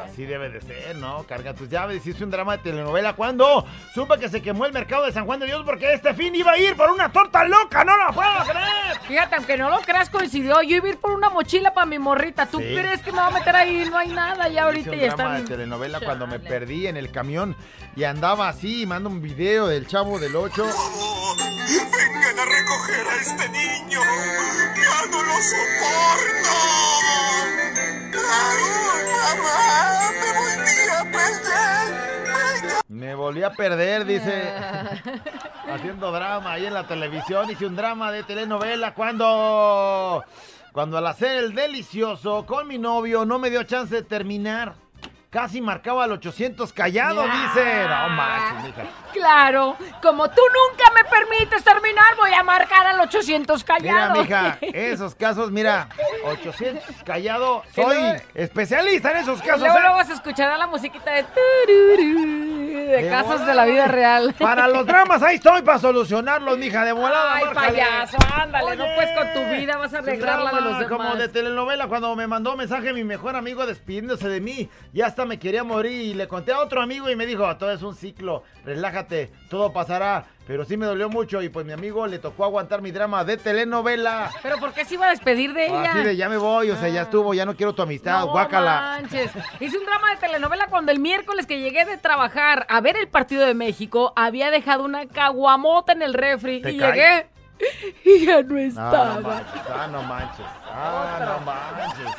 así 0.05 0.25
debe 0.25 0.49
de 0.49 0.59
ser, 0.59 0.97
¿no? 0.97 1.23
Carga 1.23 1.53
tus 1.53 1.69
llaves. 1.69 2.05
Hice 2.05 2.23
un 2.25 2.29
drama 2.31 2.57
de 2.57 2.63
telenovela 2.63 3.13
cuando 3.13 3.65
supe 3.93 4.19
que 4.19 4.27
se 4.27 4.41
quemó 4.41 4.65
el 4.65 4.73
mercado 4.73 5.05
de 5.05 5.13
San 5.13 5.25
Juan 5.25 5.39
de 5.39 5.45
Dios 5.45 5.63
porque 5.65 5.93
este 5.93 6.13
fin 6.13 6.35
iba 6.35 6.51
a 6.51 6.57
ir 6.57 6.75
por 6.75 6.91
una 6.91 7.09
torta 7.09 7.45
loca. 7.45 7.85
¡No 7.85 7.95
la 7.97 8.11
puedo 8.11 8.29
creer! 8.43 8.99
Fíjate, 9.07 9.35
aunque 9.37 9.55
no 9.57 9.69
lo 9.69 9.79
creas, 9.79 10.09
coincidió. 10.09 10.61
Yo 10.63 10.75
iba 10.75 10.87
a 10.87 10.89
ir 10.89 10.97
por 10.97 11.11
una 11.11 11.29
mochila 11.29 11.73
para 11.73 11.85
mi 11.85 11.97
morrita. 11.97 12.45
¿Tú 12.47 12.59
Sí. 12.59 12.65
crees 12.75 13.01
que 13.01 13.11
me 13.13 13.19
va 13.19 13.27
a 13.27 13.31
meter 13.31 13.55
ahí? 13.55 13.87
No 13.89 13.97
hay 13.97 14.09
nada 14.09 14.49
ya 14.49 14.63
ahorita 14.63 14.93
Hice 14.93 15.05
ya 15.05 15.11
un 15.11 15.17
drama 15.17 15.35
de 15.39 15.43
telenovela 15.43 16.01
cuando 16.01 16.27
me 16.27 16.39
perdí 16.39 16.87
en 16.87 16.97
el 16.97 17.09
camión 17.11 17.55
y 17.95 18.03
andaba 18.03 18.49
así 18.49 18.81
y 18.81 18.85
mando 18.85 19.07
un 19.09 19.21
video 19.21 19.67
del 19.67 19.87
chavo 19.87 20.19
del 20.19 20.35
8. 20.35 20.65
Vengan 20.97 22.39
a 22.39 22.45
recoger 22.45 23.07
a 23.07 23.15
este 23.21 23.49
niño. 23.49 24.01
Ya 24.75 25.05
no 25.11 25.23
lo 25.23 25.37
soporto. 25.41 26.55
Mamá, 29.23 30.11
me 30.21 30.31
volví 30.33 30.89
a 30.89 31.03
perder. 31.11 32.83
Me 32.87 33.15
volví 33.15 33.43
a 33.43 33.51
perder, 33.51 34.05
dice. 34.05 34.53
Haciendo 35.71 36.11
drama 36.11 36.53
ahí 36.53 36.65
en 36.65 36.73
la 36.73 36.87
televisión. 36.87 37.49
Hice 37.49 37.65
un 37.65 37.75
drama 37.75 38.11
de 38.11 38.23
telenovela 38.23 38.93
cuando. 38.93 40.23
Cuando 40.71 40.97
al 40.97 41.07
hacer 41.07 41.37
el 41.37 41.55
delicioso 41.55 42.45
con 42.45 42.67
mi 42.67 42.77
novio 42.77 43.25
no 43.25 43.39
me 43.39 43.49
dio 43.49 43.63
chance 43.63 43.95
de 43.95 44.03
terminar. 44.03 44.75
Casi 45.29 45.59
marcaba 45.59 46.05
el 46.05 46.13
800 46.13 46.71
callado, 46.71 47.21
dice. 47.23 47.83
No 47.87 48.09
manches, 48.09 48.63
mija. 48.63 48.83
Claro, 49.11 49.75
como 50.01 50.29
tú 50.29 50.41
nunca 50.41 50.85
me 50.95 51.03
permites 51.03 51.63
terminar, 51.65 52.15
voy 52.17 52.33
a 52.33 52.43
marcar 52.43 52.87
al 52.87 52.99
800 53.01 53.61
Mira, 53.61 53.75
callado. 53.77 54.21
mija, 54.21 54.57
esos 54.61 55.15
casos, 55.15 55.51
mira, 55.51 55.89
800 56.23 56.83
callado. 57.03 57.61
Y 57.71 57.73
Soy 57.75 57.97
especialista 58.35 59.11
en 59.11 59.17
esos 59.17 59.39
Y 59.39 59.43
casos. 59.45 59.59
luego, 59.61 59.77
¿eh? 59.77 59.81
luego 59.81 60.03
se 60.05 60.13
escuchará 60.13 60.57
la 60.57 60.67
musiquita 60.67 61.11
de 61.11 61.25
de 62.87 63.09
casos 63.09 63.27
volada. 63.27 63.45
de 63.47 63.55
la 63.55 63.65
vida 63.65 63.87
real. 63.87 64.33
Para 64.39 64.67
los 64.69 64.85
dramas, 64.85 65.21
ahí 65.21 65.35
estoy 65.35 65.61
para 65.61 65.79
solucionarlos, 65.79 66.57
mija, 66.57 66.85
de 66.85 66.93
volada. 66.93 67.35
Ay, 67.35 67.45
márcale. 67.45 67.67
payaso, 67.67 68.17
ándale, 68.33 68.75
no 68.77 68.85
pues 68.95 69.09
con 69.17 69.33
tu 69.33 69.49
vida 69.57 69.77
vas 69.77 69.93
a 69.93 69.97
arreglar 69.97 70.39
la 70.39 70.51
de 70.51 70.61
los 70.61 70.79
demás. 70.79 70.87
Como 70.97 71.15
de 71.15 71.27
telenovela, 71.27 71.87
cuando 71.87 72.15
me 72.15 72.27
mandó 72.27 72.55
mensaje 72.55 72.93
mi 72.93 73.03
mejor 73.03 73.35
amigo 73.35 73.65
despidiéndose 73.65 74.29
de 74.29 74.39
mí. 74.39 74.69
Ya 74.93 75.07
hasta 75.17 75.25
me 75.27 75.39
quería 75.39 75.63
morir 75.63 75.99
y 75.99 76.13
le 76.13 76.27
conté 76.27 76.51
a 76.53 76.59
otro 76.59 76.79
amigo 76.79 77.09
y 77.09 77.15
me 77.15 77.25
dijo, 77.25 77.43
todo 77.57 77.71
es 77.71 77.81
un 77.81 77.95
ciclo, 77.95 78.43
relájate, 78.63 79.31
todo 79.49 79.73
pasará. 79.73 80.25
Pero 80.45 80.63
sí 80.63 80.77
me 80.77 80.85
dolió 80.85 81.09
mucho 81.09 81.41
y 81.41 81.49
pues 81.49 81.65
mi 81.65 81.73
amigo 81.73 82.05
le 82.05 82.19
tocó 82.19 82.45
aguantar 82.45 82.83
mi 82.83 82.91
drama 82.91 83.23
de 83.23 83.37
telenovela. 83.37 84.29
Pero 84.43 84.57
¿por 84.59 84.73
qué 84.73 84.85
se 84.85 84.93
iba 84.93 85.07
a 85.07 85.09
despedir 85.09 85.53
de 85.53 85.65
ella? 85.65 85.89
Así 85.91 86.03
de 86.03 86.15
ya 86.15 86.29
me 86.29 86.37
voy, 86.37 86.69
o 86.69 86.75
sea, 86.77 86.87
ya 86.89 87.01
estuvo, 87.01 87.33
ya 87.33 87.47
no 87.47 87.55
quiero 87.55 87.73
tu 87.73 87.81
amistad, 87.81 88.19
No 88.19 88.27
guácala. 88.27 88.99
manches. 89.01 89.31
Hice 89.59 89.75
un 89.79 89.85
drama 89.85 90.11
de 90.11 90.17
telenovela 90.17 90.67
cuando 90.67 90.91
el 90.91 90.99
miércoles 90.99 91.47
que 91.47 91.59
llegué 91.59 91.83
de 91.85 91.97
trabajar 91.97 92.67
a 92.69 92.79
ver 92.79 92.95
el 92.95 93.07
partido 93.07 93.43
de 93.43 93.55
México 93.55 94.13
había 94.15 94.51
dejado 94.51 94.83
una 94.85 95.07
caguamota 95.07 95.93
en 95.93 96.03
el 96.03 96.13
refri 96.13 96.61
¿Te 96.61 96.73
y 96.73 96.77
cae? 96.77 96.91
llegué 96.93 97.27
y 98.05 98.25
ya 98.27 98.43
no 98.43 98.53
No, 98.53 98.59
estaba. 98.59 99.15
no 99.15 99.21
manches, 99.21 99.61
ah, 99.67 99.87
no 99.91 100.03
manches, 100.03 100.45
ah, 100.71 101.19
no 101.39 101.45
manches. 101.45 102.15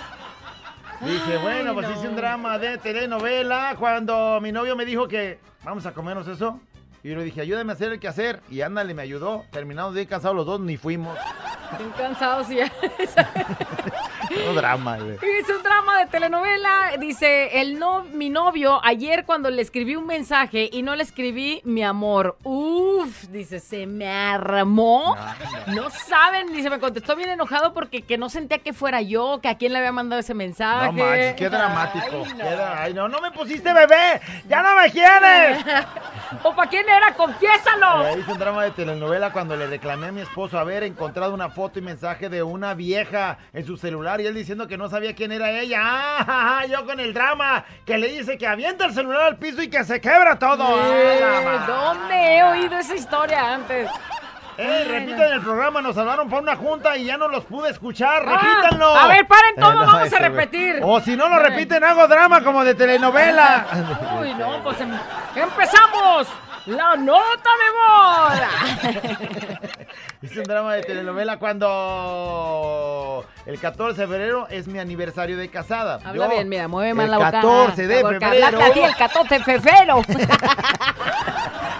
Dice, 1.00 1.38
bueno, 1.38 1.74
pues 1.74 1.88
hice 1.96 2.08
un 2.08 2.16
drama 2.16 2.58
de 2.58 2.78
telenovela 2.78 3.76
cuando 3.78 4.40
mi 4.40 4.50
novio 4.50 4.74
me 4.74 4.84
dijo 4.84 5.06
que 5.06 5.38
vamos 5.64 5.86
a 5.86 5.92
comernos 5.92 6.26
eso. 6.26 6.60
Y 7.04 7.10
yo 7.10 7.16
le 7.16 7.24
dije, 7.24 7.40
ayúdame 7.40 7.72
a 7.72 7.74
hacer 7.74 7.92
el 7.92 8.00
quehacer. 8.00 8.40
Y 8.50 8.62
ándale, 8.62 8.94
me 8.94 9.02
ayudó. 9.02 9.44
Terminamos 9.52 9.94
bien 9.94 10.06
cansados 10.06 10.36
los 10.36 10.46
dos, 10.46 10.60
ni 10.60 10.76
fuimos. 10.76 11.16
Estoy 11.72 11.86
cansado, 11.96 12.44
sí. 12.44 12.58
No 14.30 14.52
drama, 14.54 14.96
güey. 14.98 15.14
Hice 15.40 15.56
un 15.56 15.62
drama 15.62 15.98
de 16.00 16.06
telenovela. 16.06 16.92
Dice, 16.98 17.60
el 17.60 17.78
no, 17.78 18.02
mi 18.02 18.28
novio, 18.30 18.80
ayer 18.84 19.24
cuando 19.24 19.50
le 19.50 19.62
escribí 19.62 19.96
un 19.96 20.06
mensaje 20.06 20.68
y 20.72 20.82
no 20.82 20.96
le 20.96 21.02
escribí 21.02 21.60
mi 21.64 21.82
amor. 21.82 22.36
Uf, 22.44 23.24
dice, 23.28 23.60
se 23.60 23.86
me 23.86 24.08
armó. 24.10 25.16
No 25.68 25.90
saben, 25.90 26.52
dice, 26.52 26.70
me 26.70 26.78
contestó 26.78 27.16
bien 27.16 27.30
enojado 27.30 27.72
porque 27.72 28.02
que 28.02 28.18
no 28.18 28.28
sentía 28.28 28.58
que 28.58 28.72
fuera 28.72 29.00
yo, 29.02 29.40
que 29.42 29.48
a 29.48 29.56
quién 29.56 29.72
le 29.72 29.78
había 29.78 29.92
mandado 29.92 30.20
ese 30.20 30.34
mensaje. 30.34 30.86
No 30.86 30.92
manches, 30.92 31.34
qué 31.34 31.48
dramático. 31.48 32.24
Ay, 32.24 32.32
Qué 32.36 32.44
dra- 32.44 32.74
Ay, 32.78 32.94
no, 32.94 33.08
no 33.08 33.20
me 33.20 33.30
pusiste 33.30 33.72
bebé. 33.72 34.20
Ya 34.48 34.62
no 34.62 34.76
me 34.76 34.90
quieres. 34.90 35.64
¿O 36.42 36.54
para 36.54 36.68
quién 36.68 36.86
era? 36.88 37.14
¡Confiésalo! 37.14 38.18
Hice 38.18 38.32
un 38.32 38.38
drama 38.38 38.64
de 38.64 38.70
telenovela 38.72 39.32
cuando 39.32 39.56
le 39.56 39.66
reclamé 39.66 40.08
a 40.08 40.12
mi 40.12 40.20
esposo 40.20 40.58
haber 40.58 40.82
encontrado 40.82 41.32
una 41.34 41.48
foto 41.50 41.78
y 41.78 41.82
mensaje 41.82 42.28
de 42.28 42.42
una 42.42 42.74
vieja 42.74 43.38
en 43.52 43.64
su 43.64 43.76
celular 43.76 44.17
y 44.20 44.26
él 44.26 44.34
diciendo 44.34 44.66
que 44.68 44.76
no 44.78 44.88
sabía 44.88 45.14
quién 45.14 45.32
era 45.32 45.50
ella. 45.50 45.78
Ah, 45.82 46.62
yo 46.70 46.84
con 46.84 47.00
el 47.00 47.12
drama 47.14 47.64
que 47.84 47.98
le 47.98 48.08
dice 48.08 48.36
que 48.38 48.46
avienta 48.46 48.84
el 48.86 48.94
celular 48.94 49.22
al 49.22 49.36
piso 49.36 49.62
y 49.62 49.68
que 49.70 49.84
se 49.84 50.00
quebra 50.00 50.38
todo. 50.38 50.78
Eh, 50.92 51.20
Ah, 51.24 51.64
¿Dónde 51.66 52.14
he 52.36 52.42
oído 52.44 52.78
esa 52.78 52.94
historia 52.94 53.54
antes? 53.54 53.90
Eh, 54.60 54.84
repiten 54.88 55.32
el 55.34 55.40
programa, 55.40 55.80
nos 55.80 55.96
hablaron 55.96 56.28
para 56.28 56.42
una 56.42 56.56
junta 56.56 56.96
y 56.96 57.04
ya 57.04 57.16
no 57.16 57.28
los 57.28 57.44
pude 57.44 57.70
escuchar. 57.70 58.24
Ah, 58.26 58.40
Repítanlo. 58.40 58.86
a 58.92 59.06
ver, 59.06 59.24
paren 59.28 59.54
todo, 59.54 59.70
Eh, 59.70 59.74
no, 59.74 59.86
vamos 59.86 60.12
a 60.12 60.18
repetir. 60.18 60.80
O 60.82 61.00
si 61.00 61.16
no 61.16 61.28
lo 61.28 61.38
repiten, 61.38 61.84
hago 61.84 62.08
drama 62.08 62.42
como 62.42 62.64
de 62.64 62.74
telenovela. 62.74 63.66
Uy, 64.20 64.34
no, 64.34 64.60
pues 64.64 64.80
em- 64.80 64.98
empezamos. 65.36 66.26
La 66.66 66.96
nota 66.96 67.50
de 67.62 67.72
moda. 67.78 68.48
Hice 70.20 70.40
un 70.40 70.46
drama 70.46 70.74
de 70.74 70.82
telenovela 70.82 71.38
cuando 71.38 73.24
el 73.46 73.60
14 73.60 74.00
de 74.00 74.06
febrero 74.08 74.48
es 74.50 74.66
mi 74.66 74.80
aniversario 74.80 75.36
de 75.36 75.48
casada. 75.48 76.00
Habla 76.04 76.24
Yo, 76.26 76.30
bien, 76.32 76.48
mira, 76.48 76.66
mueve 76.66 76.92
más 76.92 77.04
el 77.04 77.10
la 77.12 77.18
boca. 77.18 77.30
14 77.30 77.86
de 77.86 78.02
febrero. 78.02 78.58
así 78.60 78.80
el 78.82 78.96
14 78.96 79.34
de 79.38 79.44
febrero. 79.44 80.02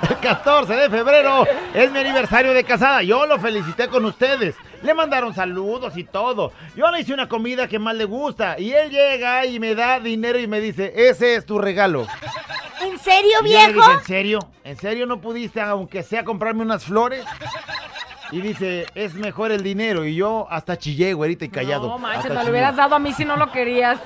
El 0.09 0.17
14 0.19 0.73
de 0.77 0.89
febrero 0.91 1.47
es 1.75 1.91
mi 1.91 1.99
aniversario 1.99 2.55
de 2.55 2.63
casada. 2.63 3.03
Yo 3.03 3.27
lo 3.27 3.41
felicité 3.41 3.89
con 3.89 4.05
ustedes. 4.05 4.55
Le 4.83 4.95
mandaron 4.95 5.35
saludos 5.35 5.97
y 5.97 6.05
todo. 6.05 6.53
Yo 6.77 6.89
le 6.93 7.01
hice 7.01 7.13
una 7.13 7.29
comida 7.29 7.67
que 7.67 7.81
más 7.81 7.97
le 7.97 8.05
gusta. 8.05 8.57
Y 8.57 8.73
él 8.73 8.91
llega 8.91 9.47
y 9.47 9.59
me 9.59 9.75
da 9.75 9.99
dinero 9.99 10.39
y 10.39 10.47
me 10.47 10.61
dice, 10.61 10.93
ese 10.95 11.35
es 11.35 11.45
tu 11.45 11.59
regalo. 11.59 12.07
¿En 12.83 12.97
serio, 13.01 13.31
Y 13.45 13.51
yo 13.51 13.59
le 13.59 13.73
viejo? 13.73 13.81
dije, 13.81 13.93
¿en 13.99 14.05
serio? 14.05 14.39
¿En 14.63 14.77
serio 14.77 15.07
no 15.07 15.21
pudiste, 15.21 15.61
aunque 15.61 16.05
sea, 16.05 16.23
comprarme 16.25 16.63
unas 16.63 16.85
flores? 16.85 17.25
Y 18.31 18.41
dice, 18.41 18.87
es 18.95 19.15
mejor 19.15 19.53
el 19.53 19.63
dinero. 19.63 20.05
Y 20.05 20.15
yo 20.15 20.47
hasta 20.51 20.77
chillé, 20.77 21.15
güerita 21.15 21.45
y 21.45 21.49
callado. 21.49 21.89
No 21.89 21.99
manches, 21.99 22.33
me 22.33 22.45
lo 22.45 22.51
hubieras 22.51 22.77
dado 22.77 22.95
a 22.95 22.99
mí 22.99 23.13
si 23.13 23.25
no 23.25 23.37
lo 23.37 23.51
querías. 23.51 23.99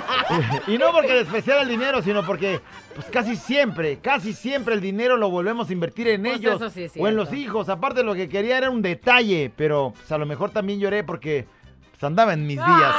y 0.66 0.78
no 0.78 0.92
porque 0.92 1.14
despreciara 1.14 1.62
el 1.62 1.68
dinero, 1.68 2.02
sino 2.02 2.24
porque 2.24 2.60
pues 2.94 3.06
casi 3.06 3.36
siempre, 3.36 3.98
casi 3.98 4.32
siempre 4.32 4.74
el 4.74 4.80
dinero 4.80 5.16
lo 5.16 5.30
volvemos 5.30 5.68
a 5.68 5.72
invertir 5.72 6.08
en 6.08 6.22
Pues 6.22 6.36
ellos 6.36 6.72
sí 6.72 6.90
o 6.98 7.08
en 7.08 7.16
los 7.16 7.32
hijos. 7.32 7.68
Aparte 7.68 8.02
lo 8.02 8.14
que 8.14 8.28
quería 8.28 8.58
era 8.58 8.70
un 8.70 8.82
detalle, 8.82 9.52
pero 9.56 9.92
pues, 9.96 10.10
a 10.12 10.18
lo 10.18 10.26
mejor 10.26 10.50
también 10.50 10.78
lloré 10.78 11.02
porque 11.02 11.46
pues, 11.90 12.04
andaba 12.04 12.34
en 12.34 12.46
mis 12.46 12.56
días. 12.56 12.94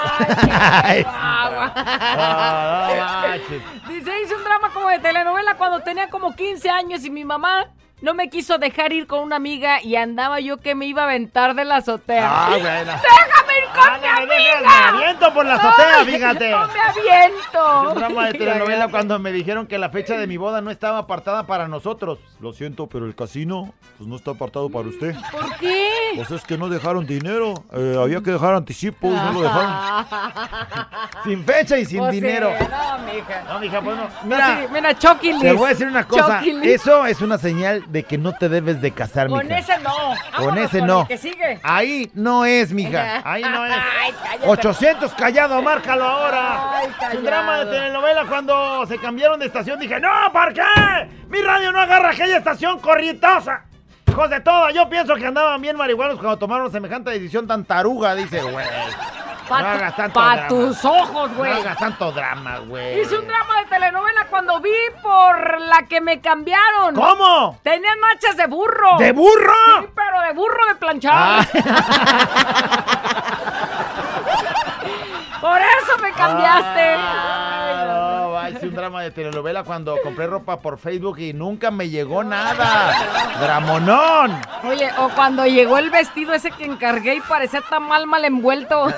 Ay, 0.84 1.06
manches. 2.98 3.62
Dice, 3.88 4.12
hice 4.24 4.36
un 4.36 4.44
drama 4.44 4.72
como 4.74 4.90
de 4.90 5.00
telenovela 5.00 5.56
cuando 5.58 5.80
tenía 5.82 6.10
como 6.10 6.36
15 6.36 6.70
años 6.70 7.06
y 7.06 7.12
mi 7.12 7.24
mamá 7.24 7.68
no 8.06 8.14
me 8.14 8.30
quiso 8.30 8.60
dejar 8.60 8.94
ir 8.94 9.08
con 9.08 9.22
una 9.22 9.38
amiga 9.38 9.82
y 9.82 9.96
andaba 9.96 10.40
yo 10.40 10.58
que 10.58 10.76
me 10.76 10.86
iba 10.86 11.02
a 11.02 11.06
aventar 11.06 11.56
de 11.56 11.66
la 11.66 11.78
azotea. 11.78 12.30
Ah, 12.30 12.50
bueno. 12.52 12.92
¡Déjame 13.02 13.45
ir 13.58 13.66
con 13.74 13.94
mi 13.94 14.28
me 14.28 14.36
dejas, 14.36 14.64
amiga! 14.64 14.92
me 14.92 15.04
aviento 15.04 15.34
por 15.34 15.46
la 15.46 15.56
azotea, 15.56 16.06
fíjate. 16.06 16.52
¡No 16.52 16.68
me 16.68 16.80
aviento! 16.82 17.90
Un 17.92 17.96
drama 17.96 18.26
de 18.28 18.34
telenovela 18.40 18.88
cuando 18.90 19.20
me 19.20 19.32
dijeron 19.32 19.68
que 19.68 19.78
la 19.78 19.90
fecha 19.90 20.18
de 20.18 20.28
mi 20.28 20.38
boda 20.38 20.62
no 20.62 20.72
estaba 20.72 21.00
apartada 21.00 21.46
para 21.48 21.68
nosotros. 21.68 22.20
Lo 22.40 22.54
siento, 22.54 22.88
pero 22.88 23.06
el 23.06 23.16
casino 23.16 23.74
pues 23.98 24.08
no 24.08 24.16
está 24.16 24.32
apartado 24.32 24.70
para 24.70 24.88
usted. 24.88 25.16
¿Por 25.32 25.56
qué? 25.58 25.90
Pues 26.16 26.32
es 26.32 26.44
que 26.44 26.58
no 26.58 26.70
dejaron 26.70 27.06
dinero. 27.06 27.54
eh, 27.74 27.98
había 28.02 28.22
que 28.22 28.32
dejar 28.32 28.54
anticipo 28.56 29.08
y 29.08 29.12
no 29.12 29.32
lo 29.34 29.42
dejaron. 29.42 30.06
Sin 31.24 31.44
fecha 31.44 31.78
y 31.78 31.86
sin 31.86 32.00
Pues 32.00 32.14
sí, 32.14 32.22
dinero. 32.22 32.52
no, 32.52 32.98
mija. 33.14 33.44
No, 33.48 33.60
mija, 33.60 33.82
pues 33.82 33.98
no. 33.98 34.04
No, 34.04 34.10
Mira, 34.24 34.60
sí, 34.62 34.68
mira, 34.72 34.98
Chucky 34.98 35.40
te 35.40 35.52
voy 35.54 35.66
a 35.66 35.70
decir 35.70 35.88
una 35.88 36.04
cosa. 36.08 36.42
Eso 36.64 37.06
es 37.06 37.22
una 37.22 37.38
señal 37.38 37.84
de 37.92 38.04
que 38.04 38.18
no 38.18 38.34
te 38.34 38.50
debes 38.50 38.82
de 38.82 38.92
casar, 38.92 39.28
Con 39.30 39.40
mija. 39.48 39.58
ese 39.60 39.80
no. 39.80 39.92
Con 40.36 40.46
Vámonos 40.48 40.66
ese 40.66 40.80
con 40.80 40.88
no. 40.88 41.02
el 41.02 41.08
que 41.08 41.18
sigue. 41.18 41.60
Ahí 41.64 42.12
no 42.14 42.46
es, 42.46 42.72
mija. 42.74 43.22
Ahí 43.26 43.42
no 43.50 43.66
es. 43.66 43.74
Ay, 43.74 44.14
cállate. 44.24 44.48
800 44.48 45.14
callado, 45.14 45.62
márcalo 45.62 46.04
ahora. 46.06 46.72
Ay, 46.78 46.88
Es 47.12 47.18
un 47.18 47.24
drama 47.26 47.60
de 47.60 47.66
telenovela 47.72 48.26
cuando 48.26 48.86
se 48.88 48.98
cambiaron 48.98 49.40
de 49.40 49.48
estación. 49.48 49.80
Dije, 49.80 50.00
no, 50.00 50.10
¿por 50.32 50.54
qué? 50.54 50.62
Mi 51.30 51.42
radio 51.42 51.72
no 51.72 51.80
agarra 51.80 52.10
aquella 52.10 52.38
estación 52.38 52.80
corrientosa. 52.80 53.64
Hijos 54.08 54.30
de 54.30 54.40
todo, 54.42 54.70
yo 54.70 54.88
pienso 54.88 55.16
que 55.16 55.26
andaban 55.26 55.60
bien 55.62 55.76
marihuanos 55.76 56.18
cuando 56.18 56.38
tomaron 56.38 56.72
semejante 56.72 57.10
decisión 57.12 57.48
tan 57.48 57.66
taruga, 57.66 58.16
dice, 58.16 58.42
güey. 58.42 58.66
Pa' 59.50 59.62
no 59.62 59.68
hagas 59.68 59.96
tanto 59.96 60.20
pa' 60.20 60.34
drama. 60.36 60.48
tus 60.48 60.86
ojos, 60.86 61.32
güey. 61.36 61.52
No 61.52 61.58
hagas 61.58 61.78
tanto 61.78 62.12
drama, 62.12 62.58
güey. 62.60 63.02
Hice 63.02 63.18
un 63.18 63.28
drama 63.28 63.60
de 63.60 63.66
telenovela 63.66 64.26
cuando 64.30 64.60
vi 64.60 64.74
por 65.04 65.62
la 65.62 65.84
que 65.84 66.02
me 66.02 66.20
cambiaron. 66.20 66.96
¿Cómo? 66.96 67.60
Tenían 67.62 68.00
nachas 68.00 68.38
de 68.38 68.48
burro. 68.48 68.98
¿De 68.98 69.12
burro? 69.12 69.54
Sí, 69.82 69.88
pero 69.94 70.22
de 70.22 70.34
burro 70.34 70.66
de 70.68 70.76
planchar. 70.76 71.14
Ah. 71.16 71.46
por 75.42 75.60
eso 75.62 75.98
me 76.02 76.12
cambiaste. 76.14 76.96
Ah, 76.98 77.65
no, 78.46 78.52
va, 78.54 78.58
hice 78.58 78.68
un 78.68 78.76
drama 78.76 79.02
de 79.04 79.12
telenovela 79.12 79.64
cuando 79.64 79.98
compré 80.02 80.28
ropa 80.28 80.60
por 80.60 80.78
Facebook 80.78 81.20
y 81.20 81.34
nunca 81.34 81.72
me 81.72 81.90
llegó 81.90 82.24
nada. 82.24 83.38
Dramonón. 83.40 84.40
Oye, 84.64 84.90
o 84.98 85.10
cuando 85.10 85.46
llegó 85.46 85.78
el 85.78 85.90
vestido 85.90 86.34
ese 86.34 86.52
que 86.52 86.66
encargué 86.66 87.16
y 87.16 87.22
parecía 87.22 87.62
tan 87.62 87.84
mal 87.84 88.06
mal 88.08 88.26
envuelto. 88.26 88.88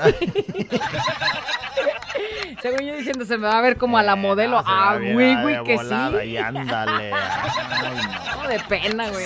Según 2.62 2.80
yo 2.88 2.96
diciendo, 2.96 3.24
se 3.26 3.38
me 3.38 3.48
va 3.48 3.60
a 3.60 3.62
ver 3.62 3.78
como 3.78 3.98
a 3.98 4.04
la 4.04 4.16
modelo. 4.16 4.60
se 4.60 4.66
va 4.66 4.92
ah, 4.92 4.98
güey, 4.98 5.42
güey, 5.42 5.64
que 5.64 5.78
sí. 5.78 6.30
Y 6.30 6.38
ándale. 6.38 7.12
No, 7.12 8.48
de 8.48 8.60
pena, 8.62 9.10
güey. 9.10 9.26